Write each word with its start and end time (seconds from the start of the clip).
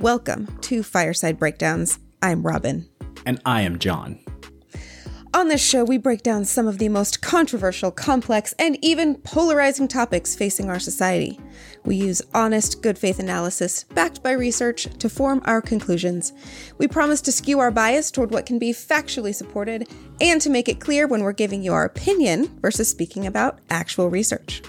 Welcome 0.00 0.58
to 0.60 0.82
Fireside 0.82 1.38
Breakdowns. 1.38 1.98
I'm 2.20 2.42
Robin. 2.42 2.86
And 3.24 3.40
I 3.46 3.62
am 3.62 3.78
John. 3.78 4.18
On 5.32 5.48
this 5.48 5.66
show, 5.66 5.84
we 5.84 5.96
break 5.96 6.22
down 6.22 6.44
some 6.44 6.66
of 6.66 6.76
the 6.76 6.90
most 6.90 7.22
controversial, 7.22 7.90
complex, 7.90 8.52
and 8.58 8.78
even 8.84 9.14
polarizing 9.14 9.88
topics 9.88 10.36
facing 10.36 10.68
our 10.68 10.78
society. 10.78 11.40
We 11.86 11.96
use 11.96 12.20
honest, 12.34 12.82
good 12.82 12.98
faith 12.98 13.18
analysis, 13.18 13.84
backed 13.94 14.22
by 14.22 14.32
research, 14.32 14.86
to 14.98 15.08
form 15.08 15.40
our 15.46 15.62
conclusions. 15.62 16.34
We 16.76 16.88
promise 16.88 17.22
to 17.22 17.32
skew 17.32 17.58
our 17.60 17.70
bias 17.70 18.10
toward 18.10 18.32
what 18.32 18.44
can 18.44 18.58
be 18.58 18.72
factually 18.72 19.34
supported 19.34 19.88
and 20.20 20.42
to 20.42 20.50
make 20.50 20.68
it 20.68 20.78
clear 20.78 21.06
when 21.06 21.22
we're 21.22 21.32
giving 21.32 21.62
you 21.62 21.72
our 21.72 21.86
opinion 21.86 22.58
versus 22.60 22.90
speaking 22.90 23.26
about 23.26 23.60
actual 23.70 24.10
research. 24.10 24.62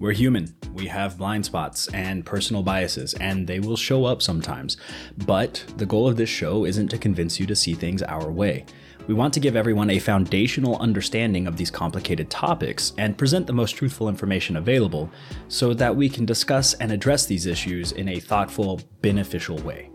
We're 0.00 0.12
human. 0.12 0.54
We 0.74 0.86
have 0.88 1.16
blind 1.16 1.46
spots 1.46 1.86
and 1.88 2.26
personal 2.26 2.62
biases, 2.64 3.14
and 3.14 3.46
they 3.46 3.60
will 3.60 3.76
show 3.76 4.04
up 4.04 4.22
sometimes. 4.22 4.76
But 5.24 5.64
the 5.76 5.86
goal 5.86 6.08
of 6.08 6.16
this 6.16 6.28
show 6.28 6.64
isn't 6.64 6.88
to 6.88 6.98
convince 6.98 7.38
you 7.38 7.46
to 7.46 7.54
see 7.54 7.74
things 7.74 8.02
our 8.02 8.30
way. 8.30 8.66
We 9.06 9.14
want 9.14 9.32
to 9.34 9.40
give 9.40 9.54
everyone 9.54 9.90
a 9.90 9.98
foundational 9.98 10.78
understanding 10.78 11.46
of 11.46 11.56
these 11.56 11.70
complicated 11.70 12.28
topics 12.28 12.92
and 12.98 13.16
present 13.16 13.46
the 13.46 13.52
most 13.52 13.72
truthful 13.72 14.08
information 14.08 14.56
available 14.56 15.10
so 15.48 15.74
that 15.74 15.94
we 15.94 16.08
can 16.08 16.24
discuss 16.24 16.74
and 16.74 16.90
address 16.90 17.26
these 17.26 17.46
issues 17.46 17.92
in 17.92 18.08
a 18.08 18.18
thoughtful, 18.18 18.80
beneficial 19.00 19.58
way. 19.58 19.90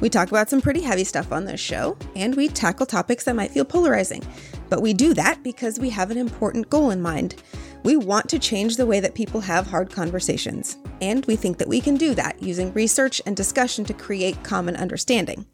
We 0.00 0.10
talk 0.10 0.28
about 0.28 0.50
some 0.50 0.60
pretty 0.60 0.80
heavy 0.80 1.04
stuff 1.04 1.32
on 1.32 1.44
this 1.44 1.60
show, 1.60 1.96
and 2.14 2.34
we 2.34 2.48
tackle 2.48 2.86
topics 2.86 3.24
that 3.24 3.36
might 3.36 3.50
feel 3.50 3.64
polarizing. 3.64 4.22
But 4.68 4.82
we 4.82 4.92
do 4.92 5.14
that 5.14 5.42
because 5.42 5.78
we 5.78 5.90
have 5.90 6.10
an 6.10 6.18
important 6.18 6.68
goal 6.68 6.90
in 6.90 7.00
mind. 7.00 7.36
We 7.86 7.94
want 7.94 8.28
to 8.30 8.40
change 8.40 8.76
the 8.76 8.84
way 8.84 8.98
that 8.98 9.14
people 9.14 9.40
have 9.42 9.68
hard 9.68 9.92
conversations, 9.92 10.76
and 11.00 11.24
we 11.26 11.36
think 11.36 11.58
that 11.58 11.68
we 11.68 11.80
can 11.80 11.94
do 11.94 12.16
that 12.16 12.42
using 12.42 12.72
research 12.72 13.22
and 13.24 13.36
discussion 13.36 13.84
to 13.84 13.94
create 13.94 14.42
common 14.42 14.74
understanding. 14.74 15.46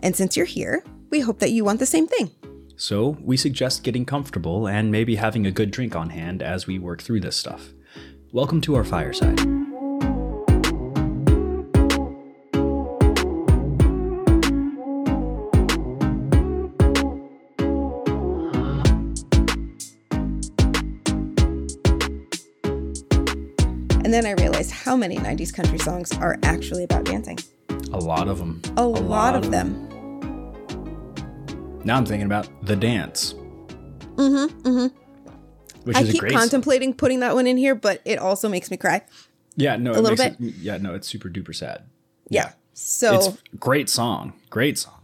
And 0.00 0.16
since 0.16 0.36
you're 0.36 0.46
here, 0.46 0.82
we 1.10 1.20
hope 1.20 1.38
that 1.38 1.52
you 1.52 1.64
want 1.64 1.78
the 1.78 1.86
same 1.86 2.08
thing. 2.08 2.32
So, 2.74 3.16
we 3.20 3.36
suggest 3.36 3.84
getting 3.84 4.04
comfortable 4.04 4.66
and 4.66 4.90
maybe 4.90 5.14
having 5.14 5.46
a 5.46 5.52
good 5.52 5.70
drink 5.70 5.94
on 5.94 6.10
hand 6.10 6.42
as 6.42 6.66
we 6.66 6.80
work 6.80 7.02
through 7.02 7.20
this 7.20 7.36
stuff. 7.36 7.68
Welcome 8.32 8.60
to 8.62 8.74
our 8.74 8.82
fireside. 8.82 9.55
And 24.06 24.14
then 24.14 24.24
I 24.24 24.40
realized 24.40 24.70
how 24.70 24.96
many 24.96 25.16
90s 25.16 25.52
country 25.52 25.80
songs 25.80 26.16
are 26.18 26.38
actually 26.44 26.84
about 26.84 27.06
dancing. 27.06 27.40
A 27.92 27.98
lot 27.98 28.28
of 28.28 28.38
them. 28.38 28.62
A, 28.76 28.86
lot, 28.86 29.34
of 29.34 29.50
them. 29.50 29.88
Now 31.82 31.96
I'm 31.96 32.06
thinking 32.06 32.26
about 32.26 32.48
the 32.64 32.76
dance. 32.76 33.32
Mm-hmm. 34.14 34.60
Mm-hmm. 34.60 35.80
Which 35.82 35.96
I 35.96 36.02
is 36.02 36.10
a 36.10 36.12
keep 36.12 36.20
great 36.20 36.34
contemplating 36.34 36.94
putting 36.94 37.18
that 37.18 37.34
one 37.34 37.48
in 37.48 37.56
here, 37.56 37.74
but 37.74 38.00
it 38.04 38.20
also 38.20 38.48
makes 38.48 38.70
me 38.70 38.76
cry. 38.76 39.02
Yeah, 39.56 39.74
no, 39.74 39.90
a 39.90 39.94
it 39.94 40.02
little 40.02 40.24
makes 40.24 40.40
It, 40.40 40.54
yeah, 40.62 40.76
no, 40.76 40.94
it's 40.94 41.08
super 41.08 41.28
duper 41.28 41.52
sad. 41.52 41.82
Yeah. 42.28 42.52
So 42.74 43.16
It's 43.16 43.42
great 43.58 43.88
song. 43.88 44.34
Great 44.50 44.78
song. 44.78 45.02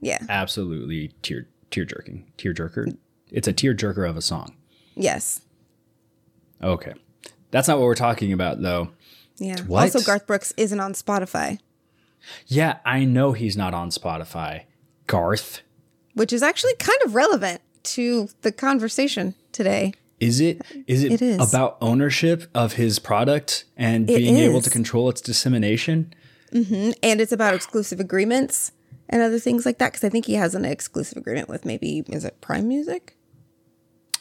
yeah. 0.00 0.24
Absolutely 0.30 1.12
tear 1.20 1.46
tear 1.70 1.84
jerking. 1.84 2.32
Tear 2.38 2.54
jerker. 2.54 2.96
It's 3.30 3.48
a 3.48 3.52
tear 3.52 3.74
jerker 3.74 4.08
of 4.08 4.16
a 4.16 4.22
song. 4.22 4.56
Yes. 4.94 5.42
Okay. 6.62 6.94
That's 7.50 7.68
not 7.68 7.78
what 7.78 7.84
we're 7.84 7.94
talking 7.94 8.32
about 8.32 8.60
though. 8.62 8.90
Yeah. 9.38 9.60
What? 9.66 9.82
Also, 9.94 10.00
Garth 10.00 10.26
Brooks 10.26 10.52
isn't 10.56 10.78
on 10.80 10.92
Spotify, 10.92 11.58
Yeah, 12.46 12.78
I 12.84 13.04
know 13.04 13.32
he's 13.32 13.56
not 13.56 13.72
on 13.74 13.90
Spotify. 13.90 14.64
Garth. 15.06 15.62
which 16.14 16.32
is 16.32 16.42
actually 16.42 16.74
kind 16.78 16.98
of 17.04 17.14
relevant 17.14 17.60
to 17.82 18.28
the 18.42 18.52
conversation 18.52 19.34
today. 19.52 19.92
Is 20.20 20.38
it 20.40 20.60
is 20.86 21.02
it, 21.02 21.12
It 21.12 21.22
is. 21.22 21.52
about 21.52 21.78
ownership 21.80 22.48
of 22.54 22.74
his 22.74 22.98
product 22.98 23.64
and 23.76 24.08
It 24.10 24.18
being 24.18 24.36
able 24.36 24.60
to 24.60 24.68
control 24.70 25.08
its 25.08 25.20
dissemination? 25.22 26.12
Mm-hmm. 26.52 26.90
And 27.02 27.20
it's 27.20 27.32
about 27.32 27.54
exclusive 27.54 27.98
agreements 28.00 28.72
and 29.08 29.22
other 29.22 29.38
things 29.38 29.64
like 29.64 29.78
that. 29.78 29.92
Because 29.92 30.04
I 30.04 30.10
think 30.10 30.26
he 30.26 30.34
has 30.34 30.54
an 30.54 30.64
exclusive 30.66 31.16
agreement 31.16 31.48
with 31.48 31.64
maybe, 31.64 32.04
is 32.08 32.24
it 32.24 32.40
Prime 32.42 32.68
Music? 32.68 33.16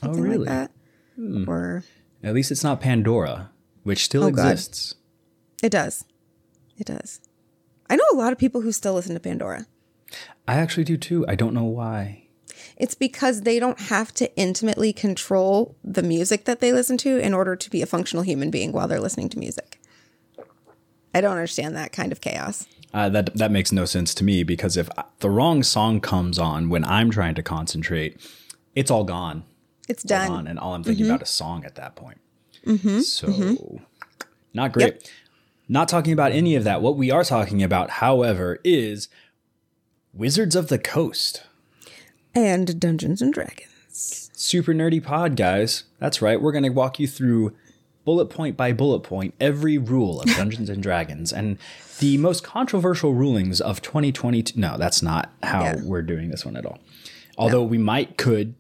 Oh, 0.02 0.06
Something 0.08 0.22
oh, 0.22 0.28
really? 0.28 0.38
like 0.38 0.48
that. 0.48 0.72
Hmm. 1.18 1.50
Or 1.50 1.84
At 2.24 2.34
least 2.34 2.52
it's 2.52 2.64
not 2.64 2.82
Pandora, 2.82 3.50
which 3.84 4.04
still 4.04 4.24
Oh, 4.26 4.32
God. 4.32 4.52
exists. 4.52 4.96
it 5.64 5.72
does. 5.72 6.04
It 6.78 6.88
does. 6.88 7.20
I 7.90 7.96
know 7.96 8.04
a 8.14 8.16
lot 8.16 8.32
of 8.32 8.40
people 8.40 8.62
who 8.62 8.72
still 8.72 8.94
listen 8.94 9.14
to 9.16 9.20
Pandora. 9.20 9.66
I 10.48 10.56
actually 10.56 10.84
do 10.84 10.98
too. 10.98 11.26
I 11.28 11.36
don't 11.36 11.54
know 11.54 11.64
why. 11.66 12.24
It's 12.78 12.96
because 12.96 13.42
they 13.42 13.60
don't 13.60 13.80
have 13.80 14.14
to 14.16 14.34
intimately 14.38 14.94
control 14.94 15.76
the 15.84 16.04
music 16.04 16.46
that 16.46 16.60
they 16.62 16.72
listen 16.72 16.98
to 17.00 17.18
in 17.20 17.34
order 17.34 17.56
to 17.56 17.70
be 17.70 17.82
a 17.82 17.86
functional 17.86 18.24
human 18.24 18.50
being 18.52 18.72
while 18.72 18.88
they're 18.88 19.00
listening 19.00 19.30
to 19.30 19.40
music. 19.40 19.80
I 21.14 21.22
don't 21.22 21.32
understand 21.32 21.76
that 21.76 21.92
kind 21.92 22.12
of 22.12 22.22
chaos. 22.22 22.68
Uh, 22.94 23.10
that 23.10 23.36
that 23.36 23.52
makes 23.52 23.72
no 23.72 23.86
sense 23.86 24.14
to 24.16 24.24
me 24.24 24.44
because 24.44 24.76
if 24.78 24.90
the 25.20 25.30
wrong 25.30 25.62
song 25.64 26.00
comes 26.02 26.40
on 26.40 26.70
when 26.70 26.84
I'm 26.86 27.12
trying 27.12 27.36
to 27.36 27.44
concentrate, 27.44 28.20
it's 28.76 28.90
all 28.90 29.04
gone. 29.04 29.44
It's 29.90 30.04
done. 30.04 30.28
gone, 30.30 30.48
and 30.48 30.58
all 30.60 30.74
I'm 30.76 30.84
thinking 30.84 31.06
Mm-hmm. 31.06 31.16
about 31.16 31.24
is 31.24 31.30
song 31.30 31.66
at 31.66 31.76
that 31.76 31.96
point. 31.96 32.20
So, 33.04 33.82
not 34.54 34.72
great. 34.74 35.12
Not 35.68 35.88
talking 35.90 36.14
about 36.14 36.32
any 36.32 36.56
of 36.56 36.64
that. 36.64 36.82
What 36.82 36.96
we 36.98 37.10
are 37.12 37.24
talking 37.24 37.62
about, 37.64 37.90
however, 37.92 38.60
is 38.64 39.08
Wizards 40.14 40.56
of 40.56 40.68
the 40.68 40.78
Coast. 40.80 41.44
And 42.36 42.80
Dungeons 42.80 43.22
and 43.22 43.34
Dragons. 43.34 44.30
Super 44.34 44.74
nerdy 44.74 45.04
pod, 45.04 45.36
guys. 45.36 45.84
That's 46.00 46.22
right. 46.22 46.42
We're 46.42 46.52
going 46.52 46.64
to 46.64 46.70
walk 46.70 47.00
you 47.00 47.08
through 47.08 47.54
bullet 48.06 48.28
point 48.28 48.56
by 48.58 48.72
bullet 48.74 49.02
point 49.02 49.34
every 49.40 49.78
rule 49.78 50.22
of 50.22 50.28
Dungeons 50.36 50.70
and 50.70 50.82
Dragons 50.82 51.32
and 51.34 51.58
the 52.00 52.18
most 52.18 52.44
controversial 52.44 53.14
rulings 53.14 53.60
of 53.62 53.82
2022. 53.82 54.60
No, 54.60 54.78
that's 54.78 55.02
not 55.02 55.32
how 55.44 55.64
Yeah. 55.64 55.76
we're 55.84 56.02
doing 56.02 56.30
this 56.30 56.46
one 56.46 56.56
at 56.56 56.66
all. 56.66 56.80
Although 57.38 57.64
we 57.64 57.78
might, 57.78 58.18
could, 58.18 58.56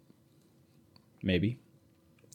maybe. 1.21 1.59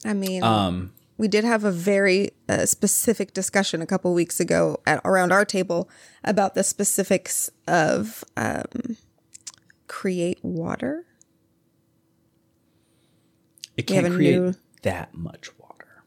I 0.04 0.12
mean, 0.14 0.42
Um, 0.42 0.92
we 1.16 1.28
did 1.28 1.44
have 1.44 1.64
a 1.64 1.70
very 1.70 2.32
uh, 2.48 2.66
specific 2.66 3.32
discussion 3.32 3.80
a 3.80 3.86
couple 3.86 4.12
weeks 4.14 4.40
ago 4.40 4.80
at 4.86 5.00
around 5.04 5.32
our 5.32 5.44
table 5.44 5.88
about 6.24 6.54
the 6.54 6.62
specifics 6.64 7.50
of 7.66 8.24
um, 8.36 8.96
create 9.86 10.38
water. 10.44 11.06
It 13.76 13.86
can't 13.86 14.12
create 14.12 14.36
new- 14.38 14.54
that 14.82 15.14
much 15.14 15.50
water. 15.58 16.04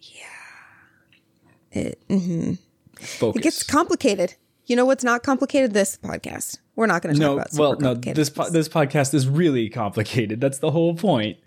Yeah. 0.00 1.80
It, 1.80 2.02
mhm. 2.08 2.58
Focus. 3.00 3.40
it 3.40 3.42
gets 3.42 3.62
complicated. 3.62 4.34
You 4.66 4.76
know 4.76 4.84
what's 4.84 5.04
not 5.04 5.22
complicated? 5.22 5.74
This 5.74 5.98
podcast. 5.98 6.58
We're 6.74 6.86
not 6.86 7.02
going 7.02 7.14
to 7.14 7.20
talk 7.20 7.26
no, 7.26 7.38
about 7.38 7.52
well, 7.54 7.76
no. 7.78 7.94
This 7.94 8.30
po- 8.30 8.50
this 8.50 8.68
podcast 8.68 9.12
is 9.12 9.28
really 9.28 9.68
complicated. 9.68 10.40
That's 10.40 10.58
the 10.58 10.70
whole 10.70 10.94
point. 10.94 11.38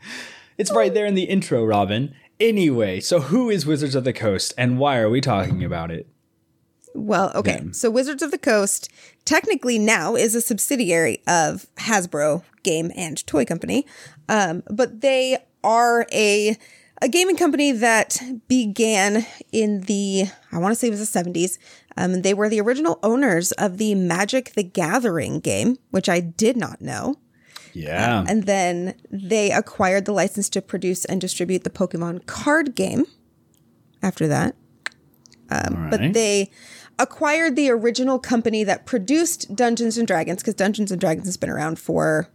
It's 0.58 0.72
right 0.72 0.94
there 0.94 1.06
in 1.06 1.16
the 1.16 1.24
intro, 1.24 1.66
Robin. 1.66 2.14
Anyway, 2.40 3.00
so 3.00 3.22
who 3.22 3.50
is 3.50 3.66
Wizards 3.66 3.96
of 3.96 4.04
the 4.04 4.14
Coast, 4.14 4.54
and 4.58 4.78
why 4.78 4.98
are 4.98 5.10
we 5.10 5.22
talking 5.22 5.64
about 5.64 5.90
it? 5.90 6.08
Well, 6.94 7.32
okay. 7.36 7.58
them. 7.58 7.74
So 7.74 7.90
Wizards 7.90 8.24
of 8.24 8.32
the 8.32 8.38
Coast 8.38 8.90
technically 9.26 9.78
now 9.78 10.16
is 10.16 10.36
a 10.36 10.42
subsidiary 10.42 11.22
of 11.28 11.68
Hasbro 11.78 12.44
Game 12.64 12.92
and 12.96 13.26
Toy 13.28 13.46
Company, 13.46 13.86
um, 14.30 14.64
but 14.70 15.02
they 15.02 15.38
are 15.64 16.08
a 16.14 16.58
a 17.02 17.10
gaming 17.10 17.36
company 17.36 17.72
that 17.74 18.22
began 18.48 19.26
in 19.52 19.82
the 19.82 20.26
I 20.52 20.58
want 20.58 20.72
to 20.72 20.76
say 20.76 20.88
it 20.88 20.92
was 20.92 21.00
the 21.00 21.06
seventies. 21.06 21.60
Um, 21.98 22.22
they 22.22 22.34
were 22.34 22.50
the 22.50 22.60
original 22.62 23.00
owners 23.04 23.52
of 23.54 23.78
the 23.78 23.96
Magic 23.96 24.54
the 24.54 24.64
Gathering 24.64 25.40
game, 25.40 25.78
which 25.92 26.10
I 26.10 26.20
did 26.20 26.58
not 26.58 26.82
know. 26.82 27.16
Yeah, 27.74 28.24
And 28.28 28.44
then 28.44 28.96
they 29.12 29.52
acquired 29.52 30.06
the 30.06 30.14
license 30.14 30.48
to 30.50 30.62
produce 30.62 31.04
and 31.04 31.20
distribute 31.20 31.64
the 31.66 31.70
Pokemon 31.70 32.26
card 32.26 32.74
game 32.74 33.06
after 34.02 34.28
that. 34.30 34.56
Um, 35.50 35.90
But 35.90 36.14
they 36.14 36.52
acquired 36.98 37.56
the 37.58 37.70
original 37.70 38.18
company 38.18 38.64
that 38.64 38.86
produced 38.86 39.56
Dungeons 39.56 39.98
and 39.98 40.08
Dragons 40.08 40.42
because 40.42 40.56
Dungeons 40.56 40.92
and 40.92 41.02
Dragons 41.02 41.28
has 41.28 41.36
been 41.38 41.50
around 41.50 41.78
for 41.78 42.30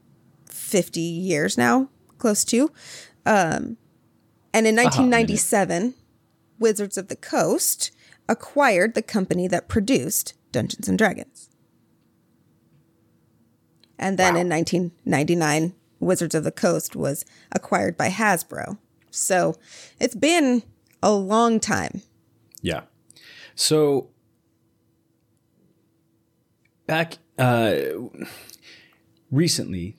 50 0.47 1.01
years 1.01 1.57
now, 1.57 1.89
close 2.19 2.45
to. 2.47 2.71
Um, 3.25 3.79
and 4.53 4.67
in 4.67 4.77
1997, 4.77 5.95
Wizards 6.59 6.99
of 6.99 7.09
the 7.09 7.17
Coast 7.17 7.93
acquired 8.31 8.95
the 8.95 9.03
company 9.03 9.49
that 9.49 9.69
produced 9.69 10.35
Dungeons 10.53 10.89
and 10.89 10.97
Dragons. 10.97 11.51
And 13.99 14.19
then 14.19 14.37
in 14.37 14.49
1999, 14.49 15.75
Wizards 15.99 16.35
of 16.35 16.45
the 16.45 16.53
Coast 16.53 16.97
was 16.97 17.27
acquired 17.53 17.99
by 17.99 18.09
Hasbro. 18.09 18.79
So 19.11 19.57
it's 19.99 20.15
been 20.15 20.63
a 21.03 21.13
long 21.13 21.61
time. 21.61 22.03
Yeah. 22.63 22.83
So 23.55 24.09
back 26.87 27.19
uh, 27.37 27.75
recently, 29.31 29.99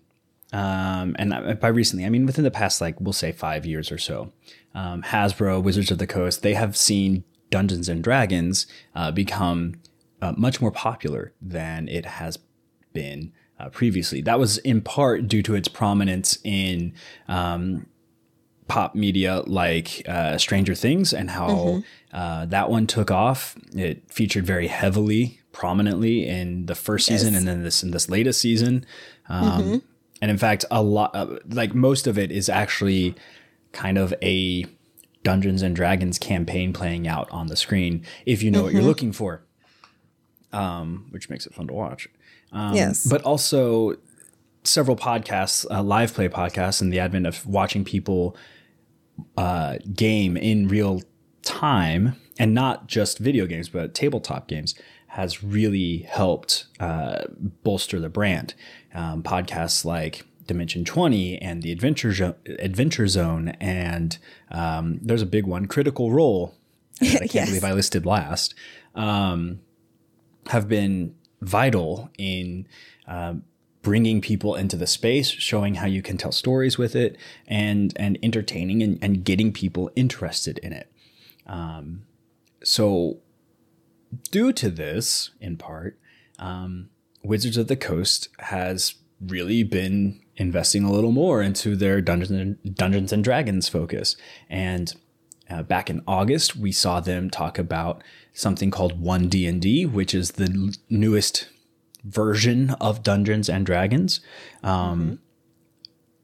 um, 0.54 1.16
and 1.20 1.60
by 1.60 1.68
recently 1.68 2.06
I 2.06 2.10
mean 2.10 2.26
within 2.26 2.44
the 2.44 2.52
past 2.52 2.82
like 2.82 3.00
we'll 3.00 3.14
say 3.14 3.32
five 3.32 3.66
years 3.66 3.92
or 3.92 3.98
so, 3.98 4.32
um, 4.74 5.04
Hasbro, 5.04 5.62
Wizards 5.62 5.92
of 5.92 5.98
the 5.98 6.08
Coast, 6.08 6.42
they 6.42 6.56
have 6.56 6.76
seen 6.76 7.24
Dungeons 7.52 7.88
and 7.88 8.04
Dragons 8.04 8.66
uh, 8.96 9.12
become 9.12 9.76
uh, 10.22 10.34
much 10.36 10.60
more 10.60 10.72
popular 10.72 11.34
than 11.42 11.88
it 11.88 12.06
has 12.06 12.40
been 12.94 13.32
uh, 13.60 13.70
previously. 13.70 14.22
That 14.22 14.40
was 14.40 14.58
in 14.60 14.82
part 14.82 15.28
due 15.28 15.44
to 15.44 15.54
its 15.54 15.68
prominence 15.68 16.40
in 16.44 16.94
um, 17.28 17.86
pop 18.68 18.96
media 18.96 19.44
like 19.46 20.02
uh, 20.08 20.38
Stranger 20.38 20.74
Things 20.74 21.14
and 21.14 21.30
how 21.30 21.50
mm-hmm. 21.50 21.80
uh, 22.16 22.46
that 22.48 22.70
one 22.70 22.88
took 22.88 23.12
off. 23.12 23.56
It 23.76 24.10
featured 24.12 24.46
very 24.46 24.68
heavily, 24.68 25.40
prominently 25.52 26.28
in 26.28 26.66
the 26.66 26.76
first 26.76 27.10
yes. 27.10 27.20
season 27.22 27.36
and 27.36 27.48
then 27.48 27.64
this 27.64 27.84
in 27.84 27.92
this 27.92 28.10
latest 28.10 28.42
season. 28.42 28.86
Um, 29.30 29.62
mm-hmm. 29.62 29.78
And 30.22 30.32
in 30.32 30.38
fact, 30.38 30.66
a 30.70 30.82
lot, 30.82 31.16
uh, 31.16 31.40
like 31.50 31.74
most 31.74 32.08
of 32.08 32.18
it, 32.18 32.32
is 32.32 32.48
actually 32.48 33.16
kind 33.72 33.98
of 33.98 34.14
a 34.22 34.66
Dungeons 35.24 35.62
and 35.62 35.76
Dragons 35.76 36.18
campaign 36.18 36.74
playing 36.74 37.08
out 37.08 37.30
on 37.32 37.48
the 37.48 37.56
screen 37.56 38.06
if 38.26 38.42
you 38.42 38.52
know 38.52 38.60
mm-hmm. 38.60 38.64
what 38.66 38.74
you're 38.74 38.82
mm-hmm. 38.82 38.90
looking 38.90 39.12
for, 39.12 39.44
um, 40.52 41.08
which 41.12 41.30
makes 41.30 41.46
it 41.46 41.54
fun 41.54 41.68
to 41.68 41.74
watch. 41.74 42.08
Um, 42.52 42.76
yes, 42.76 43.06
but 43.06 43.22
also 43.24 43.96
several 44.64 44.96
podcasts, 44.96 45.66
uh, 45.72 45.82
live 45.84 46.14
play 46.14 46.30
podcasts, 46.30 46.82
and 46.82 46.92
the 46.92 47.00
advent 47.00 47.28
of 47.28 47.46
watching 47.46 47.84
people 47.84 48.36
uh, 49.38 49.78
game 49.94 50.38
in 50.38 50.68
real 50.68 51.02
time, 51.44 52.16
and 52.40 52.54
not 52.54 52.88
just 52.88 53.20
video 53.20 53.46
games, 53.46 53.70
but 53.70 53.94
tabletop 53.94 54.48
games, 54.48 54.76
has 55.08 55.44
really 55.44 56.00
helped 56.10 56.68
uh, 56.80 57.24
bolster 57.64 58.00
the 58.00 58.10
brand. 58.10 58.54
Um, 58.94 59.24
podcasts 59.24 59.86
like 59.86 60.26
Dimension 60.46 60.86
20 60.86 61.38
and 61.38 61.62
the 61.62 61.72
Adventure, 61.72 62.12
jo- 62.12 62.36
Adventure 62.60 63.08
Zone, 63.08 63.50
and 63.60 64.18
um, 64.50 65.00
there's 65.02 65.22
a 65.22 65.28
big 65.28 65.46
one, 65.46 65.66
Critical 65.68 66.12
Role, 66.12 66.56
I 67.02 67.06
can't 67.20 67.34
yes. 67.34 67.50
believe 67.50 67.64
I 67.64 67.74
listed 67.74 68.06
last, 68.06 68.54
um, 68.96 69.60
have 70.48 70.68
been 70.68 71.16
vital 71.42 72.10
in 72.18 72.68
uh, 73.08 73.36
bringing 73.82 74.22
people 74.22 74.56
into 74.56 74.78
the 74.78 74.88
space, 74.88 75.30
showing 75.30 75.76
how 75.76 75.88
you 75.88 76.02
can 76.02 76.18
tell 76.18 76.32
stories 76.32 76.78
with 76.78 76.96
it, 76.96 77.18
and 77.48 77.94
and 77.98 78.18
entertaining 78.22 78.84
and, 78.84 79.00
and 79.02 79.24
getting 79.24 79.52
people 79.52 79.92
interested 79.96 80.58
in 80.60 80.74
it. 80.74 80.92
Um, 81.48 82.04
so, 82.64 83.20
due 84.30 84.54
to 84.54 84.70
this, 84.70 85.32
in 85.40 85.58
part, 85.58 85.98
um, 86.38 86.90
Wizards 87.24 87.58
of 87.58 87.68
the 87.68 87.76
Coast 87.76 88.30
has 88.40 88.96
really 89.20 89.64
been 89.64 90.22
investing 90.42 90.84
a 90.84 90.92
little 90.92 91.12
more 91.12 91.42
into 91.42 91.76
their 91.76 92.02
Dungeons 92.02 92.32
and, 92.32 92.76
Dungeons 92.76 93.14
and 93.14 93.24
Dragons 93.24 93.70
focus. 93.70 94.18
And 94.50 94.94
uh, 95.50 95.62
back 95.62 95.90
in 95.90 96.02
August, 96.08 96.56
we 96.56 96.72
saw 96.72 97.00
them 97.00 97.30
talk 97.30 97.60
about 97.60 98.04
something 98.34 98.72
called 98.72 99.00
One 99.00 99.30
D 99.30 99.46
and 99.46 99.62
D, 99.62 99.86
which 99.86 100.16
is 100.16 100.32
the 100.32 100.52
l- 100.52 100.72
newest 100.90 101.48
version 102.04 102.72
of 102.82 103.04
Dungeons 103.04 103.50
and 103.50 103.66
Dragons. 103.66 104.20
Um, 104.64 105.20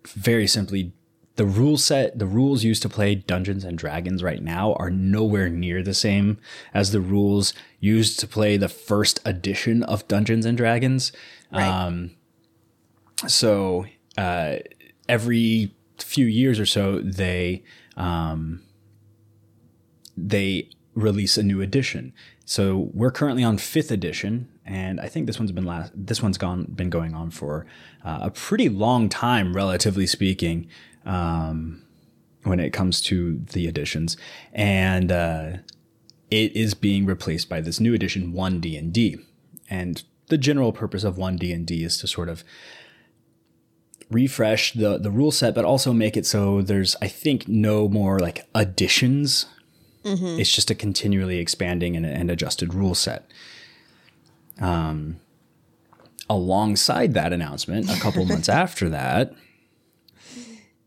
mm-hmm. 0.06 0.20
Very 0.20 0.48
simply, 0.48 0.94
the 1.36 1.46
rule 1.46 1.78
set, 1.78 2.18
the 2.18 2.26
rules 2.26 2.64
used 2.64 2.82
to 2.82 2.90
play 2.90 3.14
Dungeons 3.14 3.64
and 3.64 3.78
Dragons 3.78 4.24
right 4.24 4.42
now 4.42 4.74
are 4.80 4.90
nowhere 4.90 5.50
near 5.50 5.84
the 5.84 5.94
same 5.94 6.40
as 6.74 6.92
the 6.92 7.02
rules 7.02 7.54
used 7.80 8.20
to 8.22 8.28
play 8.28 8.58
the 8.58 8.70
first 8.70 9.20
edition 9.26 9.84
of 9.84 10.08
Dungeons 10.08 10.46
and 10.46 10.58
Dragons. 10.58 11.12
Right. 11.52 11.68
Um, 11.68 12.12
so 13.28 13.86
uh, 14.18 14.58
every 15.08 15.74
few 15.98 16.26
years 16.26 16.60
or 16.60 16.66
so, 16.66 17.00
they 17.00 17.64
um, 17.96 18.64
they 20.16 20.70
release 20.96 21.38
a 21.38 21.44
new 21.44 21.62
edition. 21.62 22.14
So 22.46 22.90
we're 22.94 23.12
currently 23.12 23.44
on 23.44 23.58
fifth 23.58 23.92
edition, 23.92 24.50
and 24.66 25.00
I 25.00 25.08
think 25.10 25.28
this 25.28 25.40
one's 25.40 25.52
been 25.52 25.66
last. 25.66 25.92
This 25.96 26.22
one's 26.22 26.38
gone 26.38 26.64
been 26.64 26.90
going 26.90 27.14
on 27.14 27.30
for 27.30 27.66
uh, 28.04 28.20
a 28.22 28.32
pretty 28.32 28.70
long 28.70 29.10
time, 29.10 29.54
relatively 29.56 30.08
speaking, 30.08 30.68
um, 31.06 31.84
when 32.44 32.60
it 32.60 32.72
comes 32.72 33.02
to 33.02 33.40
the 33.52 33.68
editions, 33.68 34.18
and 34.54 35.12
uh, 35.12 35.58
it 36.32 36.56
is 36.56 36.74
being 36.74 37.06
replaced 37.06 37.50
by 37.50 37.62
this 37.62 37.80
new 37.80 37.94
edition, 37.94 38.34
one 38.34 38.60
D 38.60 38.78
and 38.78 38.94
D, 38.94 39.18
and 39.70 40.04
the 40.28 40.38
general 40.38 40.72
purpose 40.72 41.04
of 41.04 41.18
one 41.18 41.36
D 41.36 41.52
and 41.52 41.66
D 41.66 41.84
is 41.84 41.98
to 42.00 42.08
sort 42.08 42.30
of 42.30 42.44
refresh 44.10 44.74
the 44.74 44.98
the 44.98 45.12
rule 45.12 45.32
set, 45.32 45.54
but 45.56 45.66
also 45.66 45.94
make 45.94 46.16
it 46.16 46.26
so 46.26 46.62
there's 46.62 46.96
I 47.02 47.08
think 47.08 47.48
no 47.48 47.88
more 47.88 48.20
like 48.20 48.48
additions. 48.56 49.48
Mm-hmm. 50.04 50.40
It's 50.40 50.52
just 50.52 50.72
a 50.72 50.76
continually 50.76 51.40
expanding 51.40 51.96
and, 51.96 52.06
and 52.06 52.32
adjusted 52.32 52.74
rule 52.74 52.96
set. 52.96 53.30
Um, 54.60 55.18
alongside 56.30 57.14
that 57.14 57.34
announcement, 57.34 57.90
a 57.90 58.00
couple 58.00 58.26
months 58.26 58.50
after 58.50 58.90
that, 58.90 59.34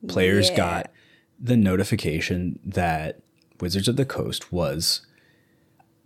players 0.08 0.50
yeah. 0.50 0.56
got 0.56 0.90
the 1.38 1.56
notification 1.56 2.58
that 2.64 3.20
Wizards 3.60 3.88
of 3.88 3.96
the 3.96 4.06
Coast 4.06 4.52
was 4.52 5.06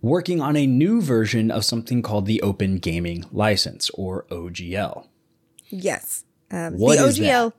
working 0.01 0.41
on 0.41 0.55
a 0.55 0.67
new 0.67 1.01
version 1.01 1.49
of 1.49 1.65
something 1.65 2.01
called 2.01 2.25
the 2.25 2.41
Open 2.41 2.77
Gaming 2.77 3.25
License 3.31 3.89
or 3.91 4.25
OGL. 4.29 5.07
Yes. 5.69 6.24
Um, 6.51 6.77
what 6.77 6.97
the 6.97 7.03
OGL, 7.03 7.53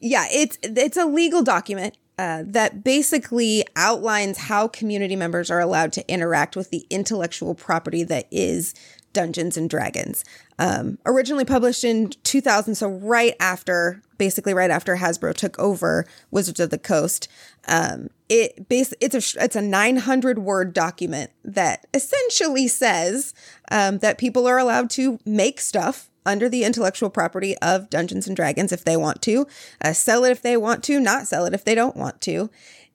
yeah, 0.00 0.26
it's 0.30 0.58
it's 0.62 0.96
a 0.96 1.06
legal 1.06 1.42
document 1.42 1.96
uh, 2.18 2.44
that 2.46 2.84
basically 2.84 3.64
outlines 3.76 4.38
how 4.38 4.68
community 4.68 5.16
members 5.16 5.50
are 5.50 5.60
allowed 5.60 5.92
to 5.94 6.08
interact 6.12 6.56
with 6.56 6.70
the 6.70 6.86
intellectual 6.90 7.54
property 7.54 8.04
that 8.04 8.26
is 8.30 8.74
Dungeons 9.12 9.56
and 9.56 9.68
Dragons. 9.68 10.24
Um, 10.58 10.98
originally 11.06 11.44
published 11.44 11.84
in 11.84 12.10
2000, 12.22 12.74
so 12.74 12.88
right 12.88 13.34
after, 13.40 14.02
basically 14.18 14.54
right 14.54 14.70
after 14.70 14.96
Hasbro 14.96 15.34
took 15.34 15.58
over 15.58 16.06
Wizards 16.30 16.60
of 16.60 16.70
the 16.70 16.78
Coast. 16.78 17.28
Um, 17.66 18.08
it 18.28 18.68
base 18.68 18.94
it's 19.00 19.14
a 19.14 19.44
it's 19.44 19.56
a 19.56 19.62
900 19.62 20.38
word 20.38 20.72
document 20.72 21.30
that 21.44 21.86
essentially 21.92 22.68
says 22.68 23.34
um, 23.70 23.98
that 23.98 24.18
people 24.18 24.46
are 24.46 24.58
allowed 24.58 24.90
to 24.90 25.18
make 25.26 25.60
stuff 25.60 26.08
under 26.24 26.48
the 26.48 26.64
intellectual 26.64 27.10
property 27.10 27.56
of 27.58 27.90
Dungeons 27.90 28.26
and 28.26 28.36
Dragons 28.36 28.72
if 28.72 28.84
they 28.84 28.96
want 28.96 29.22
to, 29.22 29.46
uh, 29.84 29.92
sell 29.92 30.24
it 30.24 30.30
if 30.30 30.42
they 30.42 30.56
want 30.56 30.82
to, 30.84 31.00
not 31.00 31.26
sell 31.26 31.44
it 31.46 31.54
if 31.54 31.64
they 31.64 31.74
don't 31.74 31.96
want 31.96 32.20
to, 32.22 32.50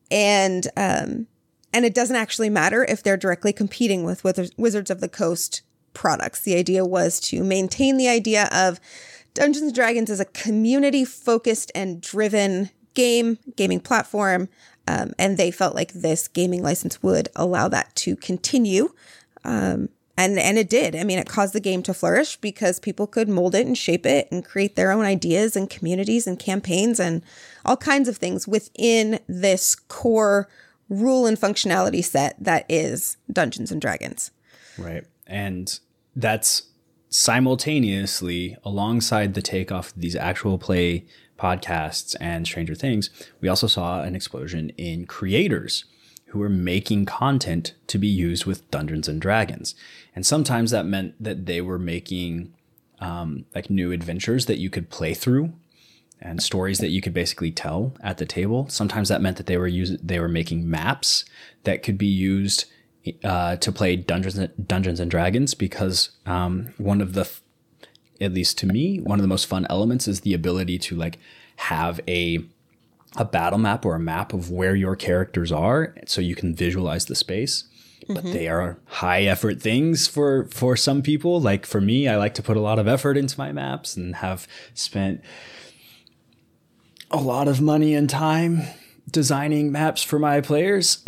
and 0.09 0.67
um, 0.77 1.27
and 1.73 1.85
it 1.85 1.93
doesn't 1.93 2.15
actually 2.15 2.49
matter 2.49 2.85
if 2.85 3.03
they're 3.03 3.17
directly 3.17 3.53
competing 3.53 4.03
with 4.03 4.23
Wizards 4.23 4.89
of 4.89 5.01
the 5.01 5.09
Coast 5.09 5.61
products. 5.93 6.41
The 6.41 6.55
idea 6.55 6.85
was 6.85 7.19
to 7.21 7.43
maintain 7.43 7.97
the 7.97 8.07
idea 8.07 8.49
of 8.51 8.79
Dungeons 9.33 9.65
and 9.65 9.75
Dragons 9.75 10.09
as 10.09 10.19
a 10.19 10.25
community 10.25 11.05
focused 11.05 11.71
and 11.75 12.01
driven 12.01 12.69
game, 12.93 13.37
gaming 13.55 13.79
platform. 13.79 14.49
Um, 14.87 15.13
and 15.19 15.37
they 15.37 15.51
felt 15.51 15.75
like 15.75 15.91
this 15.93 16.27
gaming 16.27 16.63
license 16.63 17.03
would 17.03 17.29
allow 17.35 17.67
that 17.67 17.93
to 17.97 18.15
continue. 18.15 18.93
Um, 19.43 19.89
and 20.17 20.39
and 20.39 20.57
it 20.57 20.69
did. 20.69 20.95
I 20.95 21.03
mean, 21.03 21.19
it 21.19 21.29
caused 21.29 21.53
the 21.53 21.59
game 21.59 21.83
to 21.83 21.93
flourish 21.93 22.37
because 22.37 22.79
people 22.79 23.07
could 23.07 23.29
mold 23.29 23.55
it 23.55 23.67
and 23.67 23.77
shape 23.77 24.05
it 24.05 24.27
and 24.31 24.43
create 24.43 24.75
their 24.75 24.91
own 24.91 25.05
ideas 25.05 25.55
and 25.55 25.69
communities 25.69 26.27
and 26.27 26.39
campaigns 26.39 26.99
and 26.99 27.21
all 27.63 27.77
kinds 27.77 28.09
of 28.09 28.17
things 28.17 28.47
within 28.47 29.19
this 29.27 29.75
core 29.75 30.49
rule 30.89 31.25
and 31.25 31.37
functionality 31.37 32.03
set 32.03 32.35
that 32.43 32.65
is 32.67 33.17
Dungeons 33.31 33.71
and 33.71 33.79
Dragons. 33.79 34.31
Right. 34.77 35.05
And 35.27 35.79
that's 36.15 36.63
simultaneously 37.09 38.57
alongside 38.63 39.33
the 39.33 39.41
takeoff 39.41 39.95
of 39.95 40.01
these 40.01 40.15
actual 40.15 40.57
play 40.57 41.05
podcasts 41.37 42.15
and 42.19 42.45
Stranger 42.45 42.75
Things, 42.75 43.09
we 43.41 43.47
also 43.47 43.67
saw 43.67 44.01
an 44.01 44.15
explosion 44.15 44.69
in 44.71 45.05
creators 45.05 45.85
who 46.27 46.39
were 46.39 46.49
making 46.49 47.05
content 47.05 47.73
to 47.87 47.97
be 47.97 48.07
used 48.07 48.45
with 48.45 48.69
Dungeons 48.69 49.07
and 49.07 49.21
Dragons. 49.21 49.75
And 50.15 50.25
sometimes 50.25 50.71
that 50.71 50.85
meant 50.85 51.15
that 51.23 51.45
they 51.45 51.61
were 51.61 51.79
making 51.79 52.53
um, 52.99 53.45
like 53.55 53.69
new 53.69 53.91
adventures 53.91 54.45
that 54.47 54.57
you 54.57 54.69
could 54.69 54.89
play 54.89 55.13
through 55.13 55.53
and 56.19 56.41
stories 56.41 56.79
that 56.79 56.89
you 56.89 57.01
could 57.01 57.13
basically 57.13 57.51
tell 57.51 57.93
at 58.01 58.17
the 58.17 58.25
table. 58.25 58.67
Sometimes 58.69 59.09
that 59.09 59.21
meant 59.21 59.37
that 59.37 59.45
they 59.45 59.57
were 59.57 59.67
using 59.67 59.99
they 60.01 60.19
were 60.19 60.27
making 60.27 60.69
maps 60.69 61.25
that 61.63 61.83
could 61.83 61.97
be 61.97 62.07
used 62.07 62.65
uh, 63.23 63.55
to 63.57 63.71
play 63.71 63.95
Dungeons 63.95 64.37
and, 64.37 64.67
Dungeons 64.67 64.99
and 64.99 65.11
Dragons 65.11 65.53
because 65.53 66.09
um, 66.25 66.73
one 66.77 67.01
of 67.01 67.13
the 67.13 67.29
at 68.19 68.33
least 68.33 68.57
to 68.57 68.65
me 68.65 68.99
one 68.99 69.19
of 69.19 69.21
the 69.21 69.27
most 69.27 69.45
fun 69.45 69.67
elements 69.69 70.07
is 70.07 70.21
the 70.21 70.33
ability 70.33 70.79
to 70.79 70.95
like 70.95 71.19
have 71.57 71.99
a 72.07 72.43
a 73.17 73.25
battle 73.25 73.59
map 73.59 73.85
or 73.85 73.95
a 73.95 73.99
map 73.99 74.31
of 74.33 74.49
where 74.51 74.75
your 74.75 74.95
characters 74.95 75.51
are 75.51 75.93
so 76.05 76.21
you 76.21 76.35
can 76.35 76.55
visualize 76.55 77.05
the 77.05 77.15
space. 77.15 77.65
but 78.07 78.23
they 78.23 78.47
are 78.47 78.79
high 78.85 79.23
effort 79.23 79.61
things 79.61 80.07
for 80.07 80.45
for 80.45 80.77
some 80.77 81.01
people. 81.01 81.41
Like 81.41 81.65
for 81.65 81.81
me, 81.81 82.07
I 82.07 82.15
like 82.15 82.33
to 82.35 82.43
put 82.43 82.55
a 82.55 82.61
lot 82.61 82.79
of 82.79 82.87
effort 82.87 83.17
into 83.17 83.37
my 83.37 83.51
maps 83.51 83.97
and 83.97 84.15
have 84.17 84.47
spent 84.73 85.21
a 87.11 87.17
lot 87.17 87.47
of 87.49 87.59
money 87.59 87.93
and 87.95 88.09
time 88.09 88.61
designing 89.11 89.71
maps 89.71 90.03
for 90.03 90.19
my 90.19 90.39
players. 90.41 91.03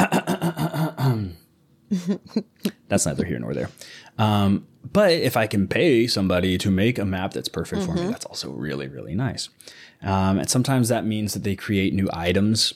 that's 2.88 3.06
neither 3.06 3.26
here 3.26 3.40
nor 3.40 3.54
there. 3.54 3.70
Um, 4.18 4.68
but 4.92 5.12
if 5.12 5.38
I 5.38 5.48
can 5.48 5.68
pay 5.68 6.08
somebody 6.08 6.58
to 6.58 6.72
make 6.72 6.98
a 6.98 7.06
map 7.06 7.34
that's 7.34 7.50
perfect 7.50 7.84
for 7.84 7.94
me, 7.94 8.08
that's 8.08 8.26
also 8.26 8.50
really, 8.52 8.88
really 8.88 9.16
nice. 9.16 9.50
Um, 10.02 10.40
and 10.40 10.50
sometimes 10.50 10.90
that 10.90 11.06
means 11.06 11.34
that 11.34 11.44
they 11.44 11.56
create 11.56 11.94
new 11.94 12.10
items 12.14 12.74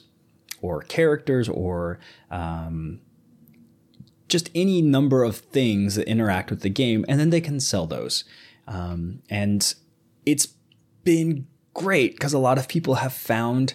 or 0.62 0.82
characters 0.82 1.48
or 1.50 2.00
um, 2.30 3.00
just 4.28 4.50
any 4.56 4.82
number 4.82 5.24
of 5.24 5.38
things 5.38 5.96
that 5.96 6.08
interact 6.08 6.50
with 6.50 6.62
the 6.62 6.70
game, 6.70 7.06
and 7.08 7.20
then 7.20 7.30
they 7.30 7.42
can 7.42 7.60
sell 7.60 7.86
those. 7.86 8.24
Um, 8.68 9.22
and 9.30 9.74
it's 10.26 10.48
been 11.04 11.48
great 11.74 12.14
because 12.14 12.34
a 12.34 12.40
lot 12.40 12.58
of 12.58 12.68
people 12.68 12.96
have 12.96 13.14
found 13.14 13.74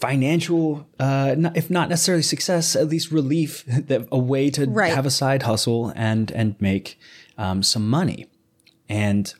financial, 0.00 0.86
uh, 1.00 1.34
not, 1.36 1.56
if 1.56 1.70
not 1.70 1.88
necessarily 1.88 2.22
success, 2.22 2.76
at 2.76 2.88
least 2.88 3.10
relief, 3.10 3.64
that 3.66 4.06
a 4.12 4.18
way 4.18 4.50
to 4.50 4.66
Right. 4.66 4.92
have 4.94 5.06
a 5.06 5.10
side 5.10 5.42
hustle 5.44 5.92
and 5.96 6.30
and 6.32 6.54
make 6.60 6.98
um, 7.36 7.62
some 7.62 7.88
money. 7.88 8.26
And 8.88 9.32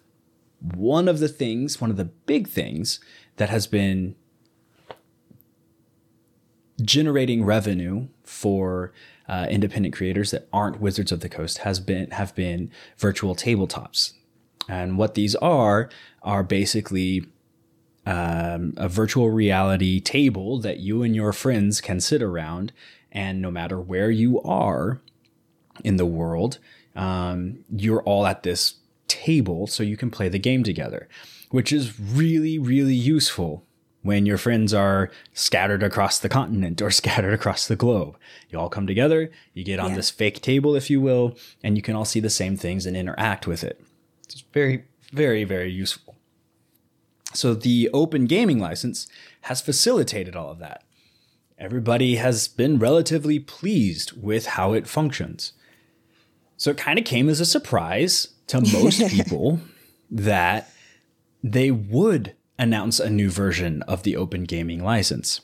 one 0.60 1.08
of 1.08 1.18
the 1.20 1.28
things, 1.28 1.80
one 1.80 1.90
of 1.90 1.96
the 1.96 2.04
big 2.04 2.48
things 2.48 3.00
that 3.38 3.48
has 3.48 3.66
been 3.66 4.14
generating 6.80 7.44
revenue 7.44 8.06
for 8.22 8.92
uh, 9.28 9.46
independent 9.50 9.94
creators 9.94 10.30
that 10.30 10.48
aren't 10.52 10.80
Wizards 10.80 11.10
of 11.10 11.20
the 11.20 11.28
Coast 11.28 11.58
has 11.58 11.80
been 11.80 12.10
have 12.10 12.34
been 12.34 12.70
virtual 12.96 13.34
tabletops, 13.34 14.12
and 14.68 14.96
what 14.96 15.14
these 15.14 15.34
are 15.36 15.90
are 16.22 16.42
basically 16.42 17.26
um, 18.06 18.74
a 18.76 18.88
virtual 18.88 19.30
reality 19.30 20.00
table 20.00 20.58
that 20.60 20.78
you 20.78 21.02
and 21.02 21.14
your 21.14 21.32
friends 21.32 21.80
can 21.80 22.00
sit 22.00 22.22
around, 22.22 22.72
and 23.12 23.42
no 23.42 23.50
matter 23.50 23.78
where 23.80 24.10
you 24.10 24.40
are 24.42 25.00
in 25.84 25.96
the 25.96 26.06
world, 26.06 26.58
um, 26.96 27.64
you're 27.70 28.02
all 28.02 28.26
at 28.26 28.42
this 28.44 28.76
table 29.08 29.66
so 29.66 29.82
you 29.82 29.96
can 29.96 30.10
play 30.10 30.28
the 30.28 30.38
game 30.38 30.62
together, 30.64 31.08
which 31.50 31.72
is 31.72 31.98
really, 31.98 32.58
really 32.58 32.94
useful 32.94 33.64
when 34.02 34.24
your 34.26 34.38
friends 34.38 34.72
are 34.72 35.10
scattered 35.32 35.82
across 35.82 36.18
the 36.18 36.28
continent 36.28 36.80
or 36.80 36.90
scattered 37.02 37.34
across 37.34 37.66
the 37.66 37.76
globe. 37.76 38.16
You 38.48 38.58
all 38.58 38.68
come 38.68 38.86
together, 38.86 39.30
you 39.54 39.64
get 39.64 39.80
on 39.80 39.90
Yeah. 39.90 39.96
this 39.96 40.10
fake 40.10 40.40
table, 40.40 40.74
if 40.74 40.88
you 40.88 41.00
will, 41.00 41.36
and 41.62 41.76
you 41.76 41.82
can 41.82 41.94
all 41.96 42.04
see 42.04 42.20
the 42.20 42.30
same 42.30 42.56
things 42.56 42.86
and 42.86 42.96
interact 42.96 43.46
with 43.46 43.64
it. 43.64 43.80
It's 44.24 44.44
very, 44.52 44.84
very, 45.12 45.44
very 45.44 45.70
useful. 45.70 46.16
So 47.34 47.54
the 47.54 47.90
open 47.92 48.26
gaming 48.26 48.58
license 48.58 49.06
has 49.42 49.60
facilitated 49.60 50.34
all 50.36 50.50
of 50.50 50.58
that. 50.60 50.84
Everybody 51.58 52.16
has 52.16 52.46
been 52.48 52.78
relatively 52.78 53.38
pleased 53.40 54.12
with 54.22 54.46
how 54.46 54.72
it 54.74 54.86
functions. 54.86 55.52
So 56.56 56.70
it 56.70 56.76
kind 56.76 56.98
of 56.98 57.04
came 57.04 57.28
as 57.28 57.40
a 57.40 57.44
surprise 57.46 58.28
to 58.46 58.60
most 58.60 59.00
people 59.10 59.60
that 60.10 60.72
they 61.42 61.70
would 61.70 62.34
announce 62.58 62.98
a 62.98 63.10
new 63.10 63.30
version 63.30 63.82
of 63.82 64.02
the 64.02 64.16
open 64.16 64.44
gaming 64.44 64.82
license. 64.82 65.40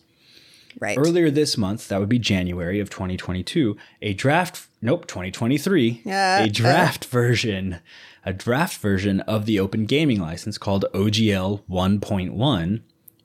Right. 0.80 0.98
Earlier 0.98 1.30
this 1.30 1.56
month, 1.56 1.88
that 1.88 2.00
would 2.00 2.08
be 2.08 2.18
January 2.18 2.80
of 2.80 2.90
2022, 2.90 3.76
a 4.02 4.12
draft, 4.14 4.66
nope, 4.82 5.06
2023, 5.06 6.02
Uh, 6.04 6.10
a 6.10 6.48
draft 6.48 7.04
version, 7.04 7.78
a 8.24 8.32
draft 8.32 8.78
version 8.78 9.20
of 9.20 9.46
the 9.46 9.60
open 9.60 9.86
gaming 9.86 10.20
license 10.20 10.58
called 10.58 10.84
OGL 10.92 11.62
1.1 11.70 12.80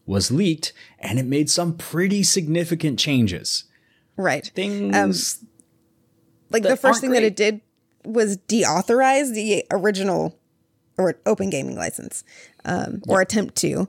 was 0.05 0.31
leaked 0.31 0.73
and 0.99 1.17
it 1.19 1.25
made 1.25 1.49
some 1.49 1.75
pretty 1.75 2.21
significant 2.23 2.99
changes. 2.99 3.63
Right. 4.15 4.45
Things 4.53 5.39
Like 6.51 6.63
the 6.63 6.77
first 6.77 7.01
thing 7.01 7.11
that 7.11 7.23
it 7.23 7.35
did 7.35 7.61
was 8.03 8.37
deauthorize 8.37 9.33
the 9.33 9.65
original 9.71 10.38
or 10.99 11.15
open 11.25 11.49
gaming 11.49 11.75
license 11.75 12.23
um, 12.65 13.01
or 13.07 13.21
attempt 13.21 13.55
to, 13.55 13.87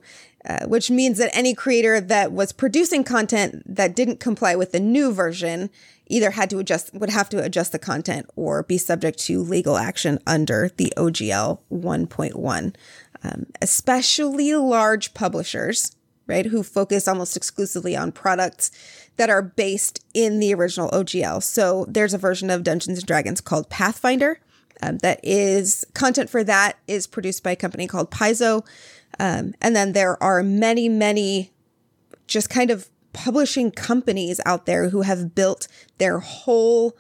uh, 0.48 0.64
which 0.66 0.90
means 0.90 1.18
that 1.18 1.30
any 1.36 1.54
creator 1.54 2.00
that 2.00 2.32
was 2.32 2.52
producing 2.52 3.04
content 3.04 3.62
that 3.66 3.96
didn't 3.96 4.20
comply 4.20 4.54
with 4.54 4.72
the 4.72 4.80
new 4.80 5.12
version 5.12 5.68
either 6.06 6.30
had 6.30 6.48
to 6.50 6.58
adjust 6.58 6.94
would 6.94 7.10
have 7.10 7.28
to 7.28 7.42
adjust 7.42 7.72
the 7.72 7.78
content 7.78 8.26
or 8.36 8.62
be 8.62 8.78
subject 8.78 9.18
to 9.18 9.42
legal 9.42 9.76
action 9.76 10.18
under 10.26 10.70
the 10.76 10.92
OGL 10.96 11.58
1.1 11.72 12.74
um, 13.22 13.46
especially 13.60 14.54
large 14.54 15.14
publishers 15.14 15.94
right 16.26 16.46
who 16.46 16.62
focus 16.62 17.06
almost 17.06 17.36
exclusively 17.36 17.96
on 17.96 18.10
products 18.10 18.70
that 19.16 19.30
are 19.30 19.42
based 19.42 20.04
in 20.14 20.40
the 20.40 20.54
original 20.54 20.90
OGL 20.90 21.42
so 21.42 21.84
there's 21.88 22.14
a 22.14 22.18
version 22.18 22.50
of 22.50 22.64
Dungeons 22.64 22.98
and 22.98 23.06
Dragons 23.06 23.40
called 23.40 23.68
Pathfinder 23.68 24.40
um, 24.82 24.98
that 24.98 25.20
is 25.22 25.84
content 25.94 26.30
for 26.30 26.44
that 26.44 26.78
is 26.86 27.06
produced 27.06 27.42
by 27.42 27.52
a 27.52 27.56
company 27.56 27.86
called 27.86 28.10
Paizo. 28.10 28.64
Um, 29.18 29.54
and 29.60 29.74
then 29.74 29.92
there 29.92 30.22
are 30.22 30.42
many, 30.42 30.88
many 30.88 31.52
just 32.26 32.48
kind 32.48 32.70
of 32.70 32.88
publishing 33.12 33.70
companies 33.70 34.40
out 34.46 34.66
there 34.66 34.88
who 34.90 35.02
have 35.02 35.34
built 35.34 35.66
their 35.98 36.20
whole 36.20 36.96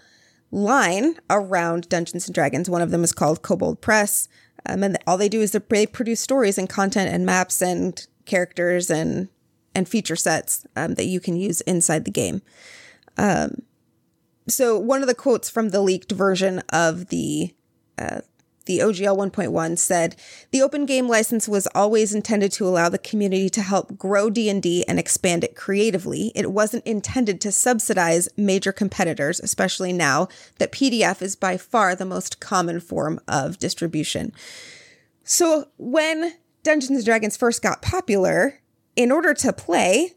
line 0.50 1.14
around 1.28 1.88
Dungeons 1.88 2.26
and 2.26 2.34
Dragons. 2.34 2.68
One 2.68 2.82
of 2.82 2.90
them 2.90 3.04
is 3.04 3.12
called 3.12 3.42
Kobold 3.42 3.80
Press. 3.80 4.28
Um, 4.66 4.82
and 4.82 4.98
all 5.06 5.16
they 5.16 5.28
do 5.28 5.40
is 5.40 5.52
they 5.52 5.86
produce 5.86 6.20
stories 6.20 6.58
and 6.58 6.68
content 6.68 7.10
and 7.12 7.24
maps 7.24 7.62
and 7.62 8.06
characters 8.26 8.90
and 8.90 9.28
and 9.72 9.88
feature 9.88 10.16
sets 10.16 10.66
um, 10.74 10.94
that 10.94 11.06
you 11.06 11.20
can 11.20 11.36
use 11.36 11.60
inside 11.60 12.04
the 12.04 12.10
game. 12.10 12.42
Um, 13.16 13.62
so 14.48 14.76
one 14.76 15.00
of 15.00 15.06
the 15.06 15.14
quotes 15.14 15.48
from 15.48 15.68
the 15.68 15.80
leaked 15.80 16.10
version 16.10 16.58
of 16.70 17.06
the 17.06 17.54
the 18.66 18.78
OGL 18.78 19.16
1.1 19.16 19.76
said, 19.76 20.14
"The 20.52 20.62
open 20.62 20.86
game 20.86 21.08
license 21.08 21.48
was 21.48 21.66
always 21.74 22.14
intended 22.14 22.52
to 22.52 22.68
allow 22.68 22.88
the 22.88 22.98
community 22.98 23.50
to 23.50 23.62
help 23.62 23.98
grow 23.98 24.30
D&D 24.30 24.84
and 24.86 24.98
expand 24.98 25.42
it 25.42 25.56
creatively. 25.56 26.30
It 26.34 26.52
wasn't 26.52 26.86
intended 26.86 27.40
to 27.40 27.52
subsidize 27.52 28.28
major 28.36 28.70
competitors, 28.70 29.40
especially 29.40 29.92
now 29.92 30.28
that 30.58 30.72
PDF 30.72 31.20
is 31.22 31.34
by 31.34 31.56
far 31.56 31.94
the 31.94 32.04
most 32.04 32.38
common 32.38 32.80
form 32.80 33.18
of 33.26 33.58
distribution." 33.58 34.32
So 35.24 35.68
when 35.78 36.34
Dungeons 36.62 36.98
and 36.98 37.04
Dragons 37.04 37.36
first 37.36 37.62
got 37.62 37.82
popular, 37.82 38.60
in 38.94 39.10
order 39.10 39.32
to 39.34 39.52
play, 39.52 40.12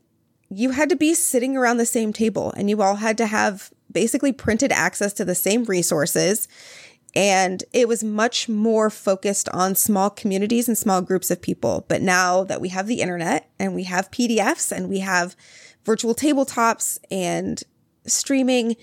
you 0.50 0.72
had 0.72 0.90
to 0.90 0.96
be 0.96 1.14
sitting 1.14 1.56
around 1.56 1.78
the 1.78 1.86
same 1.86 2.12
table 2.14 2.54
and 2.56 2.70
you 2.70 2.82
all 2.82 2.96
had 2.96 3.18
to 3.18 3.26
have 3.26 3.72
basically 3.92 4.32
printed 4.32 4.72
access 4.72 5.14
to 5.14 5.26
the 5.26 5.36
same 5.36 5.64
resources. 5.64 6.48
And 7.16 7.64
it 7.74 7.88
was 7.88 8.04
much 8.04 8.50
more 8.50 8.90
focused 8.90 9.48
on 9.50 9.76
small 9.76 10.10
communities 10.10 10.68
and 10.68 10.78
small 10.78 11.02
groups 11.02 11.30
of 11.30 11.42
people. 11.42 11.86
But 11.88 12.02
now 12.02 12.44
that 12.44 12.60
we 12.60 12.70
have 12.70 12.88
the 12.88 13.02
internet 13.02 13.52
and 13.60 13.76
we 13.76 13.84
have 13.84 14.10
PDFs 14.10 14.72
and 14.72 14.90
we 14.90 15.00
have 15.00 15.36
virtual 15.86 16.16
tabletops 16.16 16.98
and 17.12 17.62
streaming, 18.08 18.76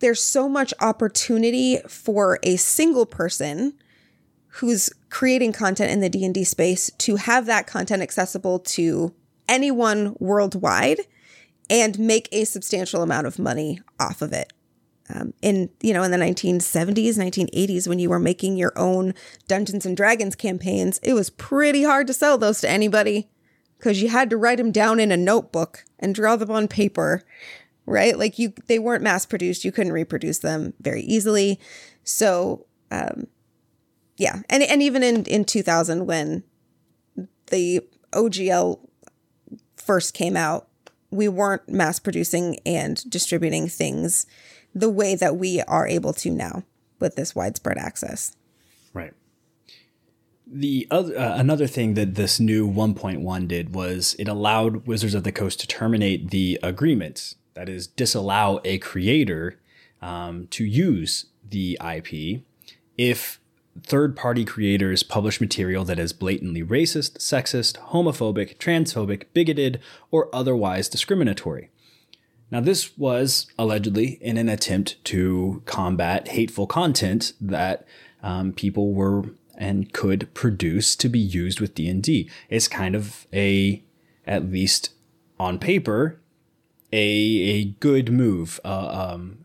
there's 0.00 0.22
so 0.22 0.48
much 0.48 0.74
opportunity 0.80 1.78
for 1.88 2.38
a 2.42 2.56
single 2.56 3.06
person 3.06 3.74
who's 4.48 4.90
creating 5.10 5.52
content 5.52 5.90
in 5.90 6.00
the 6.00 6.08
D&D 6.08 6.44
space 6.44 6.90
to 6.98 7.16
have 7.16 7.46
that 7.46 7.66
content 7.66 8.02
accessible 8.02 8.58
to 8.58 9.14
anyone 9.48 10.16
worldwide 10.18 11.00
and 11.70 11.98
make 11.98 12.28
a 12.32 12.44
substantial 12.44 13.02
amount 13.02 13.26
of 13.26 13.38
money 13.38 13.80
off 13.98 14.22
of 14.22 14.32
it. 14.32 14.52
Um, 15.12 15.34
in 15.42 15.68
you 15.82 15.92
know 15.92 16.02
in 16.02 16.12
the 16.12 16.16
1970s 16.16 17.18
1980s 17.18 17.86
when 17.86 17.98
you 17.98 18.08
were 18.08 18.18
making 18.18 18.56
your 18.56 18.72
own 18.74 19.12
dungeons 19.46 19.84
and 19.84 19.94
dragons 19.94 20.34
campaigns 20.34 20.98
it 21.02 21.12
was 21.12 21.28
pretty 21.28 21.82
hard 21.82 22.06
to 22.06 22.14
sell 22.14 22.38
those 22.38 22.62
to 22.62 22.70
anybody 22.70 23.28
because 23.76 24.00
you 24.00 24.08
had 24.08 24.30
to 24.30 24.38
write 24.38 24.56
them 24.56 24.72
down 24.72 24.98
in 24.98 25.12
a 25.12 25.16
notebook 25.18 25.84
and 25.98 26.14
draw 26.14 26.36
them 26.36 26.50
on 26.50 26.68
paper 26.68 27.22
right? 27.86 28.18
Like 28.18 28.38
you 28.38 28.52
they 28.66 28.78
weren't 28.78 29.02
mass 29.02 29.26
produced 29.26 29.64
you 29.64 29.72
couldn't 29.72 29.92
reproduce 29.92 30.38
them 30.38 30.74
very 30.80 31.02
easily. 31.02 31.60
So 32.02 32.66
um 32.90 33.26
yeah. 34.16 34.40
And 34.48 34.62
and 34.62 34.82
even 34.82 35.02
in 35.02 35.24
in 35.24 35.44
2000 35.44 36.06
when 36.06 36.44
the 37.48 37.80
OGL 38.12 38.80
first 39.76 40.14
came 40.14 40.36
out 40.36 40.68
we 41.10 41.28
weren't 41.28 41.68
mass 41.68 41.98
producing 41.98 42.58
and 42.66 43.08
distributing 43.08 43.68
things 43.68 44.26
the 44.74 44.90
way 44.90 45.14
that 45.14 45.36
we 45.36 45.60
are 45.62 45.86
able 45.86 46.12
to 46.14 46.30
now 46.30 46.64
with 46.98 47.16
this 47.16 47.34
widespread 47.34 47.78
access. 47.78 48.36
Right. 48.92 49.12
The 50.46 50.86
other 50.90 51.18
uh, 51.18 51.38
another 51.38 51.66
thing 51.66 51.94
that 51.94 52.16
this 52.16 52.38
new 52.38 52.70
1.1 52.70 53.48
did 53.48 53.74
was 53.74 54.14
it 54.18 54.28
allowed 54.28 54.86
Wizards 54.86 55.14
of 55.14 55.24
the 55.24 55.32
Coast 55.32 55.60
to 55.60 55.66
terminate 55.66 56.30
the 56.30 56.58
agreement, 56.62 57.34
that 57.54 57.68
is, 57.68 57.86
disallow 57.86 58.60
a 58.64 58.78
creator 58.78 59.58
um, 60.02 60.46
to 60.48 60.64
use 60.64 61.26
the 61.48 61.78
IP 61.82 62.42
if 62.98 63.40
third 63.82 64.16
party 64.16 64.44
creators 64.44 65.02
publish 65.02 65.40
material 65.40 65.84
that 65.84 65.98
is 65.98 66.12
blatantly 66.12 66.62
racist, 66.62 67.18
sexist, 67.18 67.76
homophobic, 67.88 68.56
transphobic, 68.58 69.24
bigoted, 69.32 69.80
or 70.10 70.34
otherwise 70.34 70.88
discriminatory. 70.88 71.70
Now, 72.50 72.60
this 72.60 72.96
was 72.96 73.46
allegedly 73.58 74.18
in 74.20 74.36
an 74.36 74.48
attempt 74.48 75.02
to 75.06 75.62
combat 75.66 76.28
hateful 76.28 76.66
content 76.66 77.32
that 77.40 77.86
um, 78.22 78.52
people 78.52 78.92
were 78.92 79.24
and 79.56 79.92
could 79.92 80.32
produce 80.34 80.96
to 80.96 81.08
be 81.08 81.18
used 81.18 81.60
with 81.60 81.74
D&D. 81.74 82.30
It's 82.48 82.68
kind 82.68 82.94
of 82.94 83.26
a, 83.32 83.82
at 84.26 84.50
least 84.50 84.90
on 85.38 85.58
paper, 85.58 86.20
a, 86.92 86.98
a 86.98 87.64
good 87.64 88.12
move. 88.12 88.60
Uh, 88.64 89.14
um, 89.14 89.44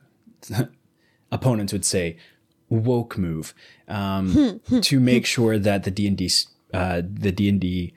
opponents 1.32 1.74
would 1.74 1.86
say 1.86 2.18
woke 2.70 3.18
move 3.18 3.54
um, 3.88 4.62
to 4.82 5.00
make 5.00 5.26
sure 5.26 5.58
that 5.58 5.84
the 5.84 5.92
D&D 5.92 6.30
uh, 6.74 7.02
the 7.02 7.32
D&D 7.32 7.94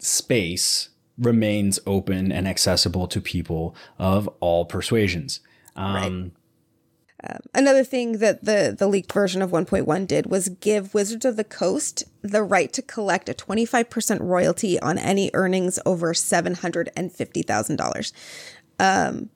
space 0.00 0.90
remains 1.18 1.78
open 1.86 2.32
and 2.32 2.48
accessible 2.48 3.06
to 3.08 3.20
people 3.20 3.76
of 3.98 4.28
all 4.40 4.64
persuasions. 4.64 5.40
Um, 5.76 5.94
right. 5.94 6.30
Um, 7.26 7.40
another 7.54 7.84
thing 7.84 8.18
that 8.18 8.44
the 8.44 8.74
the 8.76 8.86
leaked 8.86 9.12
version 9.12 9.40
of 9.40 9.50
1.1 9.50 10.06
did 10.06 10.26
was 10.26 10.48
give 10.48 10.92
Wizards 10.92 11.24
of 11.24 11.36
the 11.36 11.44
Coast 11.44 12.04
the 12.22 12.42
right 12.42 12.72
to 12.72 12.82
collect 12.82 13.28
a 13.28 13.34
25% 13.34 14.20
royalty 14.20 14.78
on 14.80 14.98
any 14.98 15.30
earnings 15.32 15.78
over 15.86 16.12
$750,000. 16.12 18.12
Um, 18.78 19.30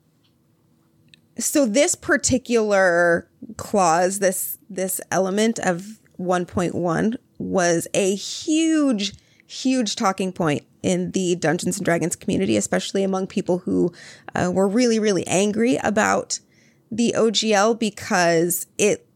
so 1.39 1.65
this 1.65 1.95
particular 1.95 3.27
clause, 3.57 4.19
this 4.19 4.57
this 4.69 5.01
element 5.11 5.57
of 5.59 5.99
1.1 6.19 7.15
was 7.37 7.87
a 7.93 8.13
huge 8.13 9.13
huge 9.49 9.95
talking 9.95 10.31
point 10.31 10.63
in 10.83 11.11
the 11.11 11.35
Dungeons 11.35 11.77
and 11.77 11.85
Dragons 11.85 12.15
community, 12.15 12.55
especially 12.55 13.03
among 13.03 13.27
people 13.27 13.59
who 13.59 13.91
uh, 14.35 14.51
were 14.53 14.67
really, 14.67 14.99
really 14.99 15.25
angry 15.25 15.77
about 15.77 16.39
the 16.91 17.15
OGL 17.17 17.77
because 17.79 18.67
it, 18.77 19.07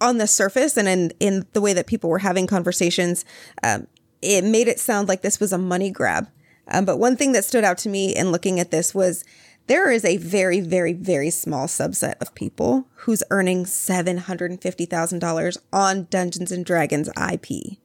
on 0.00 0.16
the 0.16 0.26
surface 0.26 0.76
and 0.78 0.88
in, 0.88 1.12
in 1.20 1.46
the 1.52 1.60
way 1.60 1.74
that 1.74 1.86
people 1.86 2.08
were 2.08 2.18
having 2.20 2.46
conversations, 2.46 3.24
um, 3.62 3.86
it 4.22 4.44
made 4.44 4.66
it 4.66 4.80
sound 4.80 5.08
like 5.08 5.20
this 5.20 5.38
was 5.38 5.52
a 5.52 5.58
money 5.58 5.90
grab. 5.90 6.28
Um, 6.68 6.86
but 6.86 6.98
one 6.98 7.16
thing 7.16 7.32
that 7.32 7.44
stood 7.44 7.64
out 7.64 7.78
to 7.78 7.88
me 7.90 8.16
in 8.16 8.32
looking 8.32 8.58
at 8.58 8.70
this 8.70 8.94
was 8.94 9.24
there 9.66 9.90
is 9.90 10.04
a 10.04 10.16
very, 10.16 10.60
very, 10.60 10.94
very 10.94 11.30
small 11.30 11.66
subset 11.66 12.14
of 12.20 12.34
people 12.34 12.88
who's 12.94 13.22
earning 13.30 13.64
$750,000 13.64 15.58
on 15.72 16.04
Dungeons 16.10 16.50
and 16.50 16.64
Dragons 16.64 17.10
IP. 17.30 17.78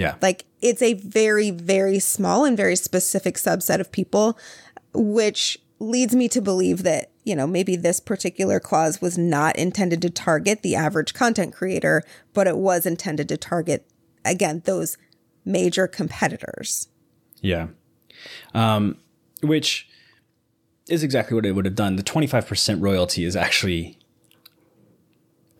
Yeah. 0.00 0.14
Like 0.22 0.46
it's 0.62 0.80
a 0.80 0.94
very, 0.94 1.50
very 1.50 1.98
small 1.98 2.44
and 2.44 2.56
very 2.56 2.76
specific 2.76 3.36
subset 3.36 3.80
of 3.80 3.92
people, 3.92 4.38
which 4.94 5.58
leads 5.78 6.14
me 6.14 6.26
to 6.28 6.40
believe 6.40 6.82
that, 6.84 7.10
you 7.24 7.36
know, 7.36 7.46
maybe 7.46 7.76
this 7.76 8.00
particular 8.00 8.58
clause 8.58 9.00
was 9.02 9.18
not 9.18 9.56
intended 9.56 10.00
to 10.02 10.10
target 10.10 10.62
the 10.62 10.74
average 10.74 11.12
content 11.12 11.54
creator, 11.54 12.02
but 12.32 12.46
it 12.46 12.56
was 12.56 12.86
intended 12.86 13.28
to 13.28 13.36
target, 13.36 13.86
again, 14.24 14.62
those 14.64 14.96
major 15.44 15.86
competitors. 15.86 16.88
Yeah. 17.42 17.68
Um, 18.54 18.96
which 19.42 19.86
is 20.88 21.02
exactly 21.02 21.34
what 21.34 21.44
it 21.44 21.52
would 21.52 21.66
have 21.66 21.74
done. 21.74 21.96
The 21.96 22.02
25% 22.02 22.82
royalty 22.82 23.24
is 23.24 23.36
actually 23.36 23.98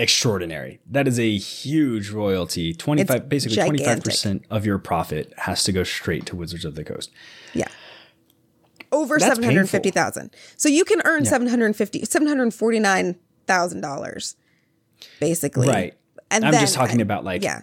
extraordinary. 0.00 0.80
That 0.90 1.06
is 1.06 1.20
a 1.20 1.36
huge 1.36 2.08
royalty. 2.10 2.72
25 2.72 3.16
it's 3.16 3.26
basically 3.26 3.56
gigantic. 3.56 4.14
25% 4.14 4.44
of 4.50 4.64
your 4.64 4.78
profit 4.78 5.34
has 5.36 5.62
to 5.64 5.72
go 5.72 5.84
straight 5.84 6.24
to 6.26 6.36
Wizards 6.36 6.64
of 6.64 6.74
the 6.74 6.84
Coast. 6.84 7.10
Yeah. 7.52 7.68
Over 8.90 9.20
750,000. 9.20 10.34
So 10.56 10.70
you 10.70 10.86
can 10.86 11.02
earn 11.04 11.24
yeah. 11.24 11.30
750 11.30 12.00
$749,000 12.00 14.34
basically. 15.20 15.68
Right. 15.68 15.94
And 16.30 16.46
I'm 16.46 16.52
then, 16.52 16.62
just 16.62 16.74
talking 16.74 17.02
about 17.02 17.24
like 17.24 17.42
yeah. 17.42 17.60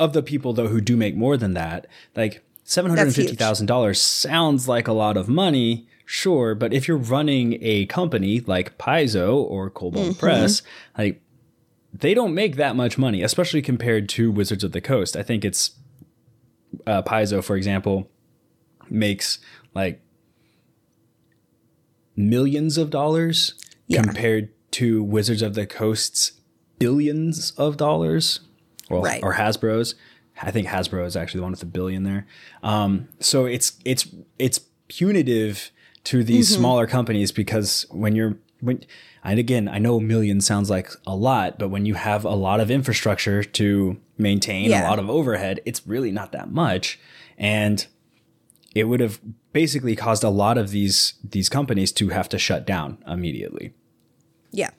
of 0.00 0.14
the 0.14 0.22
people 0.22 0.52
though 0.52 0.66
who 0.66 0.80
do 0.80 0.96
make 0.96 1.14
more 1.16 1.36
than 1.36 1.54
that, 1.54 1.86
like 2.16 2.42
$750,000 2.66 3.96
sounds 3.96 4.66
like 4.68 4.88
a 4.88 4.92
lot 4.92 5.16
of 5.16 5.28
money, 5.28 5.86
sure, 6.04 6.56
but 6.56 6.74
if 6.74 6.88
you're 6.88 6.96
running 6.96 7.56
a 7.62 7.86
company 7.86 8.40
like 8.40 8.76
Paizo 8.78 9.36
or 9.36 9.70
Kobold 9.70 10.08
mm-hmm. 10.08 10.18
Press, 10.18 10.62
like 10.96 11.22
they 11.92 12.14
don't 12.14 12.34
make 12.34 12.56
that 12.56 12.76
much 12.76 12.98
money, 12.98 13.22
especially 13.22 13.62
compared 13.62 14.08
to 14.10 14.30
Wizards 14.30 14.64
of 14.64 14.72
the 14.72 14.80
Coast. 14.80 15.16
I 15.16 15.22
think 15.22 15.44
it's 15.44 15.72
uh, 16.86 17.02
Paizo, 17.02 17.42
for 17.42 17.56
example, 17.56 18.10
makes 18.90 19.38
like 19.74 20.00
millions 22.16 22.78
of 22.78 22.90
dollars 22.90 23.54
yeah. 23.86 24.02
compared 24.02 24.50
to 24.72 25.02
Wizards 25.02 25.42
of 25.42 25.54
the 25.54 25.66
Coast's 25.66 26.32
billions 26.78 27.52
of 27.52 27.76
dollars, 27.76 28.40
well, 28.90 29.02
right. 29.02 29.22
or 29.22 29.34
Hasbro's. 29.34 29.94
I 30.40 30.50
think 30.50 30.68
Hasbro 30.68 31.04
is 31.04 31.16
actually 31.16 31.38
the 31.38 31.42
one 31.42 31.50
with 31.50 31.60
the 31.60 31.66
billion 31.66 32.04
there. 32.04 32.26
Um, 32.62 33.08
so 33.18 33.46
it's 33.46 33.78
it's 33.84 34.06
it's 34.38 34.60
punitive 34.88 35.70
to 36.04 36.22
these 36.22 36.50
mm-hmm. 36.50 36.60
smaller 36.60 36.86
companies 36.86 37.32
because 37.32 37.86
when 37.90 38.14
you're 38.14 38.36
when 38.60 38.84
and 39.24 39.38
again, 39.38 39.68
I 39.68 39.78
know 39.78 39.96
a 39.96 40.00
million 40.00 40.40
sounds 40.40 40.70
like 40.70 40.90
a 41.06 41.14
lot, 41.14 41.58
but 41.58 41.68
when 41.68 41.86
you 41.86 41.94
have 41.94 42.24
a 42.24 42.34
lot 42.34 42.60
of 42.60 42.70
infrastructure 42.70 43.42
to 43.42 44.00
maintain, 44.16 44.70
yeah. 44.70 44.86
a 44.86 44.88
lot 44.88 44.98
of 44.98 45.10
overhead, 45.10 45.60
it's 45.64 45.86
really 45.86 46.10
not 46.10 46.32
that 46.32 46.50
much. 46.50 46.98
And 47.36 47.86
it 48.74 48.84
would 48.84 49.00
have 49.00 49.20
basically 49.52 49.96
caused 49.96 50.22
a 50.22 50.30
lot 50.30 50.58
of 50.58 50.70
these 50.70 51.14
these 51.24 51.48
companies 51.48 51.90
to 51.92 52.08
have 52.10 52.28
to 52.28 52.38
shut 52.38 52.66
down 52.66 52.98
immediately. 53.06 53.74
Yeah. 54.50 54.70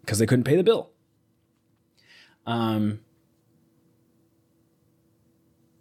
Because 0.00 0.18
they 0.18 0.26
couldn't 0.26 0.44
pay 0.44 0.56
the 0.56 0.62
bill. 0.62 0.90
Um 2.46 3.00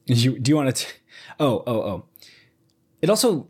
you 0.05 0.39
do 0.39 0.49
you 0.49 0.55
want 0.55 0.75
to 0.75 0.87
oh 1.39 1.63
oh 1.67 1.81
oh 1.81 2.05
it 3.01 3.09
also 3.09 3.49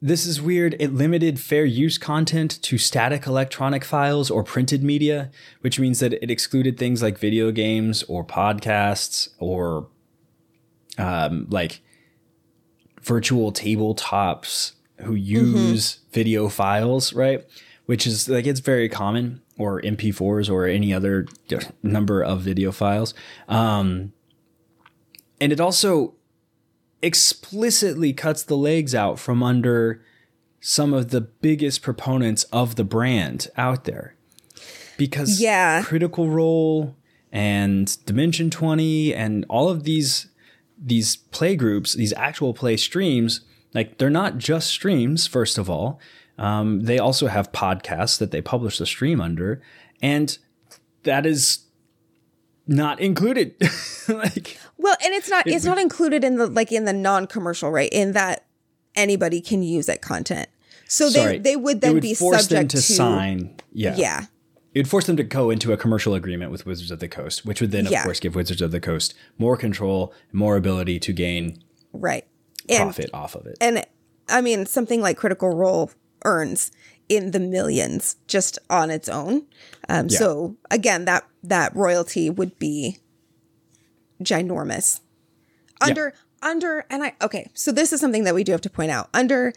this 0.00 0.26
is 0.26 0.40
weird. 0.40 0.76
It 0.78 0.94
limited 0.94 1.40
fair 1.40 1.64
use 1.64 1.98
content 1.98 2.62
to 2.62 2.78
static 2.78 3.26
electronic 3.26 3.84
files 3.84 4.30
or 4.30 4.44
printed 4.44 4.82
media, 4.82 5.30
which 5.60 5.80
means 5.80 6.00
that 6.00 6.12
it 6.12 6.30
excluded 6.30 6.78
things 6.78 7.02
like 7.02 7.18
video 7.18 7.50
games 7.50 8.02
or 8.04 8.24
podcasts 8.24 9.28
or 9.38 9.88
um, 10.98 11.46
like 11.50 11.80
virtual 13.02 13.52
tabletops 13.52 14.72
who 14.98 15.14
use 15.14 15.92
mm-hmm. 15.92 16.10
video 16.12 16.48
files, 16.48 17.12
right? 17.12 17.44
Which 17.86 18.06
is 18.06 18.28
like 18.28 18.46
it's 18.46 18.60
very 18.60 18.88
common, 18.88 19.40
or 19.58 19.82
MP4s 19.82 20.50
or 20.50 20.66
any 20.66 20.94
other 20.94 21.26
number 21.82 22.22
of 22.22 22.40
video 22.40 22.72
files. 22.72 23.12
Um, 23.48 24.12
and 25.40 25.52
it 25.52 25.60
also 25.60 26.14
explicitly 27.02 28.12
cuts 28.12 28.42
the 28.42 28.56
legs 28.56 28.94
out 28.94 29.18
from 29.18 29.42
under 29.42 30.02
some 30.60 30.92
of 30.92 31.10
the 31.10 31.20
biggest 31.20 31.82
proponents 31.82 32.44
of 32.44 32.76
the 32.76 32.84
brand 32.84 33.48
out 33.56 33.84
there. 33.84 34.14
Because 34.96 35.40
yeah. 35.40 35.82
Critical 35.82 36.28
Role 36.28 36.96
and 37.30 38.04
Dimension 38.04 38.50
20 38.50 39.14
and 39.14 39.46
all 39.48 39.68
of 39.68 39.84
these 39.84 40.28
these 40.80 41.16
play 41.16 41.56
groups, 41.56 41.94
these 41.94 42.12
actual 42.12 42.54
play 42.54 42.76
streams, 42.76 43.40
like 43.74 43.98
they're 43.98 44.10
not 44.10 44.38
just 44.38 44.68
streams, 44.68 45.26
first 45.26 45.58
of 45.58 45.68
all. 45.68 45.98
Um, 46.38 46.82
they 46.82 47.00
also 47.00 47.26
have 47.26 47.50
podcasts 47.50 48.18
that 48.18 48.30
they 48.30 48.40
publish 48.40 48.78
the 48.78 48.86
stream 48.86 49.20
under, 49.20 49.60
and 50.00 50.38
that 51.02 51.26
is 51.26 51.64
not 52.68 53.00
included. 53.00 53.54
like 54.08 54.58
well, 54.76 54.96
and 55.04 55.14
it's 55.14 55.28
not 55.28 55.46
it's 55.46 55.64
not 55.64 55.78
included 55.78 56.22
in 56.22 56.36
the 56.36 56.46
like 56.46 56.70
in 56.70 56.84
the 56.84 56.92
non-commercial, 56.92 57.70
right? 57.70 57.90
In 57.92 58.12
that 58.12 58.44
anybody 58.94 59.40
can 59.40 59.62
use 59.62 59.86
that 59.86 60.02
content. 60.02 60.48
So 60.86 61.08
sorry, 61.08 61.38
they 61.38 61.50
they 61.50 61.56
would 61.56 61.80
then 61.80 61.94
would 61.94 62.02
be 62.02 62.14
subject 62.14 62.70
to, 62.70 62.76
to, 62.76 62.82
sign. 62.82 63.56
Yeah. 63.72 63.96
Yeah. 63.96 64.26
It 64.74 64.80
would 64.80 64.88
force 64.88 65.06
them 65.06 65.16
to 65.16 65.24
go 65.24 65.50
into 65.50 65.72
a 65.72 65.76
commercial 65.76 66.14
agreement 66.14 66.52
with 66.52 66.66
Wizards 66.66 66.90
of 66.90 67.00
the 67.00 67.08
Coast, 67.08 67.44
which 67.44 67.60
would 67.60 67.72
then, 67.72 67.86
of 67.86 67.92
yeah. 67.92 68.04
course, 68.04 68.20
give 68.20 68.34
Wizards 68.34 68.60
of 68.60 68.70
the 68.70 68.80
Coast 68.80 69.14
more 69.38 69.56
control, 69.56 70.12
more 70.30 70.56
ability 70.56 71.00
to 71.00 71.12
gain 71.12 71.62
right 71.92 72.26
profit 72.68 73.06
and, 73.06 73.14
off 73.14 73.34
of 73.34 73.46
it. 73.46 73.56
And 73.60 73.84
I 74.28 74.40
mean, 74.40 74.66
something 74.66 75.00
like 75.00 75.16
Critical 75.16 75.50
Role 75.50 75.90
earns 76.24 76.70
in 77.08 77.30
the 77.30 77.40
millions 77.40 78.16
just 78.26 78.58
on 78.68 78.90
its 78.90 79.08
own. 79.08 79.46
Um, 79.88 80.08
yeah. 80.08 80.18
So 80.18 80.56
again, 80.70 81.04
that 81.06 81.26
that 81.42 81.74
royalty 81.74 82.30
would 82.30 82.58
be 82.58 82.98
ginormous. 84.22 85.00
Under 85.80 86.14
yeah. 86.14 86.50
under 86.50 86.86
and 86.90 87.04
I 87.04 87.14
okay, 87.22 87.50
so 87.54 87.72
this 87.72 87.92
is 87.92 88.00
something 88.00 88.24
that 88.24 88.34
we 88.34 88.44
do 88.44 88.52
have 88.52 88.60
to 88.62 88.70
point 88.70 88.90
out. 88.90 89.08
Under 89.14 89.52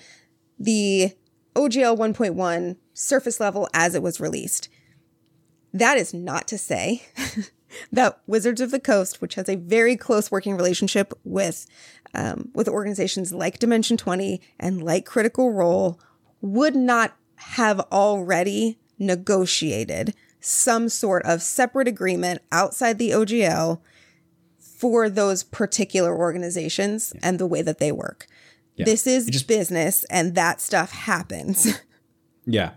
the 0.59 1.13
OGL 1.55 1.97
1.1 1.97 2.77
surface 2.93 3.39
level 3.39 3.67
as 3.73 3.95
it 3.95 4.03
was 4.03 4.19
released, 4.19 4.69
That 5.73 5.97
is 5.97 6.13
not 6.13 6.47
to 6.49 6.57
say 6.57 7.03
that 7.91 8.19
Wizards 8.27 8.61
of 8.61 8.71
the 8.71 8.79
Coast, 8.79 9.21
which 9.21 9.35
has 9.35 9.49
a 9.49 9.55
very 9.55 9.95
close 9.95 10.31
working 10.31 10.55
relationship 10.55 11.13
with 11.23 11.65
um, 12.13 12.49
with 12.53 12.67
organizations 12.67 13.33
like 13.33 13.59
Dimension 13.59 13.97
20 13.97 14.41
and 14.59 14.83
like 14.83 15.05
Critical 15.05 15.51
Role, 15.51 15.99
would 16.41 16.75
not 16.75 17.15
have 17.41 17.79
already 17.91 18.77
negotiated 18.97 20.13
some 20.39 20.89
sort 20.89 21.23
of 21.25 21.41
separate 21.41 21.87
agreement 21.87 22.41
outside 22.51 22.97
the 22.97 23.11
OGL 23.11 23.79
for 24.59 25.09
those 25.09 25.43
particular 25.43 26.15
organizations 26.17 27.13
yeah. 27.15 27.21
and 27.23 27.39
the 27.39 27.45
way 27.45 27.61
that 27.61 27.79
they 27.79 27.91
work. 27.91 28.27
Yeah. 28.75 28.85
This 28.85 29.05
is 29.05 29.27
just, 29.27 29.47
business 29.47 30.03
and 30.05 30.33
that 30.35 30.59
stuff 30.61 30.91
happens. 30.91 31.79
yeah. 32.45 32.71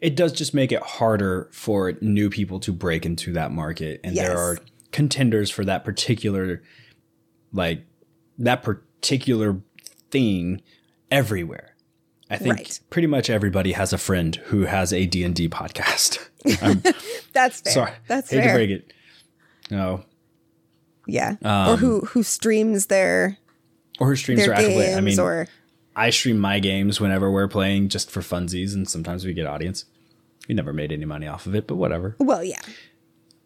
It 0.00 0.16
does 0.16 0.32
just 0.32 0.54
make 0.54 0.72
it 0.72 0.82
harder 0.82 1.50
for 1.52 1.92
new 2.00 2.30
people 2.30 2.60
to 2.60 2.72
break 2.72 3.04
into 3.04 3.32
that 3.34 3.50
market. 3.50 4.00
And 4.02 4.14
yes. 4.14 4.26
there 4.26 4.38
are 4.38 4.58
contenders 4.92 5.50
for 5.50 5.64
that 5.66 5.84
particular, 5.84 6.62
like, 7.52 7.84
that 8.38 8.62
particular 8.62 9.60
thing 10.10 10.62
everywhere. 11.10 11.69
I 12.30 12.36
think 12.36 12.54
right. 12.54 12.80
pretty 12.90 13.08
much 13.08 13.28
everybody 13.28 13.72
has 13.72 13.92
a 13.92 13.98
friend 13.98 14.36
who 14.36 14.62
has 14.62 14.92
a 14.92 15.04
D&D 15.04 15.48
podcast. 15.48 16.18
That's 17.32 17.60
fair. 17.60 17.72
Sorry. 17.72 17.92
That's 18.06 18.30
hate 18.30 18.42
fair. 18.42 18.52
to 18.52 18.54
break 18.54 18.70
it. 18.70 18.92
No. 19.70 20.04
Yeah. 21.06 21.36
Um, 21.42 21.68
or 21.70 21.76
who 21.76 22.00
who 22.00 22.22
streams 22.22 22.86
their 22.86 23.36
or 23.98 24.08
who 24.08 24.16
streams 24.16 24.46
their 24.46 24.54
games 24.54 24.96
I 24.96 25.00
mean, 25.00 25.18
or 25.18 25.48
I 25.96 26.10
stream 26.10 26.38
my 26.38 26.60
games 26.60 27.00
whenever 27.00 27.30
we're 27.30 27.48
playing 27.48 27.88
just 27.88 28.10
for 28.10 28.20
funsies 28.20 28.74
and 28.74 28.88
sometimes 28.88 29.24
we 29.24 29.34
get 29.34 29.46
audience. 29.46 29.84
We 30.48 30.54
never 30.54 30.72
made 30.72 30.92
any 30.92 31.04
money 31.04 31.26
off 31.26 31.46
of 31.46 31.54
it, 31.54 31.66
but 31.66 31.76
whatever. 31.76 32.16
Well, 32.18 32.44
yeah. 32.44 32.60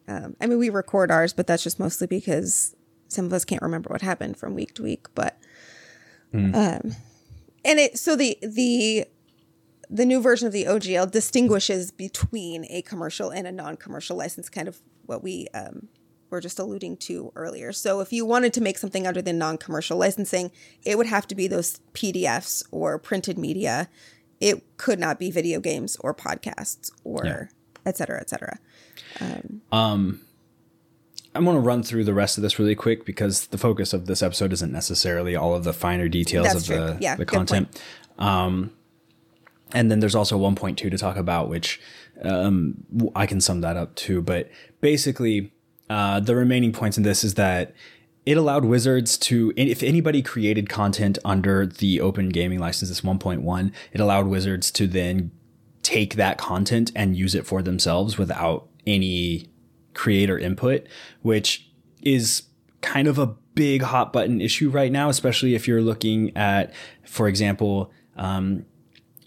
Um, 0.07 0.37
I 0.41 0.47
mean, 0.47 0.59
we 0.59 0.71
record 0.71 1.11
ours, 1.11 1.33
but 1.33 1.47
that's 1.47 1.63
just 1.63 1.81
mostly 1.81 2.07
because 2.07 2.77
some 3.09 3.25
of 3.25 3.33
us 3.33 3.45
can't 3.45 3.63
remember 3.63 3.89
what 3.91 4.03
happened 4.03 4.37
from 4.37 4.55
week 4.55 4.75
to 4.75 4.83
week. 4.83 5.07
But, 5.15 5.39
mm. 6.33 6.55
um, 6.55 6.97
and 7.65 7.79
it 7.79 7.99
so 7.99 8.17
the 8.17 8.39
the 8.43 9.07
the 9.91 10.05
new 10.05 10.21
version 10.21 10.47
of 10.47 10.53
the 10.53 10.65
OGL 10.65 11.11
distinguishes 11.11 11.91
between 11.91 12.67
a 12.71 12.83
commercial 12.83 13.31
and 13.31 13.47
a 13.47 13.53
non-commercial 13.53 14.17
license, 14.17 14.49
kind 14.49 14.67
of 14.67 14.81
what 15.07 15.23
we 15.23 15.47
um, 15.55 15.89
were 16.31 16.41
just 16.41 16.59
alluding 16.59 16.97
to 16.97 17.31
earlier. 17.37 17.73
So 17.73 18.01
if 18.01 18.13
you 18.13 18.25
wanted 18.25 18.53
to 18.55 18.61
make 18.61 18.79
something 18.79 19.07
under 19.07 19.23
the 19.23 19.33
non-commercial 19.33 19.97
licensing, 19.97 20.51
it 20.85 20.99
would 20.99 21.07
have 21.07 21.29
to 21.29 21.35
be 21.35 21.47
those 21.47 21.81
PDFs 21.93 22.65
or 22.71 22.99
printed 22.99 23.39
media. 23.39 23.89
It 24.41 24.77
could 24.79 24.99
not 24.99 25.19
be 25.19 25.31
video 25.31 25.61
games 25.61 25.97
or 26.01 26.15
podcasts 26.15 26.91
or 27.05 27.23
yeah. 27.25 27.45
et 27.87 27.97
cetera, 27.97 28.21
et 28.21 28.31
cetera. 28.31 28.59
Um, 29.21 29.61
um 29.71 30.21
I'm 31.35 31.45
going 31.45 31.57
to 31.57 31.61
run 31.61 31.83
through 31.83 32.05
the 32.05 32.15
rest 32.15 32.39
of 32.39 32.43
this 32.43 32.59
really 32.59 32.75
quick 32.75 33.05
because 33.05 33.49
the 33.49 33.59
focus 33.59 33.93
of 33.93 34.07
this 34.07 34.23
episode 34.23 34.53
isn't 34.53 34.73
necessarily 34.73 35.35
all 35.35 35.55
of 35.55 35.65
the 35.65 35.73
finer 35.73 36.09
details 36.09 36.55
of 36.55 36.65
true. 36.65 36.77
the, 36.77 36.99
yeah, 37.01 37.17
the 37.17 37.27
content. 37.27 37.81
Um, 38.19 38.71
and 39.73 39.91
then 39.91 39.99
there's 39.99 40.15
also 40.15 40.39
1.2 40.39 40.77
to 40.77 40.91
talk 40.97 41.17
about, 41.17 41.49
which 41.49 41.81
um, 42.23 42.85
I 43.17 43.27
can 43.27 43.41
sum 43.41 43.61
that 43.63 43.77
up 43.77 43.97
too. 43.97 44.23
But 44.23 44.51
basically, 44.81 45.53
uh, 45.91 46.21
the 46.21 46.37
remaining 46.37 46.73
points 46.73 46.97
in 46.97 47.03
this 47.03 47.25
is 47.25 47.35
that 47.35 47.75
it 48.25 48.37
allowed 48.37 48.65
Wizards 48.65 49.19
to, 49.19 49.53
if 49.57 49.83
anybody 49.83 50.23
created 50.23 50.69
content 50.69 51.19
under 51.25 51.67
the 51.67 52.01
open 52.01 52.29
gaming 52.29 52.59
license, 52.59 52.89
this 52.89 53.01
1.1, 53.01 53.73
it 53.93 54.01
allowed 54.01 54.29
Wizards 54.29 54.71
to 54.73 54.87
then 54.87 55.31
take 55.83 56.15
that 56.15 56.39
content 56.39 56.91
and 56.95 57.17
use 57.17 57.35
it 57.35 57.47
for 57.47 57.61
themselves 57.61 58.17
without 58.17 58.69
any 58.87 59.49
creator 59.95 60.39
input, 60.39 60.87
which 61.23 61.71
is 62.03 62.45
kind 62.81 63.09
of 63.09 63.19
a 63.19 63.27
big 63.55 63.83
hot 63.83 64.13
button 64.13 64.41
issue 64.41 64.69
right 64.69 64.93
now, 64.93 65.09
especially 65.09 65.55
if 65.55 65.67
you're 65.67 65.81
looking 65.81 66.37
at, 66.37 66.73
for 67.05 67.29
example, 67.29 67.91
um, 68.17 68.67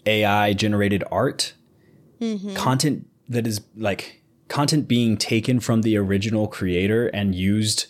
AI 0.06 0.52
generated 0.52 1.02
art, 1.10 1.54
mm-hmm. 2.20 2.54
content 2.54 3.06
that 3.28 3.46
is 3.46 3.60
like 3.76 4.22
content 4.48 4.88
being 4.88 5.16
taken 5.16 5.60
from 5.60 5.82
the 5.82 5.96
original 5.96 6.48
creator 6.48 7.08
and 7.08 7.34
used 7.34 7.86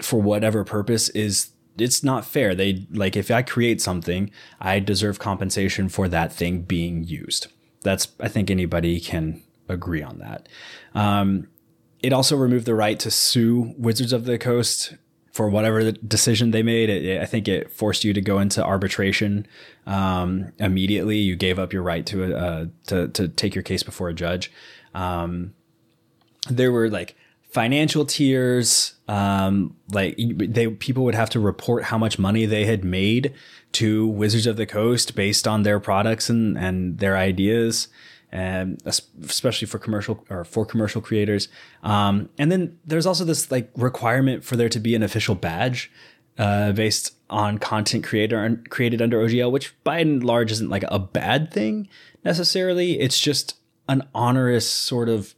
for 0.00 0.20
whatever 0.20 0.64
purpose 0.64 1.08
is 1.10 1.50
it's 1.78 2.02
not 2.02 2.24
fair. 2.24 2.54
They 2.54 2.86
like 2.90 3.16
if 3.16 3.30
I 3.30 3.42
create 3.42 3.80
something, 3.80 4.30
I 4.60 4.80
deserve 4.80 5.18
compensation 5.18 5.88
for 5.88 6.08
that 6.08 6.32
thing 6.32 6.62
being 6.62 7.04
used. 7.04 7.46
That's 7.82 8.08
I 8.18 8.28
think 8.28 8.50
anybody 8.50 9.00
can 9.00 9.42
agree 9.68 10.02
on 10.02 10.18
that. 10.18 10.48
Um, 10.94 11.48
it 12.02 12.12
also 12.12 12.36
removed 12.36 12.66
the 12.66 12.74
right 12.74 12.98
to 13.00 13.10
sue 13.10 13.74
Wizards 13.76 14.12
of 14.12 14.24
the 14.24 14.38
Coast 14.38 14.94
for 15.32 15.48
whatever 15.48 15.84
the 15.84 15.92
decision 15.92 16.50
they 16.50 16.62
made. 16.62 16.90
It, 16.90 17.04
it, 17.04 17.22
I 17.22 17.26
think 17.26 17.48
it 17.48 17.70
forced 17.70 18.04
you 18.04 18.12
to 18.12 18.20
go 18.20 18.38
into 18.38 18.64
arbitration 18.64 19.46
um, 19.86 20.52
immediately. 20.58 21.18
You 21.18 21.36
gave 21.36 21.58
up 21.58 21.72
your 21.72 21.82
right 21.82 22.04
to 22.06 22.36
uh, 22.36 22.66
to 22.86 23.08
to 23.08 23.28
take 23.28 23.54
your 23.54 23.62
case 23.62 23.82
before 23.82 24.08
a 24.08 24.14
judge. 24.14 24.50
Um, 24.94 25.54
there 26.50 26.72
were 26.72 26.88
like 26.88 27.16
financial 27.50 28.04
tiers. 28.04 28.94
Um, 29.06 29.76
like 29.90 30.16
they 30.18 30.68
people 30.68 31.04
would 31.04 31.14
have 31.14 31.30
to 31.30 31.40
report 31.40 31.84
how 31.84 31.98
much 31.98 32.18
money 32.18 32.44
they 32.44 32.64
had 32.64 32.84
made 32.84 33.32
to 33.72 34.06
Wizards 34.06 34.46
of 34.46 34.56
the 34.56 34.66
Coast 34.66 35.14
based 35.14 35.48
on 35.48 35.62
their 35.62 35.80
products 35.80 36.28
and 36.28 36.58
and 36.58 36.98
their 36.98 37.16
ideas 37.16 37.88
and 38.30 38.80
especially 38.84 39.66
for 39.66 39.78
commercial 39.78 40.24
or 40.28 40.44
for 40.44 40.66
commercial 40.66 41.00
creators. 41.00 41.48
Um, 41.82 42.28
and 42.38 42.52
then 42.52 42.78
there's 42.84 43.06
also 43.06 43.24
this 43.24 43.50
like 43.50 43.70
requirement 43.76 44.44
for 44.44 44.56
there 44.56 44.68
to 44.68 44.78
be 44.78 44.94
an 44.94 45.02
official 45.02 45.34
badge 45.34 45.90
uh, 46.38 46.72
based 46.72 47.14
on 47.30 47.58
content 47.58 48.04
creator 48.04 48.62
created 48.70 49.02
under 49.02 49.18
OGL, 49.18 49.50
which 49.50 49.74
by 49.82 49.98
and 49.98 50.22
large 50.22 50.52
isn't 50.52 50.70
like 50.70 50.84
a 50.88 50.98
bad 50.98 51.52
thing 51.52 51.88
necessarily. 52.24 53.00
It's 53.00 53.18
just 53.18 53.56
an 53.88 54.06
onerous 54.14 54.68
sort 54.68 55.08
of 55.08 55.34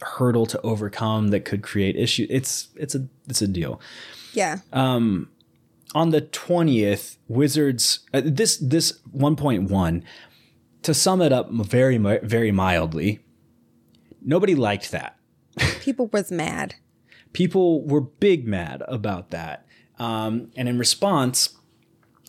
hurdle 0.00 0.46
to 0.46 0.60
overcome 0.62 1.28
that 1.28 1.44
could 1.44 1.62
create 1.62 1.96
issues. 1.96 2.28
It's 2.30 2.68
it's 2.76 2.94
a 2.94 3.06
it's 3.28 3.42
a 3.42 3.48
deal. 3.48 3.80
Yeah. 4.32 4.58
Um, 4.72 5.28
on 5.94 6.10
the 6.10 6.20
twentieth, 6.20 7.18
Wizards 7.28 8.00
uh, 8.14 8.22
this 8.24 8.56
this 8.56 8.98
one 9.10 9.36
point 9.36 9.70
one 9.70 10.04
to 10.82 10.94
sum 10.94 11.20
it 11.20 11.32
up 11.32 11.50
very, 11.50 11.96
very 11.98 12.50
mildly, 12.50 13.20
nobody 14.22 14.54
liked 14.54 14.90
that. 14.92 15.16
People 15.80 16.08
was 16.12 16.30
mad. 16.30 16.76
People 17.32 17.84
were 17.86 18.00
big 18.00 18.46
mad 18.46 18.82
about 18.88 19.30
that. 19.30 19.66
Um, 19.98 20.50
and 20.56 20.68
in 20.68 20.78
response, 20.78 21.56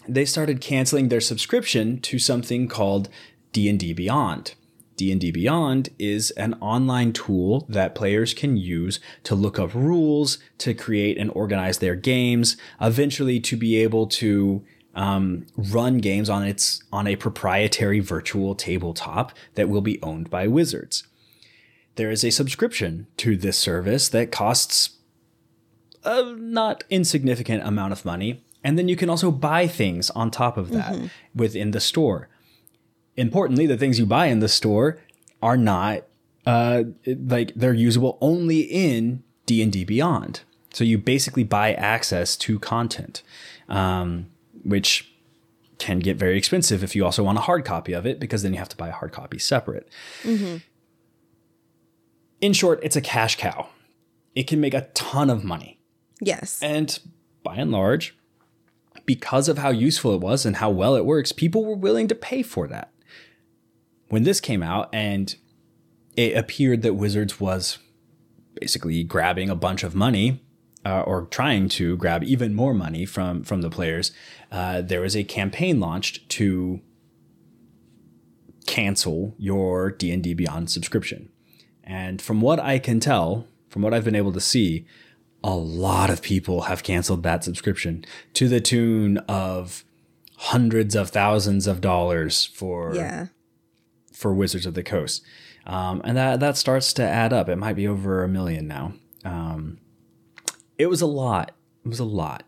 they 0.07 0.25
started 0.25 0.61
canceling 0.61 1.09
their 1.09 1.21
subscription 1.21 1.99
to 2.01 2.19
something 2.19 2.67
called 2.67 3.09
D&D 3.51 3.93
Beyond. 3.93 4.55
D&D 4.97 5.31
Beyond 5.31 5.89
is 5.97 6.31
an 6.31 6.53
online 6.55 7.13
tool 7.13 7.65
that 7.69 7.95
players 7.95 8.33
can 8.33 8.57
use 8.57 8.99
to 9.23 9.33
look 9.33 9.57
up 9.57 9.73
rules, 9.73 10.37
to 10.59 10.73
create 10.73 11.17
and 11.17 11.31
organize 11.33 11.79
their 11.79 11.95
games, 11.95 12.57
eventually 12.79 13.39
to 13.39 13.57
be 13.57 13.77
able 13.77 14.05
to 14.05 14.63
um, 14.93 15.45
run 15.55 15.99
games 15.99 16.29
on 16.29 16.43
its 16.43 16.83
on 16.91 17.07
a 17.07 17.15
proprietary 17.15 17.99
virtual 17.99 18.55
tabletop 18.55 19.31
that 19.55 19.69
will 19.69 19.81
be 19.81 20.01
owned 20.01 20.29
by 20.29 20.47
Wizards. 20.47 21.07
There 21.95 22.11
is 22.11 22.23
a 22.23 22.31
subscription 22.31 23.07
to 23.17 23.35
this 23.35 23.57
service 23.57 24.09
that 24.09 24.31
costs 24.31 24.97
a 26.03 26.33
not 26.35 26.83
insignificant 26.89 27.63
amount 27.63 27.93
of 27.93 28.05
money, 28.05 28.43
and 28.63 28.77
then 28.77 28.87
you 28.87 28.95
can 28.95 29.09
also 29.09 29.31
buy 29.31 29.67
things 29.67 30.09
on 30.11 30.31
top 30.31 30.57
of 30.57 30.71
that 30.71 30.93
mm-hmm. 30.93 31.07
within 31.35 31.71
the 31.71 31.79
store. 31.79 32.29
Importantly, 33.15 33.67
the 33.67 33.77
things 33.77 33.99
you 33.99 34.05
buy 34.05 34.27
in 34.27 34.39
the 34.39 34.47
store 34.47 34.99
are 35.41 35.57
not 35.57 36.03
uh, 36.45 36.83
like 37.05 37.53
they're 37.55 37.73
usable 37.73 38.17
only 38.21 38.61
in 38.61 39.23
D 39.45 39.61
and 39.61 39.71
D 39.71 39.83
Beyond. 39.83 40.41
So 40.73 40.83
you 40.83 40.97
basically 40.97 41.43
buy 41.43 41.73
access 41.73 42.37
to 42.37 42.57
content. 42.57 43.21
Um, 43.67 44.27
which 44.63 45.13
can 45.77 45.99
get 45.99 46.15
very 46.15 46.37
expensive 46.37 46.83
if 46.83 46.95
you 46.95 47.03
also 47.03 47.23
want 47.23 47.37
a 47.37 47.41
hard 47.41 47.65
copy 47.65 47.93
of 47.93 48.05
it 48.05 48.19
because 48.19 48.43
then 48.43 48.53
you 48.53 48.59
have 48.59 48.69
to 48.69 48.77
buy 48.77 48.89
a 48.89 48.93
hard 48.93 49.11
copy 49.11 49.39
separate. 49.39 49.89
Mm-hmm. 50.23 50.57
In 52.39 52.53
short, 52.53 52.79
it's 52.83 52.95
a 52.95 53.01
cash 53.01 53.37
cow. 53.37 53.69
It 54.35 54.43
can 54.43 54.61
make 54.61 54.73
a 54.73 54.87
ton 54.93 55.29
of 55.29 55.43
money. 55.43 55.79
Yes. 56.19 56.61
And 56.61 56.99
by 57.43 57.55
and 57.55 57.71
large, 57.71 58.15
because 59.05 59.49
of 59.49 59.57
how 59.57 59.69
useful 59.69 60.13
it 60.13 60.21
was 60.21 60.45
and 60.45 60.57
how 60.57 60.69
well 60.69 60.95
it 60.95 61.05
works, 61.05 61.31
people 61.31 61.65
were 61.65 61.75
willing 61.75 62.07
to 62.07 62.15
pay 62.15 62.43
for 62.43 62.67
that. 62.67 62.91
When 64.09 64.23
this 64.23 64.39
came 64.39 64.61
out 64.61 64.89
and 64.93 65.35
it 66.15 66.37
appeared 66.37 66.83
that 66.83 66.93
Wizards 66.93 67.39
was 67.39 67.79
basically 68.59 69.03
grabbing 69.03 69.49
a 69.49 69.55
bunch 69.55 69.83
of 69.83 69.95
money 69.95 70.43
uh, 70.85 71.01
or 71.01 71.25
trying 71.27 71.69
to 71.69 71.95
grab 71.97 72.23
even 72.23 72.53
more 72.53 72.73
money 72.73 73.05
from 73.05 73.43
from 73.43 73.61
the 73.61 73.69
players, 73.69 74.11
uh, 74.51 74.81
there 74.81 75.01
was 75.01 75.15
a 75.15 75.23
campaign 75.23 75.79
launched 75.79 76.27
to 76.29 76.81
cancel 78.65 79.35
your 79.37 79.91
D 79.91 80.11
and 80.11 80.23
D 80.23 80.33
Beyond 80.33 80.69
subscription, 80.69 81.29
And 81.83 82.21
from 82.21 82.41
what 82.41 82.59
I 82.59 82.79
can 82.79 82.99
tell, 82.99 83.47
from 83.69 83.81
what 83.81 83.93
I've 83.93 84.05
been 84.05 84.15
able 84.15 84.31
to 84.33 84.39
see, 84.39 84.85
a 85.43 85.55
lot 85.55 86.09
of 86.09 86.21
people 86.21 86.61
have 86.63 86.83
canceled 86.83 87.23
that 87.23 87.43
subscription 87.43 88.05
to 88.33 88.47
the 88.47 88.61
tune 88.61 89.17
of 89.27 89.83
hundreds 90.37 90.95
of 90.95 91.09
thousands 91.09 91.67
of 91.67 91.81
dollars 91.81 92.45
for 92.45 92.93
Yeah. 92.95 93.27
for 94.13 94.33
Wizards 94.33 94.65
of 94.67 94.75
the 94.75 94.83
Coast, 94.83 95.23
um, 95.65 96.01
and 96.03 96.15
that 96.17 96.39
that 96.39 96.57
starts 96.57 96.93
to 96.93 97.03
add 97.03 97.33
up. 97.33 97.49
It 97.49 97.57
might 97.57 97.75
be 97.75 97.87
over 97.87 98.23
a 98.23 98.27
million 98.29 98.67
now. 98.67 98.93
Um, 99.25 99.79
it 100.81 100.89
was 100.89 101.01
a 101.01 101.05
lot. 101.05 101.51
It 101.85 101.89
was 101.89 101.99
a 101.99 102.05
lot. 102.05 102.43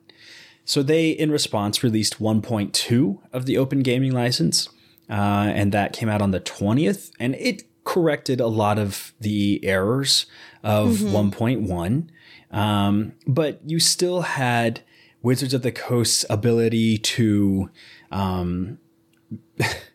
So 0.65 0.81
they, 0.81 1.09
in 1.09 1.31
response, 1.31 1.83
released 1.83 2.19
1.2 2.19 3.19
of 3.31 3.45
the 3.45 3.57
Open 3.57 3.79
Gaming 3.81 4.11
License, 4.11 4.69
uh, 5.09 5.51
and 5.53 5.71
that 5.71 5.93
came 5.93 6.09
out 6.09 6.21
on 6.21 6.31
the 6.31 6.39
20th, 6.39 7.11
and 7.19 7.35
it 7.35 7.63
corrected 7.83 8.39
a 8.39 8.47
lot 8.47 8.79
of 8.79 9.13
the 9.19 9.59
errors 9.63 10.25
of 10.63 10.93
1.1. 10.97 12.07
Um, 12.49 13.13
but 13.27 13.59
you 13.65 13.79
still 13.79 14.21
had 14.21 14.81
Wizards 15.21 15.53
of 15.53 15.61
the 15.61 15.71
Coast's 15.71 16.25
ability 16.29 16.97
to 16.97 17.69
um, 18.11 18.79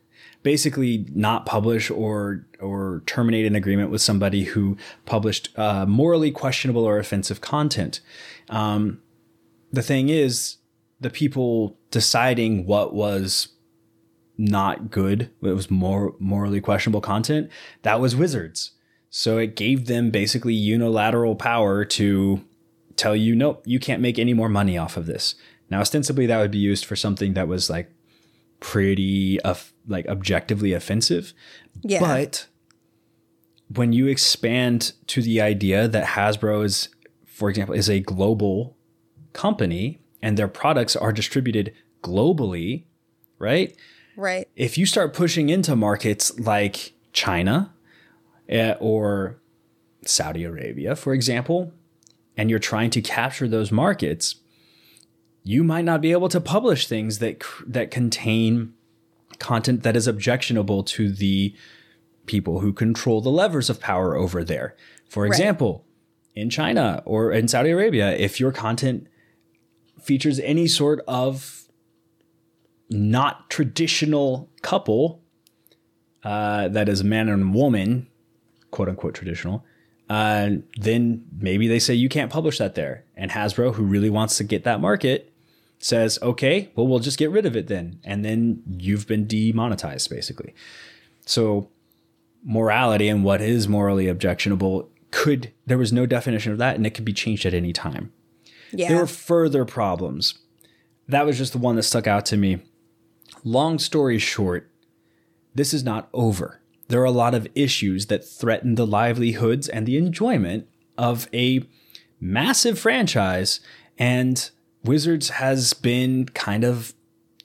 basically 0.49 1.05
not 1.15 1.45
publish 1.45 1.91
or 1.91 2.43
or 2.59 3.03
terminate 3.05 3.45
an 3.45 3.55
agreement 3.55 3.91
with 3.91 4.01
somebody 4.01 4.45
who 4.45 4.79
published 5.05 5.51
uh, 5.59 5.85
morally 5.85 6.31
questionable 6.31 6.85
or 6.85 6.99
offensive 6.99 7.43
content. 7.43 8.01
Um, 8.49 9.03
the 9.71 9.83
thing 9.83 10.09
is, 10.09 10.57
the 11.01 11.11
people 11.11 11.77
deciding 11.91 12.65
what 12.65 12.95
was 12.95 13.49
not 14.39 14.91
good, 14.91 15.31
what 15.41 15.55
was 15.55 15.71
more 15.71 16.15
morally 16.19 16.63
questionable 16.63 17.03
content, 17.03 17.51
that 17.83 18.01
was 18.01 18.17
Wizards. 18.17 18.71
So 19.11 19.37
it 19.37 19.55
gave 19.55 19.85
them 19.85 20.11
basically 20.11 20.55
unilateral 20.55 21.37
power 21.37 21.85
to 21.85 22.43
tell 22.97 23.15
you, 23.15 23.37
nope, 23.37 23.63
you 23.67 23.79
can't 23.79 24.01
make 24.01 24.19
any 24.19 24.33
more 24.33 24.49
money 24.49 24.79
off 24.79 24.97
of 24.97 25.05
this. 25.05 25.35
Now, 25.69 25.81
ostensibly, 25.81 26.25
that 26.25 26.41
would 26.41 26.51
be 26.51 26.59
used 26.73 26.87
for 26.87 26.97
something 26.97 27.35
that 27.35 27.49
was 27.49 27.69
like 27.69 27.91
pretty, 28.61 29.41
uh, 29.43 29.55
like 29.87 30.07
objectively 30.07 30.73
offensive. 30.73 31.33
Yeah. 31.83 32.01
But 32.01 32.47
when 33.69 33.93
you 33.93 34.07
expand 34.07 34.93
to 35.09 35.23
the 35.23 35.41
idea 35.41 35.89
that 35.89 36.09
Hasbro 36.09 36.65
is, 36.65 36.89
for 37.27 37.51
example, 37.51 37.75
is 37.75 37.89
a 37.89 38.01
global 38.01 38.77
company 39.33 40.01
and 40.23 40.37
their 40.37 40.49
products 40.49 40.97
are 40.97 41.13
distributed 41.13 41.73
globally, 42.03 42.85
right? 43.39 43.77
right. 44.17 44.49
If 44.57 44.79
you 44.79 44.87
start 44.87 45.15
pushing 45.15 45.49
into 45.49 45.77
markets 45.77 46.39
like 46.39 46.95
China 47.13 47.73
eh, 48.49 48.75
or 48.81 49.39
Saudi 50.05 50.45
Arabia, 50.45 50.97
for 50.97 51.13
example, 51.13 51.73
and 52.37 52.51
you're 52.51 52.59
trying 52.59 52.91
to 52.91 53.03
capture 53.03 53.49
those 53.49 53.71
markets, 53.71 54.37
you 55.49 55.65
might 55.65 55.87
not 55.87 56.03
be 56.03 56.13
able 56.13 56.29
to 56.29 56.43
publish 56.43 56.87
things 56.87 57.21
that 57.21 57.43
that 57.67 57.91
contain 57.91 58.75
content 59.39 59.83
that 59.83 59.97
is 59.97 60.07
objectionable 60.07 60.83
to 60.83 61.11
the 61.11 61.55
people 62.27 62.61
who 62.61 62.71
control 62.71 63.23
the 63.23 63.31
levers 63.31 63.71
of 63.71 63.81
power 63.81 64.15
over 64.15 64.45
there. 64.45 64.77
For 65.09 65.25
example, 65.25 65.87
in 66.35 66.51
China 66.51 67.03
or 67.07 67.33
in 67.33 67.49
Saudi 67.49 67.71
Arabia, 67.71 68.15
if 68.15 68.39
your 68.39 68.53
content 68.53 69.07
features 70.03 70.39
any 70.41 70.67
sort 70.67 71.01
of 71.09 71.67
not 72.91 73.49
traditional 73.49 74.51
couple, 74.61 75.23
uh, 76.25 76.69
that 76.69 76.91
is 76.91 77.03
man 77.03 77.31
and 77.31 77.55
woman, 77.55 78.07
quote 78.71 78.91
unquote 78.91 79.15
traditional, 79.15 79.65
uh, 80.11 80.51
then 80.77 81.25
maybe 81.39 81.69
they 81.69 81.79
say 81.79 81.95
you 81.95 82.11
can't 82.11 82.31
publish 82.31 82.59
that 82.59 82.75
there. 82.75 83.05
And 83.17 83.31
Hasbro, 83.31 83.77
who 83.77 83.85
really 83.85 84.11
wants 84.11 84.37
to 84.37 84.45
get 84.45 84.65
that 84.65 84.83
market, 84.83 85.28
says, 85.79 86.19
okay, 86.23 86.71
well, 86.75 86.87
we'll 86.87 86.99
just 86.99 87.19
get 87.19 87.31
rid 87.31 87.47
of 87.47 87.57
it 87.57 87.69
then. 87.69 88.01
And 88.05 88.25
then 88.25 88.63
you've 88.79 89.07
been 89.07 89.27
demonetized, 89.27 90.11
basically. 90.11 90.55
So, 91.25 91.69
morality 92.45 93.09
and 93.09 93.25
what 93.25 93.41
is 93.41 93.69
morally 93.69 94.09
objectionable 94.09 94.91
could, 95.11 95.53
there 95.67 95.79
was 95.79 95.93
no 95.93 96.07
definition 96.07 96.53
of 96.53 96.59
that, 96.59 96.77
and 96.77 96.87
it 96.87 96.91
could 96.91 97.05
be 97.05 97.13
changed 97.13 97.47
at 97.47 97.55
any 97.55 97.73
time. 97.73 98.13
Yeah. 98.73 98.89
There 98.89 98.99
were 98.99 99.07
further 99.07 99.65
problems. 99.65 100.35
That 101.07 101.25
was 101.25 101.39
just 101.39 101.53
the 101.53 101.59
one 101.59 101.77
that 101.77 101.85
stuck 101.85 102.07
out 102.07 102.27
to 102.27 102.37
me. 102.37 102.59
Long 103.45 103.79
story 103.79 104.19
short, 104.19 104.71
this 105.55 105.73
is 105.73 105.85
not 105.85 106.09
over. 106.13 106.61
There 106.89 107.01
are 107.01 107.07
a 107.07 107.11
lot 107.11 107.35
of 107.35 107.49
issues 107.55 108.07
that 108.07 108.25
threaten 108.27 108.75
the 108.75 108.87
livelihoods 108.87 109.69
and 109.69 109.87
the 109.87 109.97
enjoyment 109.97 110.67
of 110.97 111.29
a 111.33 111.65
massive 112.21 112.79
franchise, 112.79 113.61
and 113.99 114.51
Wizards 114.89 115.29
has 115.29 115.75
been 115.75 116.27
kind 116.27 116.65
of 116.65 116.95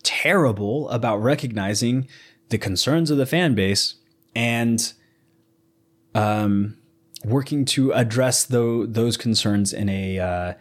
terrible 0.01 0.89
about 0.89 1.17
recognizing 1.17 2.07
the 2.49 2.57
concerns 2.57 3.11
of 3.11 3.17
the 3.17 3.25
fan 3.25 3.53
base 3.53 3.95
and 4.35 4.93
um, 6.15 6.77
working 7.23 7.65
to 7.65 7.91
address 7.93 8.45
tho- 8.45 8.85
those 8.85 9.17
concerns 9.17 9.73
in 9.73 9.89
a 9.89 10.19
uh, 10.19 10.53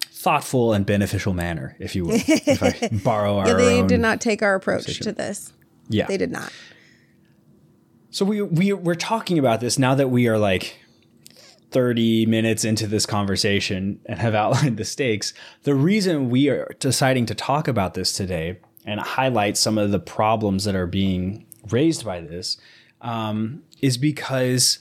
thoughtful 0.00 0.72
and 0.72 0.86
beneficial 0.86 1.32
manner, 1.34 1.76
if 1.78 1.94
you 1.94 2.04
will. 2.04 2.20
if 2.26 2.62
I 2.62 2.88
borrow 3.04 3.38
our 3.38 3.48
yeah, 3.48 3.54
they 3.54 3.86
did 3.86 4.00
not 4.00 4.20
take 4.20 4.42
our 4.42 4.54
approach 4.54 5.00
to 5.00 5.12
this. 5.12 5.52
yeah. 5.88 6.06
They 6.06 6.16
did 6.16 6.30
not. 6.30 6.52
So 8.10 8.24
we 8.24 8.42
we 8.42 8.72
we're 8.72 8.94
talking 8.94 9.38
about 9.38 9.60
this 9.60 9.78
now 9.78 9.94
that 9.94 10.08
we 10.08 10.28
are 10.28 10.38
like 10.38 10.78
30 11.70 12.26
minutes 12.26 12.64
into 12.64 12.86
this 12.86 13.06
conversation 13.06 14.00
and 14.06 14.18
have 14.18 14.34
outlined 14.42 14.76
the 14.76 14.84
stakes. 14.84 15.32
The 15.62 15.74
reason 15.74 16.30
we 16.30 16.48
are 16.48 16.74
deciding 16.78 17.26
to 17.26 17.34
talk 17.34 17.68
about 17.68 17.94
this 17.94 18.12
today 18.12 18.58
and 18.84 19.00
highlight 19.00 19.56
some 19.56 19.76
of 19.78 19.90
the 19.90 19.98
problems 20.00 20.64
that 20.64 20.74
are 20.74 20.86
being 20.86 21.46
raised 21.70 22.04
by 22.04 22.20
this 22.20 22.56
um, 23.00 23.62
is 23.82 23.98
because 23.98 24.78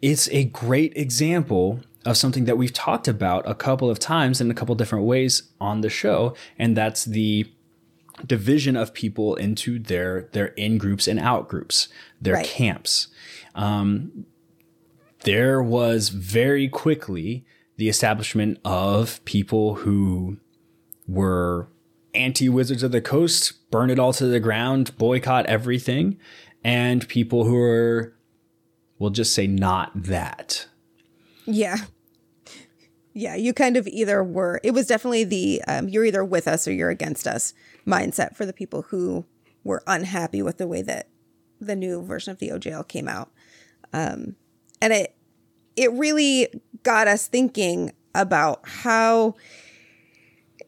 it's 0.00 0.28
a 0.30 0.44
great 0.44 0.96
example 0.96 1.80
of 2.04 2.16
something 2.16 2.44
that 2.46 2.58
we've 2.58 2.72
talked 2.72 3.06
about 3.06 3.48
a 3.48 3.54
couple 3.54 3.88
of 3.90 3.98
times 3.98 4.40
in 4.40 4.50
a 4.50 4.54
couple 4.54 4.74
different 4.74 5.04
ways 5.04 5.44
on 5.60 5.80
the 5.82 5.88
show, 5.90 6.34
and 6.58 6.76
that's 6.76 7.04
the 7.04 7.46
division 8.26 8.76
of 8.76 8.92
people 8.92 9.34
into 9.36 9.78
their 9.78 10.28
their 10.32 10.46
in 10.48 10.78
groups 10.78 11.06
and 11.06 11.18
out 11.20 11.48
groups, 11.48 11.88
their 12.20 12.34
Right. 12.34 12.46
camps. 12.46 13.08
Um, 13.54 14.26
there 15.24 15.62
was 15.62 16.08
very 16.08 16.68
quickly 16.68 17.44
the 17.76 17.88
establishment 17.88 18.58
of 18.64 19.24
people 19.24 19.76
who 19.76 20.38
were 21.06 21.68
anti 22.14 22.48
Wizards 22.48 22.82
of 22.82 22.92
the 22.92 23.00
Coast, 23.00 23.70
burn 23.70 23.90
it 23.90 23.98
all 23.98 24.12
to 24.12 24.26
the 24.26 24.40
ground, 24.40 24.96
boycott 24.98 25.46
everything, 25.46 26.18
and 26.62 27.08
people 27.08 27.44
who 27.44 27.56
are, 27.56 28.14
we'll 28.98 29.10
just 29.10 29.34
say, 29.34 29.46
not 29.46 29.90
that. 29.94 30.66
Yeah. 31.46 31.78
Yeah, 33.14 33.34
you 33.34 33.52
kind 33.52 33.76
of 33.76 33.86
either 33.88 34.24
were, 34.24 34.60
it 34.62 34.70
was 34.70 34.86
definitely 34.86 35.24
the 35.24 35.62
um, 35.68 35.88
you're 35.88 36.04
either 36.04 36.24
with 36.24 36.48
us 36.48 36.66
or 36.66 36.72
you're 36.72 36.88
against 36.88 37.26
us 37.26 37.52
mindset 37.86 38.34
for 38.34 38.46
the 38.46 38.54
people 38.54 38.82
who 38.82 39.26
were 39.64 39.82
unhappy 39.86 40.40
with 40.40 40.56
the 40.56 40.66
way 40.66 40.80
that 40.82 41.08
the 41.60 41.76
new 41.76 42.02
version 42.02 42.30
of 42.30 42.38
the 42.38 42.48
OGL 42.48 42.88
came 42.88 43.08
out. 43.08 43.30
Um, 43.92 44.36
and 44.82 44.92
it, 44.92 45.14
it 45.76 45.92
really 45.92 46.48
got 46.82 47.06
us 47.06 47.28
thinking 47.28 47.92
about 48.14 48.60
how 48.64 49.36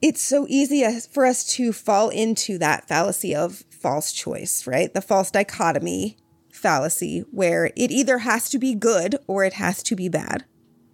it's 0.00 0.22
so 0.22 0.46
easy 0.48 0.87
for 1.11 1.27
us 1.27 1.44
to 1.44 1.72
fall 1.72 2.11
into 2.11 2.57
that 2.59 2.87
fallacy 2.87 3.35
of 3.35 3.64
false 3.70 4.12
choice, 4.12 4.66
right? 4.68 4.94
The 4.94 5.03
false 5.03 5.33
dichotomy 5.33 6.16
fallacy 6.53 7.24
where 7.33 7.66
it 7.77 7.90
either 7.90 8.18
has 8.18 8.48
to 8.50 8.59
be 8.59 8.74
good 8.74 9.16
or 9.27 9.42
it 9.42 9.55
has 9.55 9.83
to 9.83 9.96
be 9.96 10.09
bad. 10.09 10.44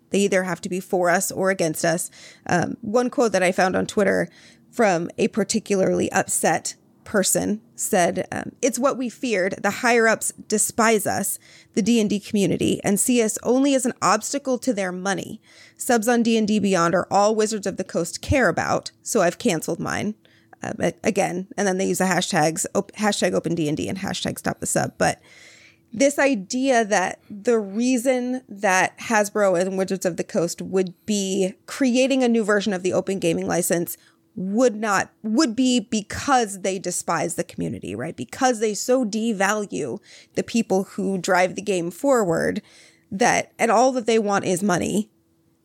They 0.08 0.20
either 0.20 0.44
have 0.44 0.62
to 0.62 0.70
be 0.70 0.80
for 0.80 1.10
us 1.10 1.30
or 1.30 1.50
against 1.50 1.84
us. 1.84 2.10
Um, 2.46 2.78
one 2.80 3.10
quote 3.10 3.32
that 3.32 3.42
I 3.42 3.52
found 3.52 3.76
on 3.76 3.86
Twitter 3.86 4.28
from 4.72 5.10
a 5.18 5.28
particularly 5.28 6.10
upset 6.10 6.74
person 7.10 7.60
said, 7.74 8.28
um, 8.30 8.52
"It's 8.62 8.78
what 8.78 8.96
we 8.96 9.08
feared. 9.08 9.56
The 9.60 9.82
higher 9.82 10.06
ups 10.06 10.32
despise 10.46 11.08
us, 11.08 11.40
the 11.74 11.82
D 11.82 12.00
and 12.00 12.08
D 12.08 12.20
community, 12.20 12.80
and 12.84 13.00
see 13.00 13.20
us 13.20 13.36
only 13.42 13.74
as 13.74 13.84
an 13.84 13.94
obstacle 14.00 14.58
to 14.58 14.72
their 14.72 14.92
money. 14.92 15.40
Subs 15.76 16.06
on 16.06 16.22
D 16.22 16.38
and 16.38 16.46
D 16.46 16.60
Beyond 16.60 16.94
are 16.94 17.08
all 17.10 17.34
Wizards 17.34 17.66
of 17.66 17.78
the 17.78 17.84
Coast 17.84 18.22
care 18.22 18.48
about, 18.48 18.92
so 19.02 19.22
I've 19.22 19.38
canceled 19.38 19.80
mine." 19.80 20.14
Um, 20.62 20.76
again, 21.02 21.48
and 21.56 21.66
then 21.66 21.78
they 21.78 21.88
use 21.88 21.98
the 21.98 22.04
hashtags 22.04 22.64
op- 22.76 22.92
hashtag 22.92 23.32
Open 23.32 23.56
D 23.56 23.66
and 23.66 23.76
D 23.76 23.88
and 23.88 23.98
hashtag 23.98 24.38
Stop 24.38 24.60
the 24.60 24.66
Sub, 24.66 24.92
but 24.96 25.20
this 25.92 26.16
idea 26.16 26.84
that 26.84 27.18
the 27.28 27.58
reason 27.58 28.42
that 28.48 28.96
Hasbro 28.98 29.60
and 29.60 29.76
Wizards 29.76 30.06
of 30.06 30.16
the 30.16 30.22
Coast 30.22 30.62
would 30.62 30.94
be 31.06 31.54
creating 31.66 32.22
a 32.22 32.28
new 32.28 32.44
version 32.44 32.72
of 32.72 32.84
the 32.84 32.92
open 32.92 33.18
gaming 33.18 33.48
license 33.48 33.96
would 34.40 34.74
not 34.74 35.10
would 35.22 35.54
be 35.54 35.78
because 35.78 36.62
they 36.62 36.78
despise 36.78 37.34
the 37.34 37.44
community, 37.44 37.94
right? 37.94 38.16
Because 38.16 38.58
they 38.58 38.72
so 38.72 39.04
devalue 39.04 39.98
the 40.34 40.42
people 40.42 40.84
who 40.84 41.18
drive 41.18 41.56
the 41.56 41.62
game 41.62 41.90
forward 41.90 42.62
that 43.12 43.52
and 43.58 43.70
all 43.70 43.92
that 43.92 44.06
they 44.06 44.18
want 44.18 44.46
is 44.46 44.62
money. 44.62 45.10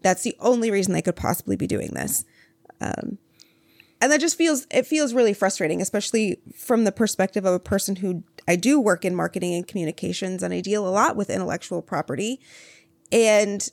That's 0.01 0.23
the 0.23 0.35
only 0.41 0.71
reason 0.71 0.93
they 0.93 1.01
could 1.01 1.15
possibly 1.15 1.55
be 1.55 1.67
doing 1.67 1.91
this. 1.93 2.25
Um, 2.81 3.17
and 4.01 4.11
that 4.11 4.19
just 4.19 4.37
feels 4.37 4.67
it 4.69 4.85
feels 4.85 5.13
really 5.13 5.33
frustrating, 5.33 5.81
especially 5.81 6.41
from 6.53 6.83
the 6.83 6.91
perspective 6.91 7.45
of 7.45 7.53
a 7.53 7.59
person 7.61 7.95
who 7.95 8.25
I 8.45 8.57
do 8.57 8.77
work 8.77 9.05
in 9.05 9.15
marketing 9.15 9.53
and 9.53 9.65
communications 9.65 10.43
and 10.43 10.53
I 10.53 10.59
deal 10.59 10.85
a 10.85 10.91
lot 10.91 11.15
with 11.15 11.29
intellectual 11.29 11.81
property. 11.81 12.41
And 13.09 13.69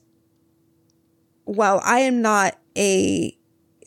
while 1.42 1.80
I 1.84 1.98
am 2.00 2.22
not 2.22 2.56
a 2.78 3.36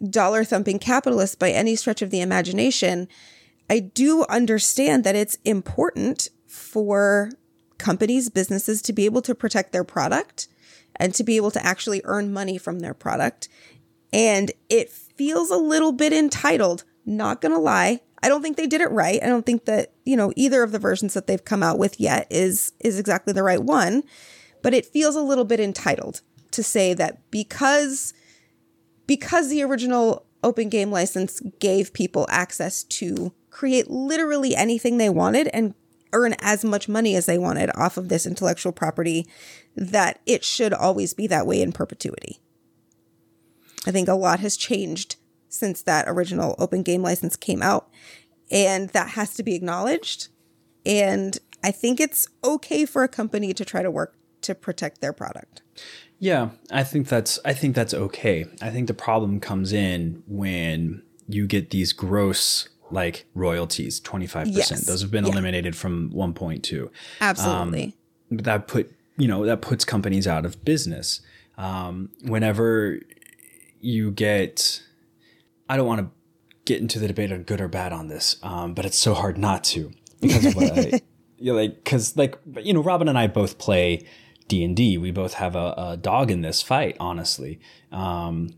dollar 0.10 0.44
thumping 0.44 0.80
capitalist 0.80 1.39
by 1.39 1.52
any 1.52 1.76
stretch 1.76 2.02
of 2.02 2.10
the 2.10 2.22
imagination, 2.22 3.08
I 3.70 3.80
do 3.80 4.26
understand 4.30 5.04
that 5.04 5.15
it's 5.15 5.38
important 5.44 6.30
for 6.48 7.32
companies, 7.78 8.30
businesses 8.30 8.82
to 8.84 8.94
be 8.94 9.06
able 9.06 9.22
to 9.24 9.36
protect 9.36 9.72
their 9.72 9.84
product 9.84 10.48
and 10.96 11.13
to 11.13 11.24
be 11.24 11.36
able 11.36 11.52
to 11.52 11.65
actually 11.65 12.02
earn 12.06 12.32
money 12.32 12.58
from 12.58 12.80
their 12.80 12.94
product. 12.94 13.50
And 14.13 14.52
it 14.70 14.89
feels 14.89 15.50
a 15.50 15.58
little 15.58 15.91
bit 15.91 16.13
entitled, 16.13 16.84
not 17.06 17.41
gonna 17.41 17.60
lie. 17.60 18.00
I 18.24 18.30
don't 18.30 18.41
think 18.41 18.58
they 18.58 18.68
did 18.68 18.82
it 18.82 18.91
right. 18.91 19.22
I 19.22 19.28
don't 19.28 19.46
think 19.46 19.65
that, 19.65 19.91
you 20.06 20.15
know, 20.15 20.32
either 20.36 20.63
of 20.63 20.72
the 20.72 20.80
versions 20.80 21.13
that 21.13 21.28
they've 21.28 21.44
come 21.44 21.62
out 21.62 21.78
with 21.78 22.00
yet 22.00 22.28
is 22.30 22.72
is 22.80 22.98
exactly 22.98 23.34
the 23.34 23.44
right 23.44 23.62
one, 23.62 24.04
but 24.62 24.74
it 24.74 24.86
feels 24.86 25.15
a 25.15 25.22
little 25.22 25.46
bit 25.46 25.60
entitled 25.60 26.22
to 26.52 26.63
say 26.63 26.94
that 26.94 27.30
because 27.30 28.13
because 29.08 29.50
the 29.50 29.63
original 29.63 30.26
open 30.44 30.70
game 30.70 30.91
license 30.91 31.41
gave 31.60 31.94
people 31.94 32.26
access 32.30 32.84
to 32.84 33.34
create 33.50 33.89
literally 33.89 34.56
anything 34.56 34.98
they 34.98 35.10
wanted 35.10 35.48
and 35.54 35.74
earn 36.13 36.36
as 36.39 36.63
much 36.63 36.88
money 36.88 37.15
as 37.15 37.26
they 37.26 37.38
wanted 37.38 37.70
off 37.76 37.98
of 37.98 38.10
this 38.10 38.26
intellectual 38.26 38.72
property 38.72 39.28
that 39.76 40.20
it 40.26 40.44
should 40.44 40.74
always 40.74 41.13
be 41.13 41.28
that 41.28 41.48
way 41.48 41.62
in 41.62 41.72
perpetuity. 41.72 42.39
I 43.86 43.91
think 43.91 44.08
a 44.08 44.13
lot 44.13 44.39
has 44.39 44.56
changed 44.56 45.18
since 45.50 45.82
that 45.82 46.08
original 46.08 46.56
open 46.58 46.84
game 46.84 47.02
license 47.02 47.36
came 47.36 47.62
out 47.62 47.89
and 48.52 48.89
that 48.89 49.10
has 49.10 49.34
to 49.36 49.44
be 49.44 49.56
acknowledged 49.56 50.30
and 50.86 51.38
I 51.63 51.72
think 51.72 52.00
it's 52.00 52.28
okay 52.44 52.86
for 52.86 53.04
a 53.04 53.08
company 53.08 53.54
to 53.54 53.65
try 53.65 53.82
to 53.82 53.89
work 53.89 54.15
to 54.41 54.54
protect 54.54 55.02
their 55.02 55.13
product. 55.13 55.63
Yeah, 56.19 56.49
I 56.71 56.84
think 56.84 57.08
that's 57.08 57.39
I 57.45 57.54
think 57.54 57.75
that's 57.75 57.93
okay. 57.93 58.45
I 58.62 58.69
think 58.69 58.88
the 58.88 58.93
problem 58.93 59.39
comes 59.39 59.73
in 59.73 60.23
when 60.28 61.04
you 61.28 61.47
get 61.47 61.71
these 61.71 61.93
gross 61.93 62.69
like 62.91 63.25
royalties, 63.34 63.99
25%. 63.99 64.47
Yes. 64.51 64.86
Those 64.86 65.01
have 65.01 65.12
been 65.12 65.25
yeah. 65.25 65.32
eliminated 65.32 65.75
from 65.75 66.12
1.2. 66.12 66.89
Absolutely. 67.19 67.95
Um, 68.32 68.38
that 68.38 68.67
put, 68.67 68.91
you 69.17 69.28
know, 69.28 69.45
that 69.45 69.62
puts 69.62 69.84
companies 69.84 70.28
out 70.28 70.45
of 70.45 70.63
business. 70.63 71.21
Um, 71.58 72.10
whenever 72.23 72.99
you 73.82 74.12
get 74.12 74.84
I 75.69 75.78
don't 75.78 75.88
want 75.88 76.01
to 76.01 76.10
get 76.65 76.82
into 76.82 76.99
the 76.99 77.08
debate 77.08 77.32
on 77.32 77.43
good 77.43 77.62
or 77.62 77.67
bad 77.67 77.93
on 77.93 78.08
this, 78.08 78.38
um, 78.43 78.73
but 78.73 78.86
it's 78.86 78.97
so 78.97 79.13
hard 79.13 79.38
not 79.38 79.63
to 79.65 79.91
because 80.21 80.45
of 80.45 80.56
what 80.56 80.78
I, 80.78 81.01
you 81.38 81.51
know, 81.51 81.60
like, 81.60 81.84
because 81.84 82.15
like, 82.17 82.38
you 82.62 82.73
know, 82.73 82.82
Robin 82.82 83.08
and 83.08 83.17
I 83.17 83.28
both 83.28 83.58
play 83.58 84.06
D 84.47 84.63
and 84.63 84.75
D. 84.75 84.97
We 84.97 85.12
both 85.12 85.36
have 85.36 85.55
a, 85.55 85.73
a, 85.77 85.97
dog 85.97 86.29
in 86.29 86.41
this 86.41 86.62
fight, 86.62 86.95
honestly. 86.99 87.60
Um, 87.91 88.51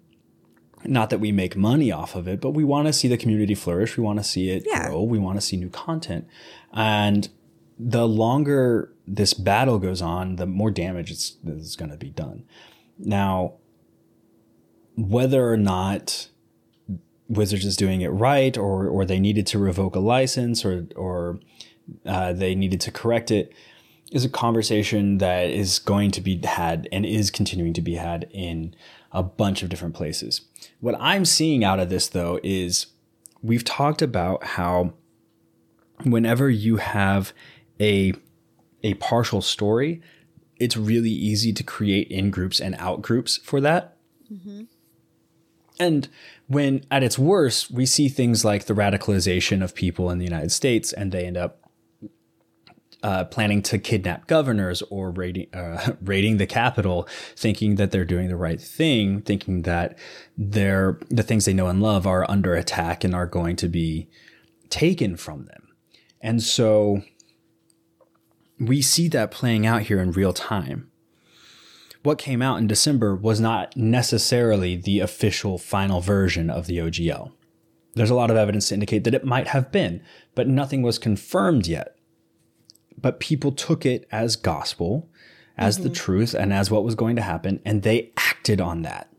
not 0.83 1.09
that 1.09 1.19
we 1.19 1.31
make 1.31 1.55
money 1.55 1.91
off 1.91 2.15
of 2.15 2.27
it, 2.27 2.41
but 2.41 2.51
we 2.51 2.63
want 2.63 2.87
to 2.87 2.93
see 2.93 3.07
the 3.07 3.17
community 3.17 3.55
flourish. 3.55 3.97
We 3.97 4.03
want 4.03 4.19
to 4.19 4.23
see 4.23 4.49
it 4.49 4.63
yeah. 4.65 4.87
grow. 4.87 5.01
We 5.03 5.17
want 5.17 5.37
to 5.37 5.41
see 5.41 5.57
new 5.57 5.69
content. 5.69 6.27
And 6.73 7.29
the 7.79 8.07
longer 8.07 8.93
this 9.07 9.33
battle 9.33 9.79
goes 9.79 10.01
on, 10.01 10.35
the 10.35 10.45
more 10.45 10.71
damage 10.71 11.11
it's, 11.11 11.37
it's 11.45 11.75
going 11.75 11.91
to 11.91 11.97
be 11.97 12.09
done. 12.09 12.43
Now, 12.97 13.53
whether 14.95 15.49
or 15.49 15.57
not 15.57 16.29
Wizards 17.27 17.65
is 17.65 17.77
doing 17.77 18.01
it 18.01 18.09
right, 18.09 18.57
or 18.57 18.87
or 18.87 19.05
they 19.05 19.19
needed 19.19 19.45
to 19.47 19.59
revoke 19.59 19.95
a 19.95 19.99
license, 19.99 20.65
or 20.65 20.87
or 20.95 21.39
uh, 22.05 22.33
they 22.33 22.55
needed 22.55 22.81
to 22.81 22.91
correct 22.91 23.31
it, 23.31 23.53
is 24.11 24.23
a 24.23 24.29
conversation 24.29 25.17
that 25.17 25.49
is 25.49 25.79
going 25.79 26.11
to 26.11 26.21
be 26.21 26.39
had 26.43 26.87
and 26.91 27.05
is 27.05 27.29
continuing 27.29 27.73
to 27.73 27.81
be 27.81 27.95
had 27.95 28.27
in 28.31 28.73
a 29.11 29.23
bunch 29.23 29.63
of 29.63 29.69
different 29.69 29.95
places. 29.95 30.41
What 30.79 30.95
I'm 30.99 31.25
seeing 31.25 31.63
out 31.63 31.79
of 31.79 31.89
this 31.89 32.07
though 32.07 32.39
is 32.43 32.87
we've 33.41 33.63
talked 33.63 34.01
about 34.01 34.43
how 34.43 34.93
whenever 36.03 36.49
you 36.49 36.77
have 36.77 37.33
a 37.79 38.13
a 38.83 38.93
partial 38.95 39.41
story, 39.41 40.01
it's 40.57 40.77
really 40.77 41.09
easy 41.09 41.51
to 41.51 41.63
create 41.63 42.07
in 42.09 42.29
groups 42.29 42.59
and 42.59 42.75
out 42.75 43.01
groups 43.01 43.37
for 43.37 43.59
that. 43.61 43.97
Mm-hmm. 44.31 44.63
And 45.79 46.07
when 46.47 46.83
at 46.89 47.03
its 47.03 47.19
worst, 47.19 47.71
we 47.71 47.85
see 47.85 48.07
things 48.07 48.43
like 48.45 48.65
the 48.65 48.73
radicalization 48.73 49.63
of 49.63 49.75
people 49.75 50.09
in 50.09 50.17
the 50.17 50.25
United 50.25 50.51
States, 50.51 50.93
and 50.93 51.11
they 51.11 51.25
end 51.25 51.37
up 51.37 51.66
uh, 53.07 53.23
planning 53.23 53.61
to 53.61 53.79
kidnap 53.79 54.27
governors 54.27 54.81
or 54.89 55.11
raiding, 55.11 55.47
uh, 55.53 55.93
raiding 56.01 56.35
the 56.35 56.45
Capitol, 56.45 57.07
thinking 57.37 57.75
that 57.75 57.91
they're 57.91 58.03
doing 58.03 58.27
the 58.27 58.35
right 58.35 58.59
thing, 58.59 59.21
thinking 59.21 59.61
that 59.61 59.97
they're, 60.37 60.99
the 61.09 61.23
things 61.23 61.45
they 61.45 61.53
know 61.53 61.67
and 61.67 61.81
love 61.81 62.05
are 62.05 62.29
under 62.29 62.53
attack 62.53 63.05
and 63.05 63.15
are 63.15 63.25
going 63.25 63.55
to 63.55 63.69
be 63.69 64.09
taken 64.69 65.15
from 65.15 65.45
them. 65.45 65.69
And 66.19 66.43
so 66.43 67.03
we 68.59 68.81
see 68.81 69.07
that 69.07 69.31
playing 69.31 69.65
out 69.65 69.83
here 69.83 70.01
in 70.01 70.11
real 70.11 70.33
time 70.33 70.91
what 72.03 72.17
came 72.17 72.41
out 72.41 72.57
in 72.57 72.67
December 72.67 73.15
was 73.15 73.41
not 73.41 73.75
necessarily 73.75 74.77
the 74.77 75.01
official 75.01 75.57
final 75.57 75.99
version 75.99 76.49
of 76.49 76.65
the 76.65 76.77
OGL. 76.77 77.33
There's 77.95 78.09
a 78.09 78.15
lot 78.15 78.31
of 78.31 78.37
evidence 78.37 78.69
to 78.69 78.75
indicate 78.75 79.03
that 79.03 79.13
it 79.13 79.25
might 79.25 79.47
have 79.47 79.73
been, 79.73 80.01
but 80.33 80.47
nothing 80.47 80.83
was 80.83 80.99
confirmed 80.99 81.67
yet. 81.67 81.96
But 82.97 83.19
people 83.19 83.51
took 83.51 83.85
it 83.85 84.07
as 84.11 84.35
gospel, 84.35 85.09
as 85.57 85.75
mm-hmm. 85.75 85.83
the 85.83 85.89
truth, 85.89 86.33
and 86.33 86.51
as 86.51 86.71
what 86.71 86.83
was 86.83 86.95
going 86.95 87.15
to 87.15 87.21
happen, 87.21 87.59
and 87.65 87.83
they 87.83 88.11
acted 88.17 88.59
on 88.59 88.81
that. 88.83 89.11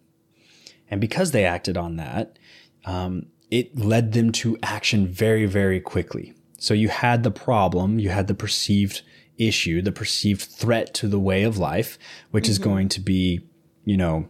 And 0.91 1.01
because 1.01 1.33
they 1.33 1.45
acted 1.45 1.77
on 1.77 1.97
that, 1.97 2.39
um, 2.85 3.27
it 3.51 3.79
led 3.79 4.13
them 4.13 4.33
to 4.33 4.59
action 4.63 5.07
very, 5.07 5.47
very 5.47 5.81
quickly. 5.81 6.35
So 6.59 6.75
you 6.75 6.89
had 6.89 7.23
the 7.23 7.31
problem, 7.31 7.99
you 7.99 8.09
had 8.09 8.27
the 8.27 8.35
perceived 8.35 9.03
issue, 9.37 9.81
the 9.81 9.93
perceived 9.93 10.43
threat 10.43 10.93
to 10.95 11.09
the 11.09 11.21
way 11.21 11.45
of 11.45 11.59
life, 11.59 11.99
which 12.31 12.45
mm-hmm. 12.45 12.51
is 12.51 12.59
going 12.59 12.89
to 12.91 13.01
be, 13.01 13.41
you 13.85 13.97
know, 13.97 14.29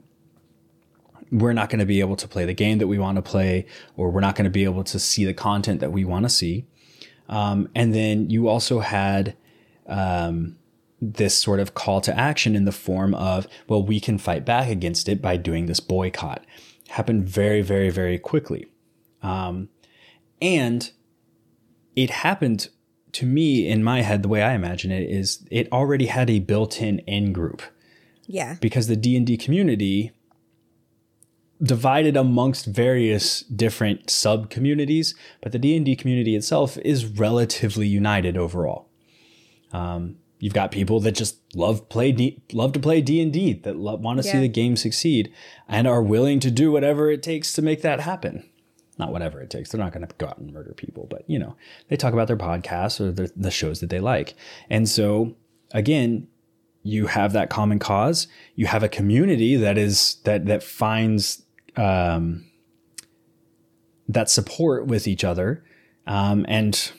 we're 1.31 1.53
not 1.53 1.69
going 1.69 1.79
to 1.81 1.87
be 1.87 2.01
able 2.01 2.17
to 2.17 2.29
play 2.29 2.45
the 2.45 2.55
game 2.55 2.79
that 2.79 2.87
we 2.87 2.99
want 2.99 3.17
to 3.17 3.23
play, 3.23 3.67
or 3.97 4.11
we're 4.11 4.21
not 4.21 4.35
going 4.35 4.45
to 4.45 4.51
be 4.51 4.65
able 4.65 4.85
to 4.85 4.99
see 4.99 5.25
the 5.25 5.35
content 5.35 5.81
that 5.81 5.93
we 5.93 6.05
want 6.05 6.25
to 6.25 6.31
see. 6.31 6.67
Um, 7.29 7.69
and 7.75 7.95
then 7.95 8.31
you 8.31 8.49
also 8.49 8.81
had 8.81 9.37
um, 9.87 10.57
this 11.01 11.39
sort 11.39 11.61
of 11.61 11.75
call 11.75 12.01
to 12.03 12.19
action 12.19 12.57
in 12.57 12.65
the 12.65 12.73
form 12.73 13.15
of, 13.15 13.47
well, 13.69 13.83
we 13.83 14.01
can 14.01 14.19
fight 14.19 14.45
back 14.45 14.69
against 14.69 15.09
it 15.09 15.21
by 15.21 15.37
doing 15.37 15.67
this 15.67 15.81
boycott. 15.81 16.45
Happened 16.89 17.29
very, 17.29 17.61
very, 17.61 17.91
very 17.91 18.19
quickly. 18.19 18.67
Um, 19.23 19.69
and 20.41 20.91
it 21.97 22.11
happened 22.11 22.69
to 23.13 23.27
me 23.27 23.69
in 23.69 23.83
my 23.83 24.03
head 24.03 24.23
the 24.23 24.29
way 24.29 24.43
i 24.43 24.53
imagine 24.53 24.93
it 24.93 25.09
is 25.09 25.47
it 25.51 25.71
already 25.73 26.07
had 26.07 26.29
a 26.31 26.39
built-in 26.39 26.99
in 27.01 27.33
group 27.33 27.63
yeah 28.27 28.57
because 28.61 28.87
the 28.87 28.97
d&d 28.97 29.37
community 29.39 30.13
divided 31.63 32.17
amongst 32.17 32.67
various 32.67 33.41
different 33.43 34.11
sub 34.11 34.51
communities 34.51 35.15
but 35.43 35.53
the 35.53 35.59
d&d 35.59 35.97
community 35.97 36.37
itself 36.37 36.79
is 36.79 37.07
relatively 37.07 37.87
united 37.87 38.37
overall 38.37 38.89
um, 39.73 40.17
you've 40.39 40.55
got 40.55 40.71
people 40.71 41.01
that 41.01 41.13
just 41.13 41.39
love 41.55 41.89
play 41.89 42.13
D- 42.13 42.43
love 42.53 42.73
to 42.73 42.81
play 42.81 43.01
d&d 43.01 43.55
that 43.65 43.77
want 43.77 44.21
to 44.21 44.27
yeah. 44.27 44.33
see 44.33 44.41
the 44.41 44.49
game 44.49 44.77
succeed 44.77 45.33
and 45.67 45.87
are 45.87 46.03
willing 46.03 46.41
to 46.41 46.51
do 46.51 46.71
whatever 46.71 47.11
it 47.11 47.23
takes 47.23 47.53
to 47.53 47.63
make 47.63 47.83
that 47.83 48.01
happen 48.01 48.49
not 48.99 49.13
whatever 49.13 49.41
it 49.41 49.51
takes. 49.51 49.71
They're 49.71 49.81
not 49.81 49.93
going 49.93 50.07
to 50.07 50.15
go 50.17 50.27
out 50.27 50.39
and 50.39 50.53
murder 50.53 50.73
people, 50.73 51.07
but 51.09 51.23
you 51.29 51.39
know, 51.39 51.57
they 51.89 51.97
talk 51.97 52.13
about 52.13 52.27
their 52.27 52.37
podcasts 52.37 53.01
or 53.01 53.13
the, 53.13 53.31
the 53.37 53.51
shows 53.51 53.81
that 53.81 53.91
they 53.91 54.01
like. 54.01 54.35
And 54.69 54.89
so 54.89 55.37
again, 55.73 56.27
you 56.83 57.07
have 57.07 57.33
that 57.33 57.51
common 57.51 57.79
cause. 57.79 58.27
You 58.55 58.67
have 58.67 58.83
a 58.83 58.89
community 58.89 59.57
that 59.57 59.79
is 59.79 60.17
that 60.25 60.47
that 60.47 60.63
finds 60.63 61.43
um, 61.77 62.45
that 64.09 64.31
support 64.31 64.87
with 64.87 65.07
each 65.07 65.25
other, 65.25 65.65
um, 66.07 66.45
and 66.49 66.93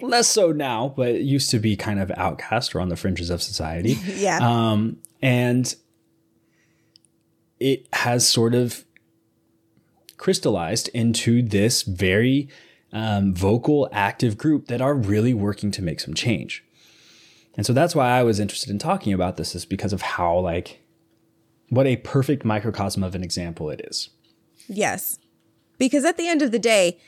less 0.00 0.28
so 0.28 0.52
now, 0.52 0.92
but 0.96 1.08
it 1.08 1.22
used 1.22 1.50
to 1.50 1.58
be 1.58 1.76
kind 1.76 2.00
of 2.00 2.12
outcast 2.16 2.74
or 2.74 2.80
on 2.80 2.88
the 2.88 2.96
fringes 2.96 3.30
of 3.30 3.42
society. 3.42 3.92
yeah. 4.16 4.38
Um, 4.40 4.98
and 5.22 5.74
it 7.58 7.86
has 7.92 8.28
sort 8.28 8.54
of 8.54 8.84
crystallized 10.16 10.88
into 10.88 11.42
this 11.42 11.82
very 11.82 12.48
um, 12.92 13.34
vocal, 13.34 13.88
active 13.92 14.38
group 14.38 14.66
that 14.68 14.80
are 14.80 14.94
really 14.94 15.34
working 15.34 15.70
to 15.72 15.82
make 15.82 16.00
some 16.00 16.14
change. 16.14 16.64
And 17.56 17.64
so 17.64 17.72
that's 17.72 17.94
why 17.94 18.10
I 18.10 18.22
was 18.22 18.40
interested 18.40 18.70
in 18.70 18.78
talking 18.78 19.12
about 19.12 19.36
this 19.36 19.54
is 19.54 19.64
because 19.64 19.92
of 19.92 20.02
how 20.02 20.38
like 20.38 20.80
what 21.74 21.86
a 21.86 21.96
perfect 21.96 22.44
microcosm 22.44 23.02
of 23.02 23.14
an 23.14 23.22
example 23.22 23.70
it 23.70 23.80
is. 23.84 24.10
Yes. 24.68 25.18
Because 25.78 26.04
at 26.04 26.16
the 26.16 26.28
end 26.28 26.42
of 26.42 26.52
the 26.52 26.58
day, 26.58 26.98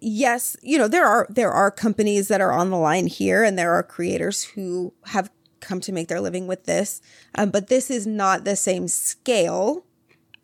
yes, 0.00 0.56
you 0.62 0.78
know, 0.78 0.88
there 0.88 1.06
are 1.06 1.26
there 1.30 1.52
are 1.52 1.70
companies 1.70 2.28
that 2.28 2.40
are 2.40 2.52
on 2.52 2.70
the 2.70 2.76
line 2.76 3.06
here 3.06 3.42
and 3.42 3.58
there 3.58 3.72
are 3.72 3.82
creators 3.82 4.44
who 4.44 4.92
have 5.06 5.30
come 5.60 5.80
to 5.80 5.92
make 5.92 6.08
their 6.08 6.20
living 6.20 6.46
with 6.46 6.64
this. 6.64 7.00
Um, 7.34 7.50
but 7.50 7.68
this 7.68 7.90
is 7.90 8.06
not 8.06 8.44
the 8.44 8.56
same 8.56 8.88
scale 8.88 9.86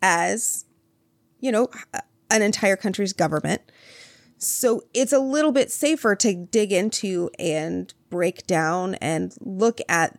as, 0.01 0.65
you 1.39 1.51
know, 1.51 1.69
an 2.29 2.41
entire 2.41 2.77
country's 2.77 3.13
government. 3.13 3.61
So 4.37 4.83
it's 4.93 5.11
a 5.11 5.19
little 5.19 5.51
bit 5.51 5.71
safer 5.71 6.15
to 6.15 6.33
dig 6.33 6.71
into 6.71 7.29
and 7.37 7.93
break 8.09 8.47
down 8.47 8.95
and 8.95 9.35
look 9.41 9.79
at 9.89 10.17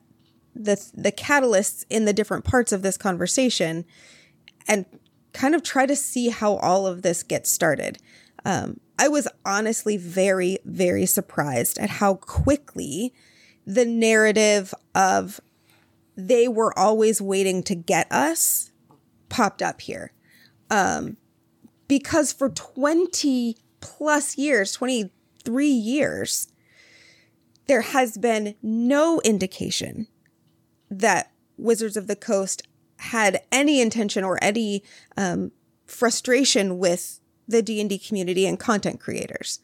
the 0.55 0.91
the 0.95 1.13
catalysts 1.13 1.85
in 1.89 2.05
the 2.05 2.13
different 2.13 2.45
parts 2.45 2.73
of 2.73 2.83
this 2.83 2.97
conversation 2.97 3.85
and 4.67 4.87
kind 5.33 5.55
of 5.55 5.63
try 5.63 5.87
to 5.87 5.97
see 5.97 6.29
how 6.29 6.57
all 6.57 6.87
of 6.87 7.03
this 7.03 7.23
gets 7.23 7.51
started. 7.51 7.99
Um, 8.45 8.81
I 8.99 9.09
was 9.09 9.29
honestly 9.45 9.97
very, 9.97 10.59
very 10.65 11.07
surprised 11.07 11.79
at 11.79 11.91
how 11.91 12.15
quickly 12.15 13.15
the 13.67 13.85
narrative 13.85 14.75
of 14.95 15.41
they 16.17 16.49
were 16.49 16.77
always 16.79 17.21
waiting 17.21 17.63
to 17.65 17.75
get 17.75 18.11
us 18.11 18.73
popped 19.29 19.63
up 19.63 19.81
here. 19.81 20.13
Um, 20.71 21.17
because 21.89 22.33
for 22.33 22.51
20 22.51 23.57
plus 23.81 24.37
years, 24.37 24.73
23 24.73 25.67
years, 25.67 26.49
there 27.67 27.83
has 27.83 28.19
been 28.19 28.55
no 28.63 29.21
indication 29.25 30.09
that 30.91 31.33
Wizards 31.57 31.97
of 31.97 32.07
the 32.07 32.17
Coast 32.17 32.67
had 32.99 33.43
any 33.51 33.81
intention 33.81 34.25
or 34.25 34.39
any 34.43 34.83
um, 35.17 35.53
frustration 35.87 36.79
with 36.79 37.21
the 37.49 37.63
D&D 37.63 37.99
community 37.99 38.47
and 38.47 38.59
content 38.59 39.01
creators. 39.01 39.61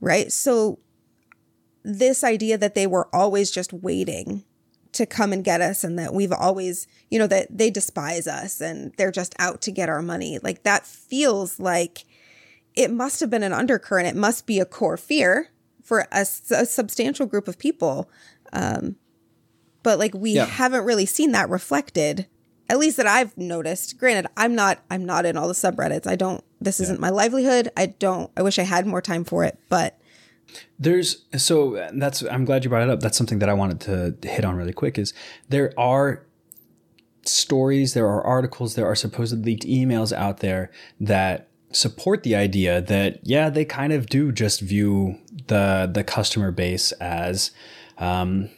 Right? 0.00 0.32
So 0.32 0.78
this 1.84 2.22
idea 2.22 2.58
that 2.58 2.74
they 2.74 2.86
were 2.86 3.08
always 3.14 3.50
just 3.50 3.72
waiting 3.72 4.44
to 4.92 5.06
come 5.06 5.32
and 5.32 5.44
get 5.44 5.60
us 5.60 5.84
and 5.84 5.98
that 5.98 6.12
we've 6.12 6.32
always, 6.32 6.86
you 7.10 7.18
know, 7.18 7.26
that 7.26 7.46
they 7.50 7.70
despise 7.70 8.26
us 8.26 8.60
and 8.60 8.92
they're 8.96 9.10
just 9.10 9.34
out 9.38 9.62
to 9.62 9.70
get 9.70 9.88
our 9.88 10.02
money. 10.02 10.38
Like 10.42 10.64
that 10.64 10.86
feels 10.86 11.58
like 11.58 12.04
it 12.74 12.90
must 12.90 13.20
have 13.20 13.30
been 13.30 13.42
an 13.42 13.52
undercurrent. 13.52 14.08
It 14.08 14.16
must 14.16 14.46
be 14.46 14.60
a 14.60 14.64
core 14.64 14.96
fear 14.96 15.48
for 15.82 16.06
a, 16.12 16.20
a 16.20 16.66
substantial 16.66 17.26
group 17.26 17.48
of 17.48 17.58
people. 17.58 18.10
Um, 18.52 18.96
but 19.82 19.98
like 19.98 20.14
we 20.14 20.32
yeah. 20.32 20.46
haven't 20.46 20.84
really 20.84 21.06
seen 21.06 21.32
that 21.32 21.48
reflected 21.48 22.26
at 22.72 22.78
least 22.78 22.96
that 22.96 23.06
I've 23.06 23.36
noticed. 23.36 23.98
Granted, 23.98 24.30
I'm 24.36 24.54
not 24.54 24.82
I'm 24.90 25.04
not 25.04 25.26
in 25.26 25.36
all 25.36 25.46
the 25.46 25.54
subreddits. 25.54 26.06
I 26.06 26.16
don't 26.16 26.42
this 26.60 26.80
isn't 26.80 27.00
my 27.00 27.10
livelihood. 27.10 27.70
I 27.76 27.86
don't 27.86 28.30
I 28.36 28.42
wish 28.42 28.58
I 28.58 28.62
had 28.62 28.86
more 28.86 29.02
time 29.02 29.24
for 29.24 29.44
it, 29.44 29.58
but 29.68 29.98
there's 30.78 31.24
so 31.36 31.90
that's 31.92 32.22
I'm 32.22 32.46
glad 32.46 32.64
you 32.64 32.70
brought 32.70 32.82
it 32.82 32.88
up. 32.88 33.00
That's 33.00 33.18
something 33.18 33.40
that 33.40 33.50
I 33.50 33.54
wanted 33.54 33.80
to 34.22 34.28
hit 34.28 34.44
on 34.44 34.56
really 34.56 34.72
quick 34.72 34.98
is 34.98 35.12
there 35.50 35.72
are 35.76 36.24
stories, 37.24 37.94
there 37.94 38.06
are 38.06 38.24
articles, 38.24 38.74
there 38.74 38.86
are 38.86 38.96
supposed 38.96 39.44
leaked 39.44 39.64
emails 39.64 40.12
out 40.12 40.38
there 40.38 40.70
that 40.98 41.48
support 41.72 42.22
the 42.22 42.34
idea 42.34 42.80
that 42.80 43.20
yeah, 43.22 43.50
they 43.50 43.66
kind 43.66 43.92
of 43.92 44.06
do 44.06 44.32
just 44.32 44.60
view 44.60 45.18
the 45.48 45.90
the 45.92 46.04
customer 46.04 46.50
base 46.50 46.92
as 46.92 47.50
um, 47.98 48.48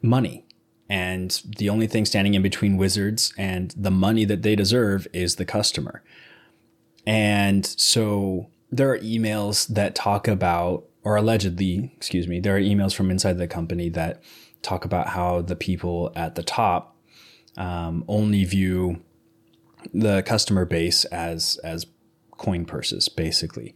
money 0.00 0.43
and 0.88 1.42
the 1.56 1.68
only 1.68 1.86
thing 1.86 2.04
standing 2.04 2.34
in 2.34 2.42
between 2.42 2.76
wizards 2.76 3.32
and 3.38 3.72
the 3.76 3.90
money 3.90 4.24
that 4.24 4.42
they 4.42 4.54
deserve 4.54 5.06
is 5.12 5.36
the 5.36 5.44
customer. 5.44 6.02
And 7.06 7.64
so 7.64 8.48
there 8.70 8.90
are 8.90 8.98
emails 8.98 9.66
that 9.68 9.94
talk 9.94 10.28
about, 10.28 10.84
or 11.02 11.16
allegedly, 11.16 11.92
excuse 11.96 12.28
me, 12.28 12.40
there 12.40 12.56
are 12.56 12.60
emails 12.60 12.94
from 12.94 13.10
inside 13.10 13.38
the 13.38 13.46
company 13.46 13.88
that 13.90 14.22
talk 14.62 14.84
about 14.84 15.08
how 15.08 15.42
the 15.42 15.56
people 15.56 16.12
at 16.16 16.34
the 16.34 16.42
top 16.42 16.96
um, 17.56 18.04
only 18.08 18.44
view 18.44 19.02
the 19.92 20.22
customer 20.22 20.64
base 20.64 21.04
as 21.06 21.56
as 21.62 21.86
coin 22.32 22.64
purses, 22.64 23.08
basically. 23.08 23.74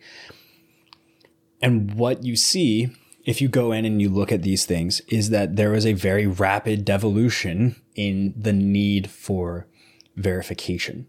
And 1.61 1.95
what 1.95 2.25
you 2.25 2.35
see 2.37 2.91
if 3.29 3.43
you 3.43 3.49
go 3.49 3.73
in 3.73 3.85
and 3.85 4.01
you 4.01 4.09
look 4.09 4.33
at 4.33 4.41
these 4.41 4.65
things, 4.65 5.03
is 5.09 5.29
that 5.29 5.57
there 5.57 5.73
was 5.73 5.85
a 5.85 5.93
very 5.93 6.27
rapid 6.27 6.83
devolution 6.83 7.77
in 7.95 8.33
the 8.35 8.55
need 8.55 9.11
for 9.11 9.67
verification, 10.17 11.07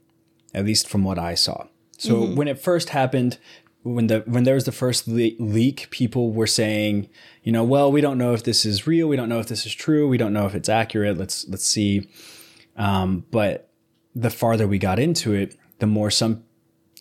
at 0.54 0.66
least 0.66 0.90
from 0.90 1.06
what 1.06 1.18
I 1.18 1.34
saw. 1.34 1.68
So 1.98 2.16
mm-hmm. 2.16 2.36
when 2.36 2.50
it 2.50 2.60
first 2.60 2.90
happened, 2.90 3.38
when 3.84 4.08
the 4.08 4.20
when 4.26 4.44
there 4.44 4.56
was 4.56 4.66
the 4.66 4.74
first 4.74 5.08
le- 5.08 5.40
leak, 5.40 5.90
people 5.92 6.34
were 6.34 6.46
saying, 6.46 7.08
you 7.42 7.54
know, 7.54 7.64
well, 7.64 7.90
we 7.90 8.02
don't 8.02 8.18
know 8.18 8.34
if 8.34 8.44
this 8.44 8.66
is 8.66 8.86
real, 8.86 9.08
we 9.08 9.16
don't 9.16 9.30
know 9.30 9.40
if 9.40 9.48
this 9.48 9.66
is 9.66 9.74
true, 9.74 10.06
we 10.06 10.18
don't 10.18 10.34
know 10.34 10.46
if 10.46 10.54
it's 10.54 10.68
accurate. 10.68 11.18
Let's 11.18 11.48
let's 11.48 11.66
see. 11.66 12.10
Um, 12.76 13.24
but 13.32 13.72
the 14.14 14.30
farther 14.30 14.68
we 14.68 14.78
got 14.78 15.00
into 15.00 15.34
it, 15.34 15.56
the 15.80 15.88
more 15.88 16.12
some 16.12 16.44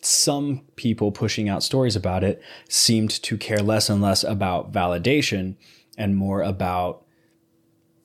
some 0.02 0.62
people 0.76 1.12
pushing 1.12 1.48
out 1.48 1.62
stories 1.62 1.96
about 1.96 2.24
it 2.24 2.42
seemed 2.68 3.10
to 3.22 3.36
care 3.36 3.58
less 3.62 3.88
and 3.88 4.00
less 4.00 4.24
about 4.24 4.72
validation 4.72 5.56
and 5.96 6.16
more 6.16 6.42
about, 6.42 7.04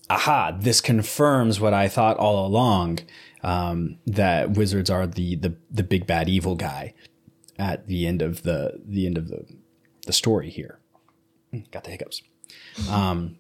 aha, 0.10 0.56
this 0.60 0.82
confirms 0.82 1.60
what 1.60 1.74
I 1.74 1.88
thought 1.88 2.18
all 2.18 2.46
along 2.46 3.00
um, 3.44 3.98
that 4.08 4.52
wizards 4.52 4.90
are 4.90 5.06
the, 5.06 5.36
the 5.36 5.56
the 5.70 5.84
big 5.84 6.08
bad 6.08 6.30
evil 6.30 6.56
guy 6.56 6.94
at 7.60 7.88
the 7.88 8.08
end 8.08 8.22
of 8.22 8.44
the 8.44 8.82
the 8.86 9.06
end 9.06 9.18
of 9.18 9.28
the 9.28 9.46
the 10.06 10.14
story 10.14 10.50
here. 10.50 10.80
Hmm, 11.52 11.60
got 11.72 11.84
the 11.84 11.92
hiccups. 11.92 12.22
Um, 12.90 13.38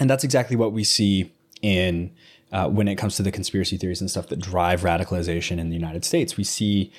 and 0.00 0.08
that's 0.08 0.24
exactly 0.24 0.56
what 0.56 0.72
we 0.72 0.84
see 0.84 1.32
in 1.60 2.12
uh, 2.52 2.68
when 2.68 2.88
it 2.88 2.96
comes 2.96 3.16
to 3.16 3.22
the 3.22 3.32
conspiracy 3.32 3.76
theories 3.76 4.00
and 4.00 4.10
stuff 4.10 4.28
that 4.28 4.38
drive 4.38 4.82
radicalization 4.82 5.58
in 5.58 5.68
the 5.68 5.76
United 5.76 6.04
States. 6.04 6.36
We 6.36 6.44
see 6.44 6.92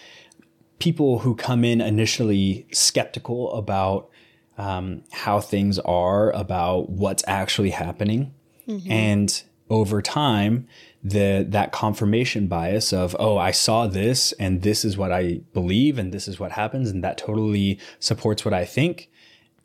people 0.79 1.19
who 1.19 1.35
come 1.35 1.63
in 1.63 1.81
initially 1.81 2.67
skeptical 2.71 3.53
about 3.53 4.09
um, 4.57 5.03
how 5.11 5.39
things 5.39 5.79
are, 5.79 6.31
about 6.31 6.89
what's 6.89 7.23
actually 7.27 7.71
happening. 7.71 8.33
Mm-hmm. 8.67 8.91
And 8.91 9.43
over 9.69 10.01
time, 10.01 10.67
the 11.03 11.45
that 11.49 11.71
confirmation 11.73 12.47
bias 12.47 12.93
of 12.93 13.15
oh 13.19 13.37
I 13.37 13.51
saw 13.51 13.87
this 13.87 14.31
and 14.33 14.61
this 14.61 14.85
is 14.85 14.97
what 14.97 15.11
I 15.11 15.41
believe 15.53 15.99
and 15.99 16.13
this 16.13 16.29
is 16.29 16.39
what 16.39 16.53
happens 16.53 16.89
and 16.89 17.03
that 17.03 17.17
totally 17.17 17.77
supports 17.99 18.45
what 18.45 18.53
I 18.53 18.63
think 18.63 19.09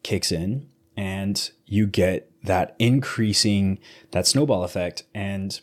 kicks 0.03 0.33
in 0.33 0.69
and 0.97 1.51
you 1.65 1.87
get 1.87 2.29
that 2.43 2.75
increasing 2.81 3.79
that 4.11 4.27
snowball 4.27 4.65
effect 4.65 5.05
and 5.15 5.61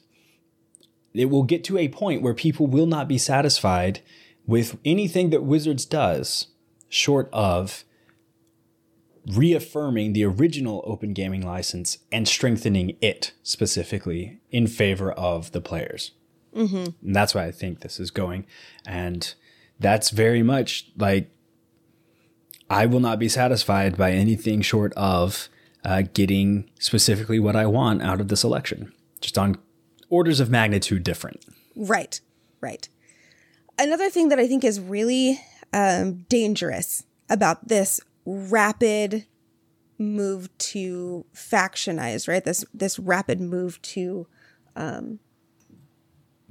it 1.14 1.26
will 1.26 1.43
get 1.43 1.64
to 1.66 1.78
a 1.78 1.89
point 1.89 2.22
where 2.22 2.34
people 2.34 2.68
will 2.68 2.86
not 2.86 3.10
be 3.10 3.18
satisfied 3.18 4.00
with 4.48 4.78
anything 4.86 5.30
that 5.32 5.43
Wizards 5.43 5.86
does, 5.86 6.48
short 6.89 7.30
of 7.34 7.84
reaffirming 9.28 10.14
the 10.14 10.24
original 10.24 10.84
open 10.86 11.14
gaming 11.14 11.41
license 11.41 11.98
and 12.12 12.28
strengthening 12.28 12.96
it 13.02 13.34
specifically 13.41 14.39
in 14.52 14.68
favor 14.68 15.12
of 15.12 15.52
the 15.52 15.62
players. 15.62 16.12
Mm-hmm. 16.56 17.06
And 17.06 17.16
that's 17.16 17.34
why 17.34 17.46
I 17.46 17.52
think 17.52 17.80
this 17.80 18.00
is 18.00 18.12
going. 18.12 18.46
And 18.86 19.34
that's 19.80 20.12
very 20.12 20.43
much 20.43 20.91
like 20.96 21.32
I 22.70 22.86
will 22.86 23.00
not 23.00 23.20
be 23.20 23.28
satisfied 23.28 23.98
by 23.98 24.12
anything 24.12 24.62
short 24.62 24.93
of 24.93 25.50
uh, 25.84 26.04
getting 26.14 26.70
specifically 26.80 27.39
what 27.39 27.56
I 27.56 27.66
want 27.66 28.04
out 28.04 28.22
of 28.22 28.28
this 28.28 28.43
election, 28.43 28.93
just 29.22 29.38
on 29.38 29.58
orders 30.10 30.39
of 30.39 30.50
magnitude 30.50 31.04
different. 31.04 31.43
Right, 31.76 32.22
right 32.62 32.88
another 33.78 34.09
thing 34.09 34.30
that 34.30 34.39
I 34.39 34.47
think 34.47 34.63
is 34.63 34.80
really 34.80 35.39
um, 35.73 36.26
dangerous 36.30 37.03
about 37.30 37.67
this 37.67 37.99
rapid 38.26 39.26
move 39.97 40.55
to 40.57 41.26
factionize, 41.34 42.28
right? 42.28 42.43
This 42.43 42.65
this 42.73 42.99
rapid 42.99 43.39
move 43.39 43.82
to 43.84 44.28
um, 44.76 45.19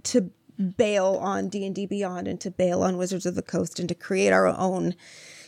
to 0.05 0.31
bail 0.77 1.19
on 1.21 1.49
D 1.49 1.67
and 1.67 1.75
D 1.75 1.87
Beyond 1.87 2.29
and 2.29 2.41
to 2.41 2.51
bail 2.51 2.83
on 2.83 2.97
Wizards 2.97 3.27
of 3.27 3.35
the 3.35 3.43
Coast 3.43 3.79
and 3.79 3.89
to 3.89 3.95
create 3.95 4.33
our 4.33 4.47
own 4.47 4.95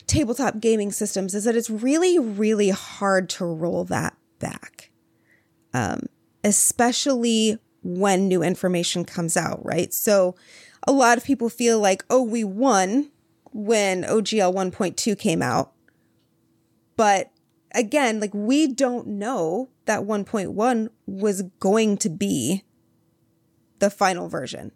tabletop 0.06 0.60
gaming 0.60 0.92
systems 0.92 1.34
is 1.34 1.44
that 1.44 1.56
it's 1.56 1.70
really 1.70 2.18
really 2.18 2.70
hard 2.70 3.28
to 3.30 3.44
roll 3.44 3.84
that 3.84 4.16
back, 4.38 4.90
um, 5.74 6.00
especially 6.44 7.58
when 7.82 8.26
new 8.26 8.42
information 8.42 9.04
comes 9.04 9.36
out, 9.36 9.64
right? 9.64 9.94
So 9.94 10.34
a 10.86 10.92
lot 10.92 11.18
of 11.18 11.24
people 11.24 11.48
feel 11.48 11.80
like, 11.80 12.04
oh, 12.10 12.22
we 12.22 12.44
won 12.44 13.10
when 13.52 14.02
OGL 14.02 14.54
1.2 14.54 15.18
came 15.18 15.42
out. 15.42 15.72
But 16.96 17.30
again, 17.74 18.20
like 18.20 18.34
we 18.34 18.66
don't 18.66 19.06
know 19.06 19.68
that 19.84 20.00
1.1 20.00 20.88
was 21.06 21.42
going 21.60 21.96
to 21.98 22.08
be 22.08 22.64
the 23.78 23.90
final 23.90 24.28
version. 24.28 24.72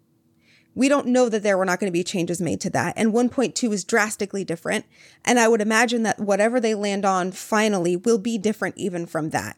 We 0.74 0.88
don't 0.88 1.09
know 1.09 1.28
that 1.28 1.42
there 1.42 1.59
were 1.59 1.64
not 1.64 1.80
going 1.80 1.90
to 1.90 1.98
be 1.98 2.05
changes 2.05 2.40
made 2.40 2.61
to 2.61 2.70
that. 2.70 2.94
And 2.96 3.12
1.2 3.12 3.72
is 3.72 3.84
drastically 3.84 4.44
different. 4.44 4.84
And 5.24 5.40
I 5.40 5.48
would 5.48 5.61
imagine 5.61 6.05
that 6.05 6.20
whatever 6.20 6.61
they 6.61 6.74
land 6.74 7.05
on 7.05 7.32
finally 7.32 7.96
will 7.96 8.18
be 8.18 8.38
different 8.38 8.76
even 8.78 9.07
from 9.07 9.30
that. 9.30 9.57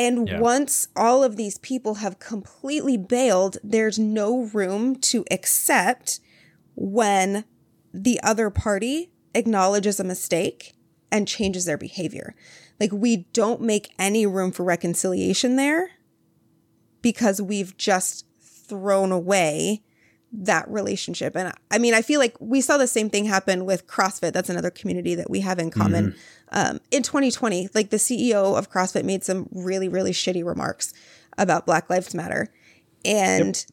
And 0.00 0.26
Yeah. 0.28 0.40
once 0.40 0.88
all 0.96 1.22
of 1.22 1.36
these 1.36 1.58
people 1.58 1.96
have 1.96 2.18
completely 2.18 2.96
bailed, 2.96 3.58
there's 3.62 3.98
no 3.98 4.44
room 4.44 4.96
to 4.96 5.26
accept 5.30 6.20
when 6.74 7.44
the 7.92 8.18
other 8.22 8.48
party 8.48 9.12
acknowledges 9.34 10.00
a 10.00 10.04
mistake 10.04 10.72
and 11.12 11.28
changes 11.28 11.66
their 11.66 11.76
behavior. 11.76 12.34
Like 12.80 12.92
we 12.92 13.28
don't 13.34 13.60
make 13.60 13.92
any 13.98 14.24
room 14.24 14.52
for 14.52 14.64
reconciliation 14.64 15.56
there 15.56 15.90
because 17.02 17.42
we've 17.42 17.76
just 17.76 18.24
thrown 18.40 19.12
away 19.12 19.82
that 20.32 20.68
relationship. 20.70 21.36
And 21.36 21.52
I 21.70 21.78
mean, 21.78 21.94
I 21.94 22.02
feel 22.02 22.20
like 22.20 22.36
we 22.40 22.60
saw 22.60 22.78
the 22.78 22.86
same 22.86 23.10
thing 23.10 23.24
happen 23.24 23.64
with 23.64 23.86
CrossFit. 23.86 24.32
That's 24.32 24.48
another 24.48 24.70
community 24.70 25.14
that 25.14 25.28
we 25.28 25.40
have 25.40 25.58
in 25.58 25.70
common. 25.70 26.14
Um, 26.52 26.80
in 26.90 27.02
2020, 27.02 27.70
like 27.74 27.90
the 27.90 27.96
CEO 27.96 28.56
of 28.56 28.70
CrossFit 28.70 29.04
made 29.04 29.24
some 29.24 29.48
really, 29.50 29.88
really 29.88 30.12
shitty 30.12 30.44
remarks 30.44 30.92
about 31.36 31.66
Black 31.66 31.90
Lives 31.90 32.14
Matter. 32.14 32.48
And 33.04 33.64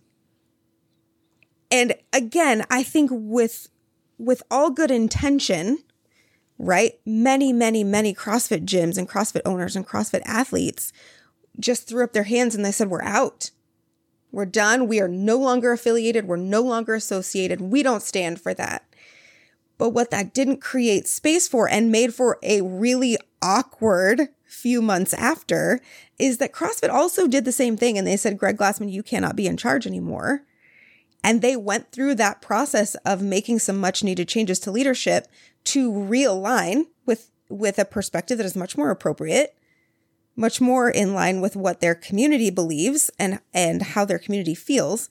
and 1.69 1.93
again, 2.13 2.65
I 2.69 2.83
think 2.83 3.09
with 3.13 3.69
with 4.17 4.41
all 4.49 4.71
good 4.71 4.91
intention, 4.91 5.79
right? 6.57 6.93
Many, 7.05 7.53
many, 7.53 7.83
many 7.83 8.13
CrossFit 8.13 8.65
gyms 8.65 8.97
and 8.97 9.07
CrossFit 9.07 9.41
owners 9.45 9.75
and 9.75 9.87
CrossFit 9.87 10.21
athletes 10.25 10.91
just 11.59 11.87
threw 11.87 12.03
up 12.03 12.13
their 12.13 12.23
hands 12.23 12.55
and 12.55 12.65
they 12.65 12.71
said, 12.71 12.89
We're 12.89 13.03
out. 13.03 13.51
We're 14.31 14.45
done. 14.45 14.87
We 14.87 14.99
are 14.99 15.07
no 15.07 15.37
longer 15.37 15.71
affiliated. 15.71 16.27
We're 16.27 16.35
no 16.37 16.61
longer 16.61 16.93
associated. 16.93 17.61
We 17.61 17.83
don't 17.83 18.01
stand 18.01 18.41
for 18.41 18.53
that. 18.53 18.83
But 19.77 19.89
what 19.89 20.11
that 20.11 20.33
didn't 20.33 20.61
create 20.61 21.07
space 21.07 21.47
for 21.47 21.69
and 21.69 21.91
made 21.91 22.13
for 22.13 22.39
a 22.41 22.61
really 22.61 23.17
awkward 23.41 24.29
few 24.43 24.81
months 24.81 25.13
after 25.13 25.79
is 26.17 26.37
that 26.39 26.53
CrossFit 26.53 26.89
also 26.89 27.27
did 27.27 27.45
the 27.45 27.51
same 27.51 27.77
thing. 27.77 27.97
And 27.97 28.07
they 28.07 28.17
said, 28.17 28.37
Greg 28.37 28.57
Glassman, 28.57 28.91
you 28.91 29.03
cannot 29.03 29.35
be 29.35 29.47
in 29.47 29.57
charge 29.57 29.85
anymore. 29.85 30.43
And 31.23 31.41
they 31.41 31.55
went 31.55 31.91
through 31.91 32.15
that 32.15 32.41
process 32.41 32.95
of 33.05 33.21
making 33.21 33.59
some 33.59 33.77
much 33.77 34.03
needed 34.03 34.27
changes 34.27 34.59
to 34.59 34.71
leadership 34.71 35.27
to 35.65 35.91
realign 35.91 36.85
with, 37.05 37.29
with 37.49 37.77
a 37.77 37.85
perspective 37.85 38.37
that 38.37 38.45
is 38.45 38.55
much 38.55 38.77
more 38.77 38.89
appropriate, 38.89 39.55
much 40.37 40.61
more 40.61 40.89
in 40.89 41.13
line 41.13 41.41
with 41.41 41.55
what 41.55 41.81
their 41.81 41.95
community 41.95 42.49
believes 42.49 43.09
and, 43.19 43.39
and 43.53 43.81
how 43.81 44.05
their 44.05 44.19
community 44.19 44.55
feels. 44.55 45.09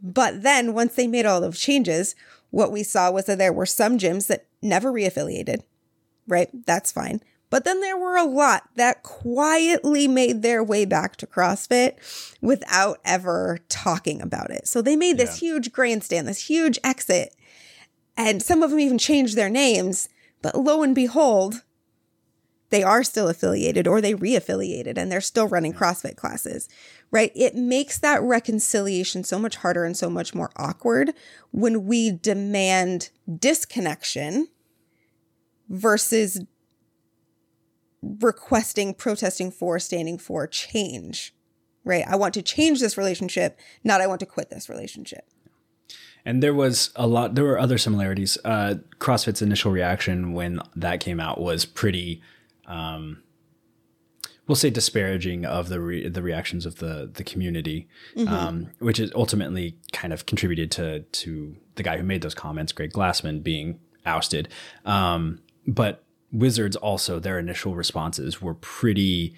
But 0.00 0.42
then 0.42 0.74
once 0.74 0.94
they 0.94 1.08
made 1.08 1.26
all 1.26 1.40
those 1.40 1.58
changes, 1.58 2.14
what 2.50 2.70
we 2.70 2.82
saw 2.82 3.10
was 3.10 3.24
that 3.24 3.38
there 3.38 3.52
were 3.52 3.66
some 3.66 3.98
gyms 3.98 4.28
that 4.28 4.46
never 4.62 4.92
reaffiliated, 4.92 5.62
right? 6.28 6.50
That's 6.66 6.92
fine. 6.92 7.22
But 7.48 7.64
then 7.64 7.80
there 7.80 7.96
were 7.96 8.16
a 8.16 8.24
lot 8.24 8.68
that 8.74 9.02
quietly 9.02 10.06
made 10.08 10.42
their 10.42 10.62
way 10.62 10.84
back 10.84 11.16
to 11.16 11.26
CrossFit 11.26 11.92
without 12.42 12.98
ever 13.04 13.60
talking 13.68 14.20
about 14.20 14.50
it. 14.50 14.66
So 14.66 14.82
they 14.82 14.96
made 14.96 15.16
this 15.16 15.38
huge 15.38 15.72
grandstand, 15.72 16.26
this 16.26 16.48
huge 16.48 16.78
exit. 16.82 17.34
And 18.16 18.42
some 18.42 18.62
of 18.62 18.70
them 18.70 18.80
even 18.80 18.98
changed 18.98 19.36
their 19.36 19.48
names. 19.48 20.08
But 20.42 20.56
lo 20.56 20.82
and 20.82 20.94
behold, 20.94 21.62
they 22.76 22.82
are 22.82 23.02
still 23.02 23.26
affiliated 23.26 23.88
or 23.88 24.02
they 24.02 24.12
reaffiliated 24.12 24.98
and 24.98 25.10
they're 25.10 25.22
still 25.22 25.48
running 25.48 25.72
CrossFit 25.72 26.14
classes, 26.14 26.68
right? 27.10 27.32
It 27.34 27.54
makes 27.54 27.96
that 28.00 28.20
reconciliation 28.20 29.24
so 29.24 29.38
much 29.38 29.56
harder 29.56 29.86
and 29.86 29.96
so 29.96 30.10
much 30.10 30.34
more 30.34 30.50
awkward 30.56 31.14
when 31.52 31.86
we 31.86 32.10
demand 32.10 33.08
disconnection 33.38 34.48
versus 35.70 36.44
requesting, 38.02 38.92
protesting 38.92 39.50
for, 39.50 39.78
standing 39.78 40.18
for 40.18 40.46
change, 40.46 41.34
right? 41.82 42.04
I 42.06 42.16
want 42.16 42.34
to 42.34 42.42
change 42.42 42.80
this 42.80 42.98
relationship, 42.98 43.58
not 43.84 44.02
I 44.02 44.06
want 44.06 44.20
to 44.20 44.26
quit 44.26 44.50
this 44.50 44.68
relationship. 44.68 45.24
And 46.26 46.42
there 46.42 46.52
was 46.52 46.90
a 46.94 47.06
lot. 47.06 47.36
There 47.36 47.44
were 47.44 47.58
other 47.58 47.78
similarities. 47.78 48.36
Uh, 48.44 48.74
CrossFit's 48.98 49.40
initial 49.40 49.72
reaction 49.72 50.34
when 50.34 50.60
that 50.74 51.00
came 51.00 51.20
out 51.20 51.40
was 51.40 51.64
pretty, 51.64 52.20
um, 52.66 53.22
we'll 54.46 54.56
say, 54.56 54.70
disparaging 54.70 55.44
of 55.44 55.68
the 55.68 55.80
re- 55.80 56.08
the 56.08 56.22
reactions 56.22 56.66
of 56.66 56.76
the 56.76 57.10
the 57.12 57.24
community, 57.24 57.88
um, 58.26 58.70
which 58.78 59.00
is 59.00 59.10
ultimately 59.14 59.76
kind 59.92 60.12
of 60.12 60.26
contributed 60.26 60.70
to 60.72 61.00
to 61.00 61.56
the 61.74 61.82
guy 61.82 61.96
who 61.96 62.04
made 62.04 62.22
those 62.22 62.34
comments, 62.34 62.72
Greg 62.72 62.92
Glassman, 62.92 63.42
being 63.42 63.80
ousted. 64.04 64.48
Um, 64.84 65.40
but 65.66 66.04
Wizards 66.32 66.76
also 66.76 67.18
their 67.18 67.38
initial 67.38 67.74
responses 67.74 68.40
were 68.42 68.54
pretty 68.54 69.34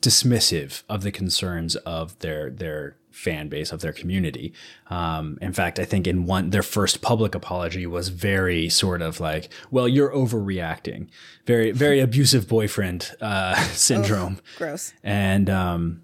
dismissive 0.00 0.82
of 0.88 1.02
the 1.02 1.12
concerns 1.12 1.76
of 1.76 2.18
their 2.18 2.50
their 2.50 2.96
fan 3.16 3.48
base 3.48 3.72
of 3.72 3.80
their 3.80 3.92
community. 3.92 4.52
Um, 4.90 5.38
in 5.40 5.52
fact, 5.52 5.78
I 5.78 5.84
think 5.84 6.06
in 6.06 6.26
one 6.26 6.50
their 6.50 6.62
first 6.62 7.00
public 7.00 7.34
apology 7.34 7.86
was 7.86 8.10
very 8.10 8.68
sort 8.68 9.00
of 9.02 9.20
like, 9.20 9.48
"Well, 9.70 9.88
you're 9.88 10.10
overreacting," 10.12 11.08
very 11.46 11.70
very 11.72 12.00
abusive 12.00 12.46
boyfriend 12.46 13.10
uh, 13.20 13.54
syndrome, 13.72 14.38
Gross. 14.58 14.92
and 15.02 15.48
um, 15.50 16.02